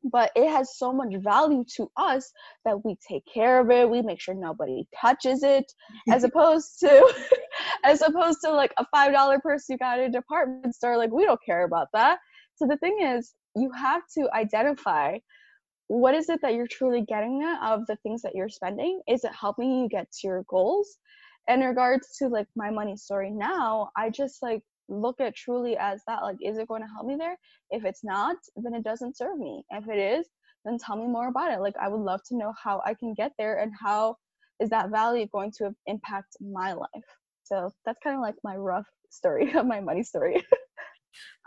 but 0.04 0.30
it 0.36 0.48
has 0.48 0.76
so 0.76 0.92
much 0.92 1.14
value 1.16 1.64
to 1.76 1.90
us 1.96 2.30
that 2.64 2.84
we 2.84 2.96
take 3.06 3.24
care 3.32 3.60
of 3.60 3.70
it. 3.70 3.88
We 3.88 4.02
make 4.02 4.20
sure 4.20 4.34
nobody 4.34 4.86
touches 5.00 5.42
it, 5.42 5.70
as 6.10 6.24
opposed 6.28 6.78
to 6.80 7.14
as 7.84 8.02
opposed 8.02 8.38
to 8.44 8.52
like 8.52 8.72
a 8.78 8.86
five 8.94 9.12
dollar 9.12 9.38
purse 9.40 9.64
you 9.68 9.78
got 9.78 9.98
at 9.98 10.06
a 10.06 10.10
department 10.10 10.74
store. 10.74 10.96
Like 10.96 11.12
we 11.12 11.24
don't 11.24 11.40
care 11.44 11.64
about 11.64 11.88
that. 11.92 12.18
So 12.56 12.66
the 12.66 12.76
thing 12.78 12.98
is, 13.02 13.34
you 13.54 13.70
have 13.72 14.02
to 14.16 14.28
identify 14.34 15.18
what 15.88 16.14
is 16.14 16.28
it 16.28 16.40
that 16.42 16.54
you're 16.54 16.66
truly 16.66 17.02
getting 17.02 17.42
out 17.42 17.72
of 17.72 17.86
the 17.86 17.96
things 17.96 18.22
that 18.22 18.34
you're 18.34 18.48
spending? 18.48 19.00
Is 19.08 19.24
it 19.24 19.32
helping 19.38 19.82
you 19.82 19.88
get 19.88 20.10
to 20.10 20.26
your 20.26 20.44
goals? 20.48 20.98
In 21.48 21.60
regards 21.60 22.16
to 22.18 22.28
like 22.28 22.48
my 22.56 22.70
money 22.70 22.96
story 22.96 23.30
now 23.30 23.90
i 23.96 24.10
just 24.10 24.42
like 24.42 24.62
look 24.88 25.20
at 25.20 25.36
truly 25.36 25.76
as 25.76 26.00
that 26.08 26.22
like 26.22 26.36
is 26.40 26.58
it 26.58 26.68
going 26.68 26.82
to 26.82 26.88
help 26.88 27.06
me 27.06 27.16
there? 27.16 27.36
If 27.70 27.84
it's 27.84 28.02
not 28.02 28.36
then 28.56 28.74
it 28.74 28.84
doesn't 28.84 29.16
serve 29.16 29.38
me. 29.38 29.64
If 29.70 29.88
it 29.88 29.98
is 29.98 30.26
then 30.64 30.78
tell 30.78 30.96
me 30.96 31.06
more 31.06 31.28
about 31.28 31.52
it. 31.52 31.60
Like 31.60 31.74
i 31.80 31.88
would 31.88 32.00
love 32.00 32.20
to 32.28 32.36
know 32.36 32.52
how 32.62 32.82
i 32.84 32.94
can 32.94 33.14
get 33.14 33.32
there 33.38 33.60
and 33.60 33.72
how 33.80 34.16
is 34.60 34.70
that 34.70 34.90
value 34.90 35.26
going 35.32 35.52
to 35.58 35.74
impact 35.86 36.36
my 36.40 36.72
life? 36.72 36.88
So 37.44 37.70
that's 37.84 37.98
kind 38.02 38.16
of 38.16 38.22
like 38.22 38.36
my 38.42 38.56
rough 38.56 38.86
story 39.10 39.52
of 39.56 39.66
my 39.66 39.80
money 39.80 40.02
story. 40.02 40.44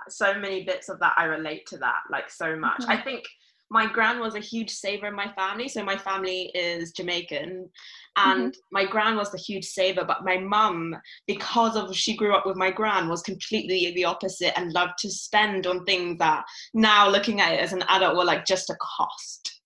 So 0.07 0.33
many 0.39 0.63
bits 0.63 0.89
of 0.89 0.99
that 1.01 1.13
I 1.17 1.25
relate 1.25 1.65
to 1.67 1.77
that 1.77 1.99
like 2.09 2.29
so 2.29 2.55
much. 2.55 2.81
Mm-hmm. 2.81 2.91
I 2.91 3.01
think 3.01 3.25
my 3.69 3.85
gran 3.85 4.19
was 4.19 4.35
a 4.35 4.39
huge 4.39 4.71
saver 4.71 5.07
in 5.07 5.15
my 5.15 5.31
family. 5.33 5.67
So 5.67 5.83
my 5.83 5.97
family 5.97 6.51
is 6.55 6.91
Jamaican 6.91 7.69
and 8.15 8.53
Mm-hmm. 8.53 8.59
my 8.71 8.85
gran 8.85 9.15
was 9.15 9.31
the 9.31 9.37
huge 9.37 9.65
saver, 9.65 10.03
but 10.03 10.25
my 10.25 10.37
mum, 10.37 10.95
because 11.27 11.75
of 11.75 11.95
she 11.95 12.15
grew 12.15 12.33
up 12.35 12.45
with 12.45 12.57
my 12.57 12.71
gran, 12.71 13.07
was 13.07 13.21
completely 13.21 13.91
the 13.93 14.05
opposite 14.05 14.57
and 14.57 14.73
loved 14.73 14.93
to 14.99 15.09
spend 15.09 15.67
on 15.67 15.85
things 15.85 16.17
that 16.19 16.43
now 16.73 17.07
looking 17.09 17.39
at 17.41 17.53
it 17.53 17.59
as 17.59 17.73
an 17.73 17.83
adult 17.87 18.17
were 18.17 18.25
like 18.25 18.45
just 18.45 18.69
a 18.69 18.75
cost. 18.81 19.61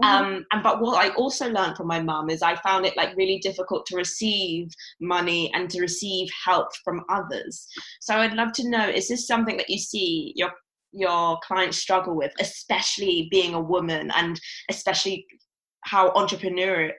Mhm. 0.00 0.04
Um, 0.04 0.46
and 0.52 0.62
but 0.62 0.80
what 0.80 1.04
I 1.04 1.14
also 1.14 1.48
learned 1.48 1.76
from 1.76 1.86
my 1.86 2.00
mum 2.00 2.28
is 2.28 2.42
I 2.42 2.56
found 2.56 2.84
it 2.86 2.96
like 2.96 3.16
really 3.16 3.38
difficult 3.38 3.86
to 3.86 3.96
receive 3.96 4.68
money 5.00 5.52
and 5.54 5.70
to 5.70 5.80
receive 5.80 6.28
help 6.44 6.68
from 6.84 7.04
others. 7.08 7.66
So 8.00 8.16
I'd 8.16 8.34
love 8.34 8.52
to 8.54 8.68
know: 8.68 8.88
is 8.88 9.08
this 9.08 9.26
something 9.26 9.56
that 9.56 9.70
you 9.70 9.78
see 9.78 10.32
your 10.36 10.52
your 10.96 11.38
clients 11.42 11.78
struggle 11.78 12.16
with, 12.16 12.32
especially 12.40 13.28
being 13.30 13.54
a 13.54 13.60
woman, 13.60 14.10
and 14.16 14.40
especially 14.70 15.26
how 15.82 16.10
entrepreneurship 16.12 16.92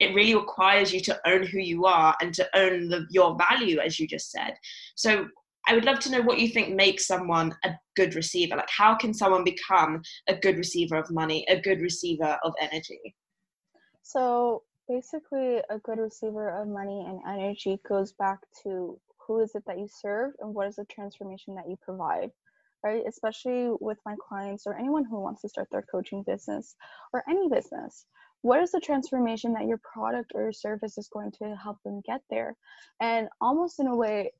it 0.00 0.14
really 0.14 0.34
requires 0.34 0.92
you 0.92 1.00
to 1.00 1.18
own 1.26 1.46
who 1.46 1.58
you 1.58 1.86
are 1.86 2.14
and 2.20 2.34
to 2.34 2.48
own 2.56 2.88
the, 2.88 3.06
your 3.10 3.36
value 3.36 3.78
as 3.78 3.98
you 3.98 4.06
just 4.06 4.30
said. 4.30 4.54
So 4.94 5.26
i 5.68 5.74
would 5.74 5.84
love 5.84 6.00
to 6.00 6.10
know 6.10 6.20
what 6.20 6.40
you 6.40 6.48
think 6.48 6.74
makes 6.74 7.06
someone 7.06 7.54
a 7.64 7.70
good 7.94 8.16
receiver. 8.16 8.56
Like 8.56 8.68
how 8.68 8.96
can 8.96 9.14
someone 9.14 9.44
become 9.44 10.02
a 10.28 10.34
good 10.34 10.58
receiver 10.58 10.96
of 10.96 11.08
money 11.10 11.46
a 11.48 11.60
good 11.60 11.80
receiver 11.80 12.38
of 12.44 12.52
energy? 12.60 13.14
So 14.02 14.64
basically, 14.88 15.58
a 15.70 15.78
good 15.84 15.98
receiver 15.98 16.60
of 16.60 16.68
money 16.68 17.06
and 17.08 17.20
energy 17.26 17.78
goes 17.88 18.12
back 18.12 18.40
to 18.62 18.98
who 19.26 19.40
is 19.40 19.54
it 19.54 19.62
that 19.66 19.78
you 19.78 19.88
serve 19.88 20.32
and 20.40 20.54
what 20.54 20.66
is 20.66 20.76
the 20.76 20.84
transformation 20.86 21.54
that 21.54 21.68
you 21.68 21.76
provide, 21.80 22.30
right? 22.84 23.02
Especially 23.08 23.70
with 23.80 23.98
my 24.06 24.16
clients 24.28 24.66
or 24.66 24.76
anyone 24.76 25.04
who 25.04 25.20
wants 25.20 25.42
to 25.42 25.48
start 25.48 25.68
their 25.72 25.84
coaching 25.90 26.24
business 26.26 26.76
or 27.12 27.24
any 27.28 27.48
business. 27.48 28.06
What 28.42 28.62
is 28.62 28.72
the 28.72 28.80
transformation 28.80 29.54
that 29.54 29.66
your 29.66 29.80
product 29.94 30.32
or 30.34 30.42
your 30.42 30.52
service 30.52 30.98
is 30.98 31.08
going 31.12 31.32
to 31.42 31.56
help 31.56 31.78
them 31.84 32.02
get 32.06 32.22
there? 32.30 32.56
And 33.00 33.28
almost 33.40 33.80
in 33.80 33.86
a 33.88 33.96
way, 33.96 34.32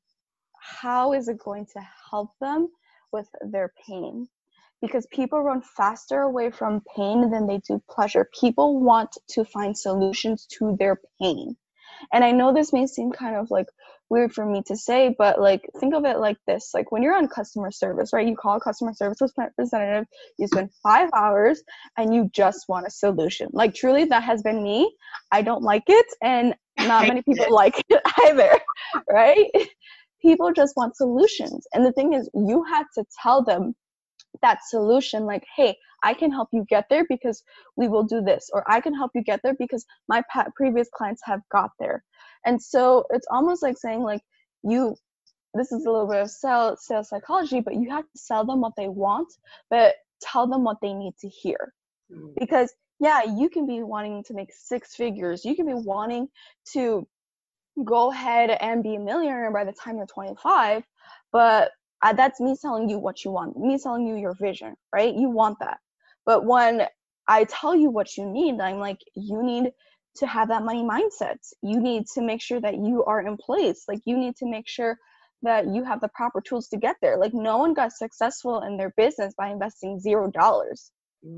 how 0.59 1.13
is 1.13 1.27
it 1.29 1.39
going 1.39 1.67
to 1.73 1.81
help 2.11 2.31
them 2.41 2.69
with 3.13 3.27
their 3.51 3.73
pain? 3.87 4.27
because 4.81 5.07
people 5.11 5.41
run 5.41 5.61
faster 5.77 6.21
away 6.21 6.51
from 6.51 6.81
pain 6.95 7.31
than 7.31 7.47
they 7.47 7.59
do 7.67 7.81
pleasure. 7.89 8.29
People 8.39 8.81
want 8.81 9.17
to 9.29 9.45
find 9.45 9.77
solutions 9.77 10.47
to 10.59 10.75
their 10.77 10.99
pain. 11.21 11.55
And 12.13 12.23
I 12.23 12.31
know 12.31 12.53
this 12.53 12.73
may 12.73 12.87
seem 12.87 13.11
kind 13.11 13.35
of 13.35 13.49
like 13.51 13.67
weird 14.13 14.31
for 14.31 14.45
me 14.45 14.61
to 14.67 14.77
say, 14.77 15.15
but 15.17 15.41
like 15.41 15.67
think 15.79 15.95
of 15.95 16.05
it 16.05 16.19
like 16.19 16.37
this 16.45 16.69
like 16.75 16.91
when 16.91 17.01
you're 17.01 17.15
on 17.15 17.27
customer 17.27 17.71
service, 17.71 18.13
right? 18.13 18.27
You 18.27 18.35
call 18.35 18.57
a 18.57 18.59
customer 18.59 18.93
service 18.93 19.17
representative, 19.35 20.05
you 20.37 20.45
spend 20.45 20.69
five 20.83 21.09
hours 21.15 21.63
and 21.97 22.13
you 22.13 22.29
just 22.31 22.65
want 22.69 22.85
a 22.85 22.91
solution. 22.91 23.49
Like 23.51 23.73
truly, 23.73 24.05
that 24.05 24.21
has 24.23 24.43
been 24.43 24.63
me. 24.63 24.95
I 25.31 25.41
don't 25.41 25.63
like 25.63 25.85
it, 25.87 26.05
and 26.21 26.53
not 26.79 27.07
many 27.07 27.23
people 27.27 27.53
like 27.53 27.83
it 27.89 28.01
either, 28.27 28.51
right? 29.09 29.49
People 30.21 30.53
just 30.53 30.75
want 30.77 30.95
solutions. 30.95 31.65
And 31.73 31.83
the 31.83 31.91
thing 31.91 32.13
is, 32.13 32.29
you 32.35 32.63
have 32.71 32.85
to 32.95 33.03
tell 33.21 33.43
them 33.43 33.73
that 34.41 34.59
solution 34.67 35.25
like 35.25 35.43
hey 35.55 35.75
i 36.03 36.13
can 36.13 36.31
help 36.31 36.49
you 36.51 36.65
get 36.69 36.85
there 36.89 37.05
because 37.07 37.43
we 37.77 37.87
will 37.87 38.03
do 38.03 38.21
this 38.21 38.49
or 38.53 38.63
i 38.69 38.81
can 38.81 38.93
help 38.93 39.11
you 39.15 39.23
get 39.23 39.39
there 39.43 39.55
because 39.59 39.85
my 40.07 40.21
pa- 40.31 40.47
previous 40.55 40.89
clients 40.93 41.21
have 41.25 41.41
got 41.51 41.71
there. 41.79 42.03
And 42.45 42.61
so 42.61 43.05
it's 43.11 43.27
almost 43.31 43.63
like 43.63 43.77
saying 43.77 44.01
like 44.01 44.21
you 44.63 44.95
this 45.53 45.71
is 45.71 45.85
a 45.85 45.91
little 45.91 46.07
bit 46.07 46.21
of 46.21 46.29
sales 46.29 46.85
sales 46.85 47.09
psychology 47.09 47.59
but 47.61 47.75
you 47.75 47.89
have 47.91 48.03
to 48.03 48.17
sell 48.17 48.45
them 48.45 48.61
what 48.61 48.73
they 48.75 48.87
want 48.87 49.27
but 49.69 49.95
tell 50.21 50.47
them 50.47 50.63
what 50.63 50.77
they 50.81 50.93
need 50.93 51.13
to 51.21 51.29
hear. 51.29 51.73
Mm. 52.11 52.33
because 52.37 52.73
yeah 52.99 53.23
you 53.23 53.49
can 53.49 53.65
be 53.65 53.81
wanting 53.81 54.23
to 54.25 54.33
make 54.33 54.49
six 54.51 54.95
figures. 54.95 55.45
You 55.45 55.55
can 55.55 55.65
be 55.65 55.73
wanting 55.73 56.27
to 56.73 57.07
go 57.83 58.11
ahead 58.11 58.51
and 58.51 58.83
be 58.83 58.95
a 58.95 58.99
millionaire 58.99 59.51
by 59.51 59.63
the 59.63 59.73
time 59.73 59.97
you're 59.97 60.05
25 60.05 60.83
but 61.31 61.71
uh, 62.03 62.13
that's 62.13 62.41
me 62.41 62.55
telling 62.61 62.89
you 62.89 62.99
what 62.99 63.25
you 63.25 63.31
want 63.31 63.57
me 63.57 63.79
telling 63.79 64.07
you 64.07 64.15
your 64.17 64.35
vision 64.35 64.75
right? 64.93 65.15
You 65.15 65.29
want 65.29 65.59
that. 65.61 65.79
But 66.25 66.45
when 66.45 66.87
i 67.27 67.45
tell 67.45 67.75
you 67.75 67.89
what 67.89 68.17
you 68.17 68.25
need 68.29 68.59
i'm 68.61 68.79
like 68.79 68.99
you 69.15 69.43
need 69.43 69.71
to 70.17 70.27
have 70.27 70.49
that 70.49 70.63
money 70.63 70.83
mindset. 70.83 71.37
You 71.63 71.79
need 71.79 72.07
to 72.15 72.21
make 72.21 72.41
sure 72.41 72.61
that 72.61 72.75
you 72.75 73.03
are 73.05 73.21
in 73.21 73.37
place. 73.37 73.85
Like 73.87 74.01
you 74.05 74.17
need 74.17 74.35
to 74.37 74.47
make 74.47 74.67
sure 74.67 74.97
that 75.41 75.67
you 75.67 75.83
have 75.83 76.01
the 76.01 76.09
proper 76.09 76.41
tools 76.41 76.69
to 76.69 76.77
get 76.77 76.97
there. 77.01 77.17
Like 77.17 77.33
no 77.33 77.57
one 77.57 77.73
got 77.73 77.93
successful 77.93 78.61
in 78.61 78.77
their 78.77 78.93
business 78.97 79.33
by 79.37 79.49
investing 79.49 79.99
zero 79.99 80.29
dollars. 80.31 80.91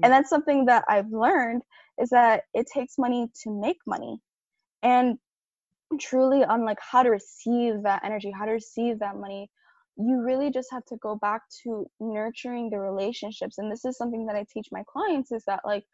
And 0.04 0.14
that's 0.14 0.30
something 0.30 0.66
that 0.66 0.84
i've 0.90 1.12
learned 1.12 1.64
is 2.02 2.10
that 2.10 2.44
it 2.54 2.68
takes 2.74 2.98
money 2.98 3.30
to 3.44 3.52
make 3.52 3.80
money. 3.88 4.20
And 4.84 5.18
truly 6.00 6.44
on 6.44 6.66
like 6.66 6.80
how 6.82 7.04
to 7.04 7.10
receive 7.10 7.84
that 7.84 8.02
energy 8.04 8.32
how 8.32 8.46
to 8.46 8.52
receive 8.52 9.00
that 9.00 9.16
money 9.18 9.50
you 9.98 10.22
really 10.22 10.52
just 10.52 10.70
have 10.72 10.86
to 10.86 10.98
go 10.98 11.16
back 11.16 11.42
to 11.64 11.90
nurturing 12.00 12.70
the 12.70 12.80
relationships 12.80 13.58
and 13.58 13.72
this 13.72 13.86
is 13.86 13.98
something 13.98 14.26
that 14.26 14.36
i 14.36 14.46
teach 14.54 14.68
my 14.72 14.84
clients 14.88 15.32
is 15.32 15.44
that 15.46 15.62
like 15.66 15.86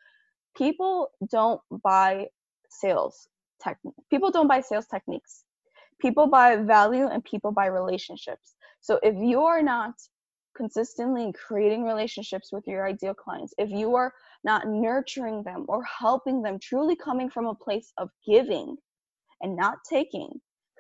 people 0.58 1.10
don't 1.30 1.62
buy 1.84 2.26
sales 2.70 3.28
technique 3.64 3.94
people 4.10 4.32
don't 4.32 4.48
buy 4.48 4.62
sales 4.62 4.88
techniques. 4.88 5.44
People 6.00 6.28
buy 6.28 6.56
value 6.58 7.08
and 7.08 7.24
people 7.24 7.52
buy 7.52 7.68
relationships. 7.68 8.56
So 8.82 9.00
if 9.04 9.16
you 9.16 9.44
are 9.44 9.62
not 9.62 9.94
consistently 10.56 11.32
creating 11.34 11.84
relationships 11.84 12.52
with 12.52 12.68
your 12.68 12.86
ideal 12.86 13.14
clients 13.14 13.54
if 13.58 13.70
you 13.70 13.96
are 13.96 14.14
not 14.44 14.68
nurturing 14.68 15.44
them 15.44 15.64
or 15.70 15.82
helping 15.84 16.42
them 16.42 16.60
truly 16.60 16.94
coming 16.94 17.30
from 17.30 17.46
a 17.46 17.56
place 17.56 17.94
of 17.98 18.10
giving 18.28 18.76
and 19.42 19.56
not 19.56 19.78
taking 19.90 20.30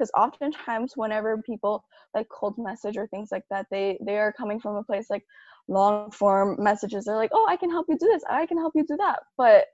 because 0.01 0.11
oftentimes 0.17 0.93
whenever 0.95 1.41
people 1.43 1.83
like 2.15 2.27
cold 2.29 2.55
message 2.57 2.97
or 2.97 3.07
things 3.07 3.29
like 3.31 3.43
that 3.51 3.67
they 3.69 3.97
they 4.05 4.17
are 4.17 4.33
coming 4.33 4.59
from 4.59 4.75
a 4.75 4.83
place 4.83 5.09
like 5.09 5.23
long 5.67 6.09
form 6.09 6.55
messages 6.59 7.05
they're 7.05 7.15
like 7.15 7.29
oh 7.33 7.45
i 7.47 7.55
can 7.55 7.69
help 7.69 7.85
you 7.87 7.97
do 7.97 8.07
this 8.07 8.23
i 8.29 8.45
can 8.45 8.57
help 8.57 8.73
you 8.75 8.83
do 8.85 8.97
that. 8.97 9.19
But 9.37 9.65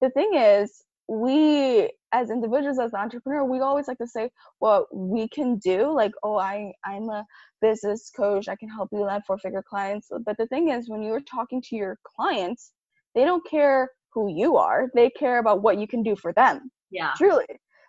the 0.00 0.10
thing 0.10 0.34
is 0.34 0.82
we 1.06 1.90
as 2.12 2.30
individuals 2.30 2.78
as 2.78 2.94
an 2.94 3.00
entrepreneur 3.00 3.44
we 3.44 3.60
always 3.60 3.88
like 3.88 3.98
to 3.98 4.06
say 4.06 4.30
what 4.58 4.86
we 4.94 5.28
can 5.28 5.58
do 5.58 5.92
like 5.92 6.12
oh 6.22 6.38
i 6.38 6.72
i'm 6.86 7.10
a 7.10 7.26
business 7.60 8.10
coach 8.16 8.48
i 8.48 8.56
can 8.56 8.70
help 8.70 8.88
you 8.90 9.00
land 9.00 9.22
four 9.26 9.38
figure 9.38 9.62
clients. 9.68 10.08
But 10.24 10.38
the 10.38 10.46
thing 10.46 10.70
is 10.70 10.88
when 10.88 11.02
you're 11.02 11.20
talking 11.20 11.60
to 11.60 11.76
your 11.76 11.98
clients 12.16 12.72
they 13.14 13.24
don't 13.26 13.46
care 13.48 13.90
who 14.14 14.32
you 14.34 14.56
are 14.56 14.90
they 14.94 15.10
care 15.10 15.38
about 15.38 15.60
what 15.60 15.78
you 15.78 15.86
can 15.86 16.02
do 16.02 16.16
for 16.16 16.32
them 16.32 16.70
yeah. 16.90 17.12
truly 17.18 17.44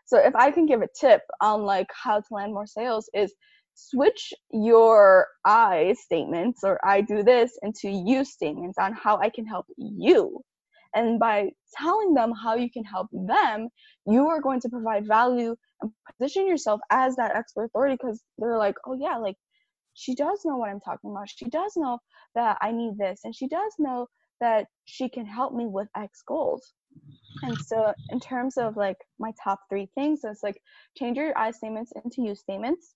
so 0.06 0.18
if 0.20 0.36
i 0.36 0.52
can 0.52 0.66
give 0.66 0.82
a 0.82 0.88
tip 1.00 1.22
on 1.42 1.64
like 1.64 1.88
how 1.94 2.20
to 2.20 2.28
land 2.34 2.54
more 2.54 2.68
sales 2.68 3.10
is 3.14 3.34
switch 3.76 4.34
your 4.52 5.28
i 5.46 5.96
statements 6.00 6.62
or 6.64 6.80
i 6.86 7.02
do 7.02 7.24
this 7.24 7.58
into 7.64 7.90
you 7.90 8.24
statements 8.26 8.78
on 8.78 8.94
how 8.94 9.18
i 9.18 9.30
can 9.30 9.46
help 9.46 9.66
you. 9.78 10.42
And 10.96 11.20
by 11.20 11.52
telling 11.78 12.14
them 12.14 12.32
how 12.32 12.56
you 12.56 12.72
can 12.72 12.86
help 12.86 13.08
them 13.12 13.70
you 14.08 14.28
are 14.28 14.42
going 14.42 14.62
to 14.62 14.70
provide 14.70 15.08
value 15.08 15.56
and 15.82 15.92
position 16.18 16.48
yourself 16.48 16.80
as 16.90 17.16
that 17.18 17.36
expert 17.36 17.66
authority 17.66 17.98
because 18.02 18.22
they're 18.38 18.58
like 18.58 18.76
oh 18.88 18.98
yeah 19.00 19.18
like 19.18 19.36
she 19.94 20.16
does 20.16 20.42
know 20.46 20.58
what 20.58 20.70
i'm 20.70 20.80
talking 20.82 21.12
about. 21.12 21.30
She 21.30 21.46
does 21.46 21.74
know 21.76 22.00
that 22.36 22.58
i 22.62 22.72
need 22.72 22.98
this 22.98 23.22
and 23.26 23.36
she 23.36 23.48
does 23.48 23.74
know 23.80 24.08
that 24.42 24.68
she 24.86 25.10
can 25.10 25.26
help 25.26 25.54
me 25.54 25.66
with 25.68 25.88
x 25.98 26.22
goals 26.28 26.74
and 27.44 27.60
so 27.60 27.94
in 28.10 28.20
terms 28.20 28.58
of 28.58 28.76
like 28.78 28.98
my 29.20 29.32
top 29.42 29.60
three 29.70 29.88
things 29.96 30.22
it's 30.24 30.44
like 30.44 30.62
change 30.98 31.18
your 31.18 31.38
i 31.38 31.52
statements 31.52 31.92
into 32.04 32.22
you 32.22 32.36
statements. 32.36 32.96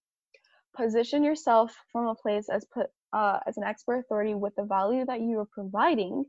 Position 0.75 1.23
yourself 1.23 1.75
from 1.91 2.07
a 2.07 2.15
place 2.15 2.47
as 2.49 2.65
put 2.73 2.87
uh, 3.11 3.39
as 3.47 3.57
an 3.57 3.63
expert 3.63 3.97
authority 3.97 4.35
with 4.35 4.55
the 4.55 4.63
value 4.63 5.03
that 5.05 5.19
you 5.19 5.39
are 5.39 5.47
providing. 5.51 6.23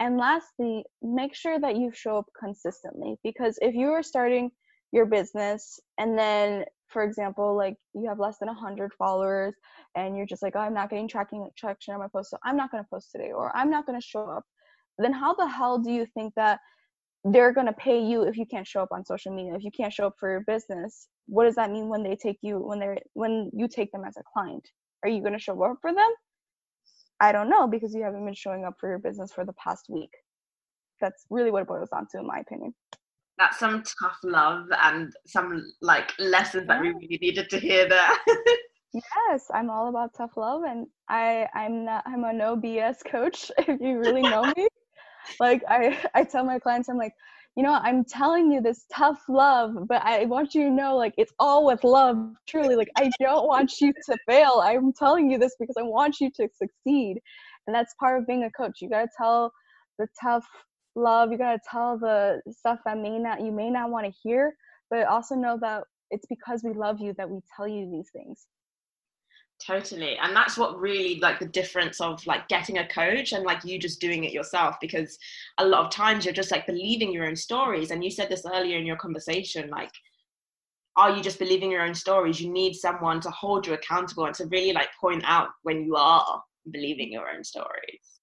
And 0.00 0.18
lastly 0.18 0.84
make 1.00 1.34
sure 1.34 1.60
that 1.60 1.76
you 1.76 1.92
show 1.94 2.18
up 2.18 2.26
consistently 2.38 3.16
because 3.22 3.56
if 3.62 3.74
you 3.74 3.90
are 3.90 4.02
starting 4.02 4.50
your 4.94 5.06
business 5.06 5.80
and 5.98 6.18
then 6.18 6.64
for 6.88 7.02
example 7.02 7.56
like 7.56 7.74
you 7.94 8.08
have 8.08 8.20
less 8.20 8.38
than 8.38 8.46
100 8.46 8.92
followers 8.94 9.54
and 9.96 10.16
you're 10.16 10.26
just 10.26 10.42
like 10.42 10.54
oh 10.54 10.60
i'm 10.60 10.72
not 10.72 10.88
getting 10.88 11.08
tracking 11.08 11.48
traction 11.56 11.94
on 11.94 12.00
my 12.00 12.06
post 12.06 12.30
so 12.30 12.36
i'm 12.44 12.56
not 12.56 12.70
going 12.70 12.82
to 12.82 12.88
post 12.88 13.10
today 13.10 13.32
or 13.32 13.50
i'm 13.56 13.70
not 13.70 13.86
going 13.86 14.00
to 14.00 14.06
show 14.06 14.24
up 14.24 14.44
then 14.98 15.12
how 15.12 15.34
the 15.34 15.48
hell 15.48 15.78
do 15.78 15.90
you 15.90 16.06
think 16.14 16.32
that 16.36 16.60
they're 17.24 17.52
going 17.52 17.66
to 17.66 17.72
pay 17.72 18.02
you 18.02 18.22
if 18.22 18.36
you 18.36 18.46
can't 18.46 18.66
show 18.66 18.82
up 18.82 18.92
on 18.92 19.04
social 19.04 19.34
media. 19.34 19.54
If 19.54 19.64
you 19.64 19.70
can't 19.70 19.92
show 19.92 20.06
up 20.06 20.14
for 20.18 20.30
your 20.30 20.44
business 20.46 21.08
what 21.26 21.44
does 21.44 21.54
that 21.54 21.70
mean 21.70 21.88
when 21.88 22.02
they 22.02 22.16
take 22.16 22.38
you 22.42 22.58
when 22.58 22.78
they're 22.78 22.98
when 23.14 23.50
you 23.54 23.68
take 23.68 23.92
them 23.92 24.04
as 24.06 24.16
a 24.16 24.22
client? 24.32 24.66
Are 25.02 25.08
you 25.08 25.20
going 25.20 25.32
to 25.32 25.38
show 25.38 25.60
up 25.62 25.78
for 25.80 25.92
them? 25.92 26.10
I 27.20 27.32
don't 27.32 27.48
know 27.48 27.66
because 27.66 27.94
you 27.94 28.02
haven't 28.02 28.24
been 28.24 28.34
showing 28.34 28.64
up 28.64 28.74
for 28.78 28.88
your 28.88 28.98
business 28.98 29.32
for 29.32 29.44
the 29.44 29.52
past 29.54 29.86
week. 29.88 30.10
That's 31.00 31.24
really 31.30 31.50
what 31.50 31.62
it 31.62 31.68
boils 31.68 31.90
down 31.90 32.06
to 32.12 32.18
in 32.18 32.26
my 32.26 32.38
opinion. 32.38 32.74
That's 33.38 33.58
some 33.58 33.82
tough 34.00 34.18
love 34.22 34.66
and 34.82 35.12
some 35.26 35.72
like 35.80 36.12
lessons 36.18 36.68
that 36.68 36.80
we 36.80 36.88
really 36.88 37.18
needed 37.20 37.50
to 37.50 37.58
hear 37.58 37.88
there. 37.88 38.10
yes 38.94 39.50
i'm 39.52 39.70
all 39.70 39.88
about 39.88 40.14
tough 40.16 40.36
love 40.36 40.62
and 40.62 40.86
i 41.08 41.48
i'm 41.52 41.84
not 41.84 42.04
i'm 42.06 42.22
a 42.22 42.32
no 42.32 42.56
bs 42.56 42.98
coach 43.04 43.50
if 43.58 43.80
you 43.80 43.98
really 43.98 44.22
know 44.22 44.44
me 44.56 44.68
like 45.40 45.62
i 45.68 45.98
i 46.14 46.24
tell 46.24 46.44
my 46.44 46.58
clients 46.58 46.88
i'm 46.88 46.96
like 46.96 47.12
you 47.56 47.62
know 47.62 47.72
i'm 47.82 48.04
telling 48.04 48.50
you 48.50 48.60
this 48.60 48.84
tough 48.92 49.22
love 49.28 49.74
but 49.88 50.02
i 50.04 50.24
want 50.24 50.54
you 50.54 50.64
to 50.64 50.70
know 50.70 50.96
like 50.96 51.14
it's 51.16 51.32
all 51.38 51.66
with 51.66 51.84
love 51.84 52.16
truly. 52.48 52.76
Like 52.76 52.90
i 52.96 53.10
don't 53.20 53.46
want 53.46 53.80
you 53.80 53.92
to 53.92 54.16
fail. 54.28 54.62
I'm 54.64 54.92
telling 54.92 55.30
you 55.30 55.38
this 55.38 55.54
because 55.58 55.76
i 55.78 55.82
want 55.82 56.20
you 56.20 56.30
to 56.36 56.48
succeed. 56.56 57.20
And 57.66 57.74
that's 57.74 57.94
part 57.98 58.20
of 58.20 58.26
being 58.26 58.44
a 58.44 58.50
coach. 58.50 58.82
You 58.82 58.90
got 58.90 59.02
to 59.02 59.08
tell 59.16 59.52
the 59.98 60.06
tough 60.20 60.44
love. 60.96 61.32
You 61.32 61.38
got 61.38 61.52
to 61.52 61.60
tell 61.70 61.98
the 61.98 62.42
stuff 62.50 62.80
that 62.84 62.98
may 62.98 63.18
not 63.18 63.40
you 63.40 63.52
may 63.52 63.70
not 63.70 63.90
want 63.90 64.06
to 64.06 64.12
hear 64.22 64.54
but 64.90 65.06
also 65.06 65.34
know 65.34 65.58
that 65.60 65.84
it's 66.10 66.26
because 66.28 66.62
we 66.62 66.72
love 66.72 67.00
you 67.00 67.14
that 67.16 67.28
we 67.28 67.40
tell 67.56 67.66
you 67.66 67.90
these 67.90 68.10
things 68.12 68.46
totally. 69.66 70.16
And 70.18 70.34
that's 70.34 70.58
what 70.58 70.78
really 70.78 71.18
like 71.20 71.38
the 71.38 71.46
difference 71.46 72.00
of 72.00 72.24
like 72.26 72.48
getting 72.48 72.78
a 72.78 72.88
coach 72.88 73.32
and 73.32 73.44
like 73.44 73.64
you 73.64 73.78
just 73.78 74.00
doing 74.00 74.24
it 74.24 74.32
yourself 74.32 74.76
because 74.80 75.18
a 75.58 75.66
lot 75.66 75.84
of 75.84 75.90
times 75.90 76.24
you're 76.24 76.34
just 76.34 76.50
like 76.50 76.66
believing 76.66 77.12
your 77.12 77.26
own 77.26 77.36
stories. 77.36 77.90
And 77.90 78.04
you 78.04 78.10
said 78.10 78.28
this 78.28 78.46
earlier 78.52 78.78
in 78.78 78.86
your 78.86 78.96
conversation, 78.96 79.70
like 79.70 79.92
are 80.96 81.16
you 81.16 81.22
just 81.22 81.38
believing 81.38 81.70
your 81.70 81.82
own 81.82 81.94
stories? 81.94 82.40
You 82.40 82.52
need 82.52 82.74
someone 82.74 83.20
to 83.20 83.30
hold 83.30 83.66
you 83.66 83.74
accountable 83.74 84.26
and 84.26 84.34
to 84.36 84.46
really 84.46 84.72
like 84.72 84.88
point 85.00 85.24
out 85.26 85.48
when 85.62 85.84
you 85.84 85.96
are 85.96 86.42
believing 86.70 87.12
your 87.12 87.28
own 87.28 87.42
stories. 87.42 88.14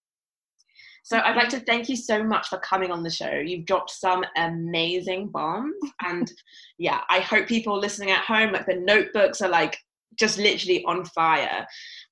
So 1.03 1.17
I'd 1.17 1.35
like 1.35 1.49
to 1.49 1.59
thank 1.59 1.89
you 1.89 1.95
so 1.95 2.23
much 2.23 2.47
for 2.47 2.59
coming 2.59 2.91
on 2.91 3.03
the 3.03 3.09
show. 3.09 3.31
You've 3.31 3.65
dropped 3.65 3.89
some 3.89 4.23
amazing 4.37 5.29
bombs, 5.29 5.73
and 6.05 6.31
yeah, 6.77 7.01
I 7.09 7.19
hope 7.19 7.47
people 7.47 7.77
listening 7.77 8.11
at 8.11 8.23
home, 8.23 8.53
like 8.53 8.67
the 8.67 8.75
notebooks, 8.75 9.41
are 9.41 9.49
like 9.49 9.77
just 10.17 10.37
literally 10.37 10.83
on 10.85 11.05
fire. 11.05 11.65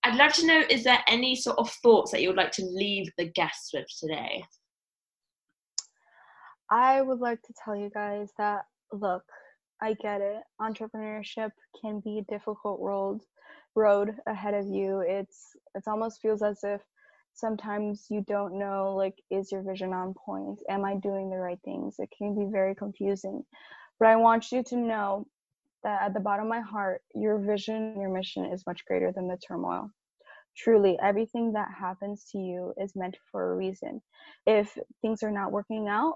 I'd 0.04 0.16
love 0.16 0.34
to 0.34 0.46
know: 0.46 0.64
is 0.70 0.84
there 0.84 1.04
any 1.08 1.36
sort 1.36 1.58
of 1.58 1.70
thoughts 1.84 2.12
that 2.12 2.22
you 2.22 2.30
would 2.30 2.38
like 2.38 2.52
to 2.54 2.66
leave 2.66 3.12
the 3.18 3.30
guests 3.30 3.72
with 3.74 3.88
today? 4.00 4.44
I 6.72 7.02
would 7.02 7.20
like 7.20 7.42
to 7.44 7.54
tell 7.64 7.76
you 7.76 7.90
guys 7.90 8.30
that 8.38 8.66
look, 8.92 9.24
I 9.82 9.94
get 9.94 10.22
it. 10.22 10.42
Entrepreneurship 10.62 11.52
can 11.82 12.00
be 12.00 12.20
a 12.20 12.32
difficult 12.32 12.80
road 12.80 13.22
road 13.76 14.16
ahead 14.28 14.54
of 14.54 14.68
you. 14.68 15.04
It's 15.06 15.56
it 15.76 15.84
almost 15.88 16.22
feels 16.22 16.42
as 16.42 16.60
if 16.64 16.82
sometimes 17.34 18.08
you 18.10 18.24
don't 18.28 18.60
know 18.60 18.94
like 18.96 19.16
is 19.32 19.52
your 19.52 19.64
vision 19.64 19.94
on 19.94 20.14
point? 20.14 20.60
Am 20.70 20.86
I 20.86 20.96
doing 20.96 21.30
the 21.30 21.38
right 21.38 21.60
things? 21.64 21.96
It 22.00 22.10
can 22.16 22.36
be 22.38 22.52
very 22.52 22.76
confusing. 22.76 23.44
But 24.00 24.10
I 24.10 24.16
want 24.16 24.52
you 24.52 24.64
to 24.64 24.78
know 24.78 25.26
that 25.84 26.02
at 26.02 26.14
the 26.14 26.20
bottom 26.20 26.46
of 26.46 26.50
my 26.50 26.62
heart, 26.62 27.02
your 27.16 27.38
vision, 27.40 28.00
your 28.00 28.10
mission 28.10 28.46
is 28.46 28.66
much 28.66 28.86
greater 28.86 29.12
than 29.12 29.28
the 29.28 29.38
turmoil. 29.38 29.90
Truly, 30.58 30.98
everything 31.02 31.54
that 31.54 31.70
happens 31.78 32.26
to 32.32 32.38
you 32.38 32.74
is 32.78 32.96
meant 32.96 33.18
for 33.32 33.54
a 33.54 33.56
reason. 33.56 34.02
If 34.46 34.78
things 35.02 35.24
are 35.24 35.32
not 35.32 35.52
working 35.52 35.88
out, 35.88 36.16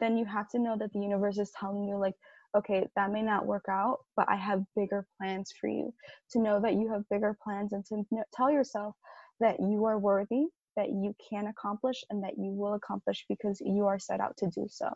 then 0.00 0.16
you 0.16 0.24
have 0.24 0.48
to 0.50 0.58
know 0.58 0.76
that 0.78 0.92
the 0.92 1.00
universe 1.00 1.38
is 1.38 1.52
telling 1.58 1.84
you, 1.88 1.96
like, 1.96 2.14
okay, 2.56 2.86
that 2.96 3.12
may 3.12 3.22
not 3.22 3.46
work 3.46 3.66
out, 3.68 3.98
but 4.16 4.28
I 4.28 4.36
have 4.36 4.64
bigger 4.74 5.06
plans 5.18 5.52
for 5.60 5.68
you. 5.68 5.92
To 6.30 6.40
know 6.40 6.60
that 6.60 6.74
you 6.74 6.90
have 6.92 7.08
bigger 7.10 7.36
plans 7.42 7.72
and 7.72 7.84
to 7.86 8.04
tell 8.34 8.50
yourself 8.50 8.94
that 9.40 9.60
you 9.60 9.84
are 9.84 9.98
worthy, 9.98 10.46
that 10.76 10.88
you 10.88 11.14
can 11.30 11.46
accomplish, 11.46 12.02
and 12.10 12.22
that 12.24 12.38
you 12.38 12.52
will 12.52 12.74
accomplish 12.74 13.24
because 13.28 13.60
you 13.60 13.86
are 13.86 13.98
set 13.98 14.20
out 14.20 14.36
to 14.38 14.46
do 14.46 14.66
so. 14.68 14.86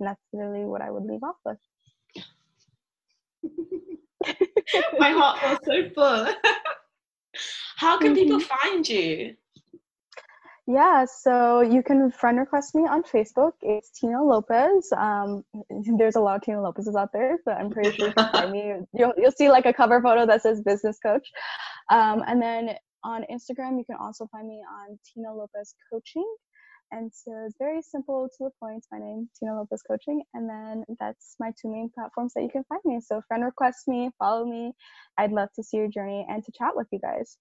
And 0.00 0.08
that's 0.08 0.22
really 0.32 0.64
what 0.64 0.82
I 0.82 0.90
would 0.90 1.04
leave 1.04 1.22
off 1.22 1.36
with. 1.44 1.58
My 4.98 5.10
heart 5.10 5.38
feels 5.40 5.58
so 5.64 5.90
full. 5.94 6.26
How 7.76 7.98
can 7.98 8.14
people 8.14 8.40
find 8.40 8.88
you? 8.88 9.36
Yeah, 10.66 11.06
so 11.06 11.62
you 11.62 11.82
can 11.82 12.10
friend 12.10 12.38
request 12.38 12.74
me 12.74 12.82
on 12.82 13.02
Facebook. 13.02 13.52
It's 13.62 13.90
Tina 13.90 14.22
Lopez. 14.22 14.92
Um, 14.94 15.42
there's 15.96 16.16
a 16.16 16.20
lot 16.20 16.36
of 16.36 16.42
Tina 16.42 16.60
Lopez's 16.60 16.94
out 16.94 17.10
there, 17.14 17.38
but 17.46 17.56
I'm 17.56 17.70
pretty 17.70 17.96
sure 17.96 18.08
you 18.08 18.12
find 18.12 18.52
me, 18.52 18.74
you'll 18.92 19.14
you'll 19.16 19.32
see 19.32 19.48
like 19.48 19.64
a 19.64 19.72
cover 19.72 20.02
photo 20.02 20.26
that 20.26 20.42
says 20.42 20.60
business 20.60 20.98
coach. 21.02 21.26
Um, 21.90 22.22
and 22.26 22.42
then 22.42 22.74
on 23.02 23.24
Instagram, 23.32 23.78
you 23.78 23.84
can 23.86 23.96
also 23.98 24.26
find 24.30 24.46
me 24.46 24.60
on 24.70 24.98
Tina 25.06 25.32
Lopez 25.32 25.74
Coaching. 25.90 26.28
And 26.90 27.12
so 27.12 27.32
it's 27.46 27.56
very 27.58 27.82
simple 27.82 28.28
to 28.28 28.44
the 28.44 28.50
point. 28.60 28.86
My 28.90 28.98
name, 28.98 29.28
Tina 29.38 29.54
Lopez 29.54 29.82
Coaching, 29.82 30.22
and 30.34 30.48
then 30.48 30.84
that's 30.98 31.36
my 31.38 31.52
two 31.60 31.70
main 31.70 31.90
platforms 31.94 32.32
that 32.34 32.42
you 32.42 32.48
can 32.48 32.64
find 32.64 32.80
me. 32.84 33.00
So 33.00 33.20
friend 33.28 33.44
request 33.44 33.88
me, 33.88 34.10
follow 34.18 34.46
me. 34.46 34.72
I'd 35.18 35.32
love 35.32 35.50
to 35.56 35.62
see 35.62 35.76
your 35.76 35.88
journey 35.88 36.26
and 36.30 36.42
to 36.44 36.52
chat 36.52 36.74
with 36.74 36.86
you 36.90 36.98
guys. 36.98 37.36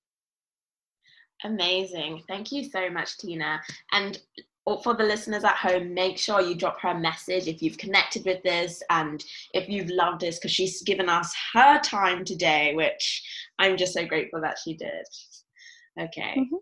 Amazing. 1.44 2.24
Thank 2.28 2.52
you 2.52 2.64
so 2.64 2.90
much, 2.90 3.18
Tina. 3.18 3.62
And 3.94 4.20
for 4.84 4.96
the 4.96 5.04
listeners 5.04 5.46
at 5.46 5.56
home, 5.56 5.94
make 5.94 6.18
sure 6.18 6.42
you 6.42 6.54
drop 6.54 6.82
her 6.82 6.90
a 6.90 7.00
message 7.00 7.48
if 7.48 7.62
you've 7.62 7.78
connected 7.78 8.26
with 8.26 8.44
this 8.44 8.84
and 8.90 9.24
if 9.54 9.70
you've 9.70 9.90
loved 9.90 10.20
this, 10.20 10.38
because 10.38 10.52
she's 10.52 10.82
given 10.84 11.08
us 11.08 11.34
her 11.54 11.80
time 11.80 12.26
today, 12.26 12.76
which 12.76 13.24
I'm 13.60 13.78
just 13.78 13.94
so 13.94 14.06
grateful 14.06 14.42
that 14.42 14.58
she 14.62 14.74
did. 14.76 15.06
Okay. 15.98 16.36
Mhm. 16.38 16.60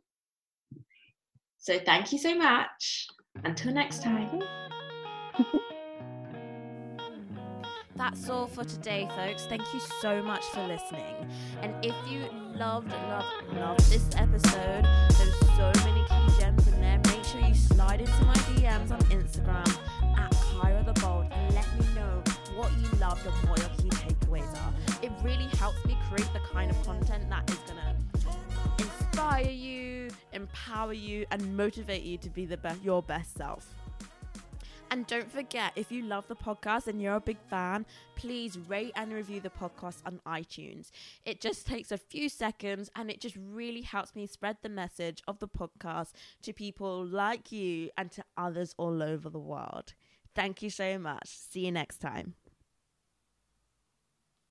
So 1.65 1.79
thank 1.79 2.11
you 2.11 2.19
so 2.19 2.35
much. 2.35 3.07
Until 3.43 3.73
next 3.73 4.03
time. 4.03 4.39
That's 7.95 8.29
all 8.29 8.45
for 8.45 8.63
today, 8.63 9.09
folks. 9.15 9.47
Thank 9.47 9.63
you 9.73 9.79
so 9.99 10.21
much 10.21 10.43
for 10.53 10.61
listening. 10.67 11.15
And 11.63 11.73
if 11.83 11.95
you 12.07 12.29
loved, 12.55 12.91
loved, 12.91 13.53
loved 13.53 13.89
this 13.89 14.07
episode, 14.15 14.83
there's 14.83 15.39
so 15.57 15.71
many 15.83 16.03
key 16.07 16.39
gems 16.39 16.67
in 16.67 16.79
there. 16.81 17.01
Make 17.07 17.23
sure 17.23 17.41
you 17.41 17.55
slide 17.55 17.99
into 17.99 18.25
my 18.25 18.35
DMs 18.35 18.91
on 18.91 18.99
Instagram 19.05 19.67
at 20.19 20.31
Kyra 20.33 20.85
the 20.85 20.93
Bold 21.01 21.25
and 21.31 21.55
let 21.55 21.65
me 21.79 21.84
you 22.73 22.99
loved 22.99 23.25
and 23.25 23.49
what 23.49 23.59
your 23.59 23.69
key 23.69 23.89
takeaways 23.89 24.51
are. 24.65 24.73
It 25.01 25.11
really 25.23 25.47
helps 25.57 25.83
me 25.85 25.97
create 26.09 26.31
the 26.33 26.39
kind 26.51 26.71
of 26.71 26.83
content 26.83 27.29
that 27.29 27.49
is 27.49 27.57
gonna 27.67 27.95
inspire 28.79 29.49
you, 29.49 30.09
empower 30.33 30.93
you, 30.93 31.25
and 31.31 31.55
motivate 31.55 32.03
you 32.03 32.17
to 32.17 32.29
be 32.29 32.45
the 32.45 32.57
best, 32.57 32.81
your 32.83 33.01
best 33.01 33.35
self. 33.37 33.73
And 34.91 35.07
don't 35.07 35.29
forget, 35.29 35.73
if 35.75 35.91
you 35.91 36.03
love 36.03 36.27
the 36.27 36.35
podcast 36.35 36.87
and 36.87 37.01
you're 37.01 37.15
a 37.15 37.19
big 37.19 37.39
fan, 37.49 37.85
please 38.15 38.57
rate 38.57 38.93
and 38.95 39.11
review 39.11 39.41
the 39.41 39.49
podcast 39.49 39.97
on 40.05 40.21
iTunes. 40.25 40.91
It 41.25 41.41
just 41.41 41.67
takes 41.67 41.91
a 41.91 41.97
few 41.97 42.29
seconds 42.29 42.89
and 42.95 43.09
it 43.09 43.19
just 43.19 43.35
really 43.35 43.81
helps 43.81 44.15
me 44.15 44.27
spread 44.27 44.57
the 44.61 44.69
message 44.69 45.21
of 45.27 45.39
the 45.39 45.47
podcast 45.47 46.11
to 46.43 46.53
people 46.53 47.05
like 47.05 47.51
you 47.51 47.89
and 47.97 48.11
to 48.11 48.23
others 48.37 48.75
all 48.77 49.01
over 49.01 49.29
the 49.29 49.39
world. 49.39 49.93
Thank 50.35 50.61
you 50.61 50.69
so 50.69 50.97
much. 50.99 51.27
See 51.27 51.65
you 51.65 51.71
next 51.71 51.97
time. 51.97 52.35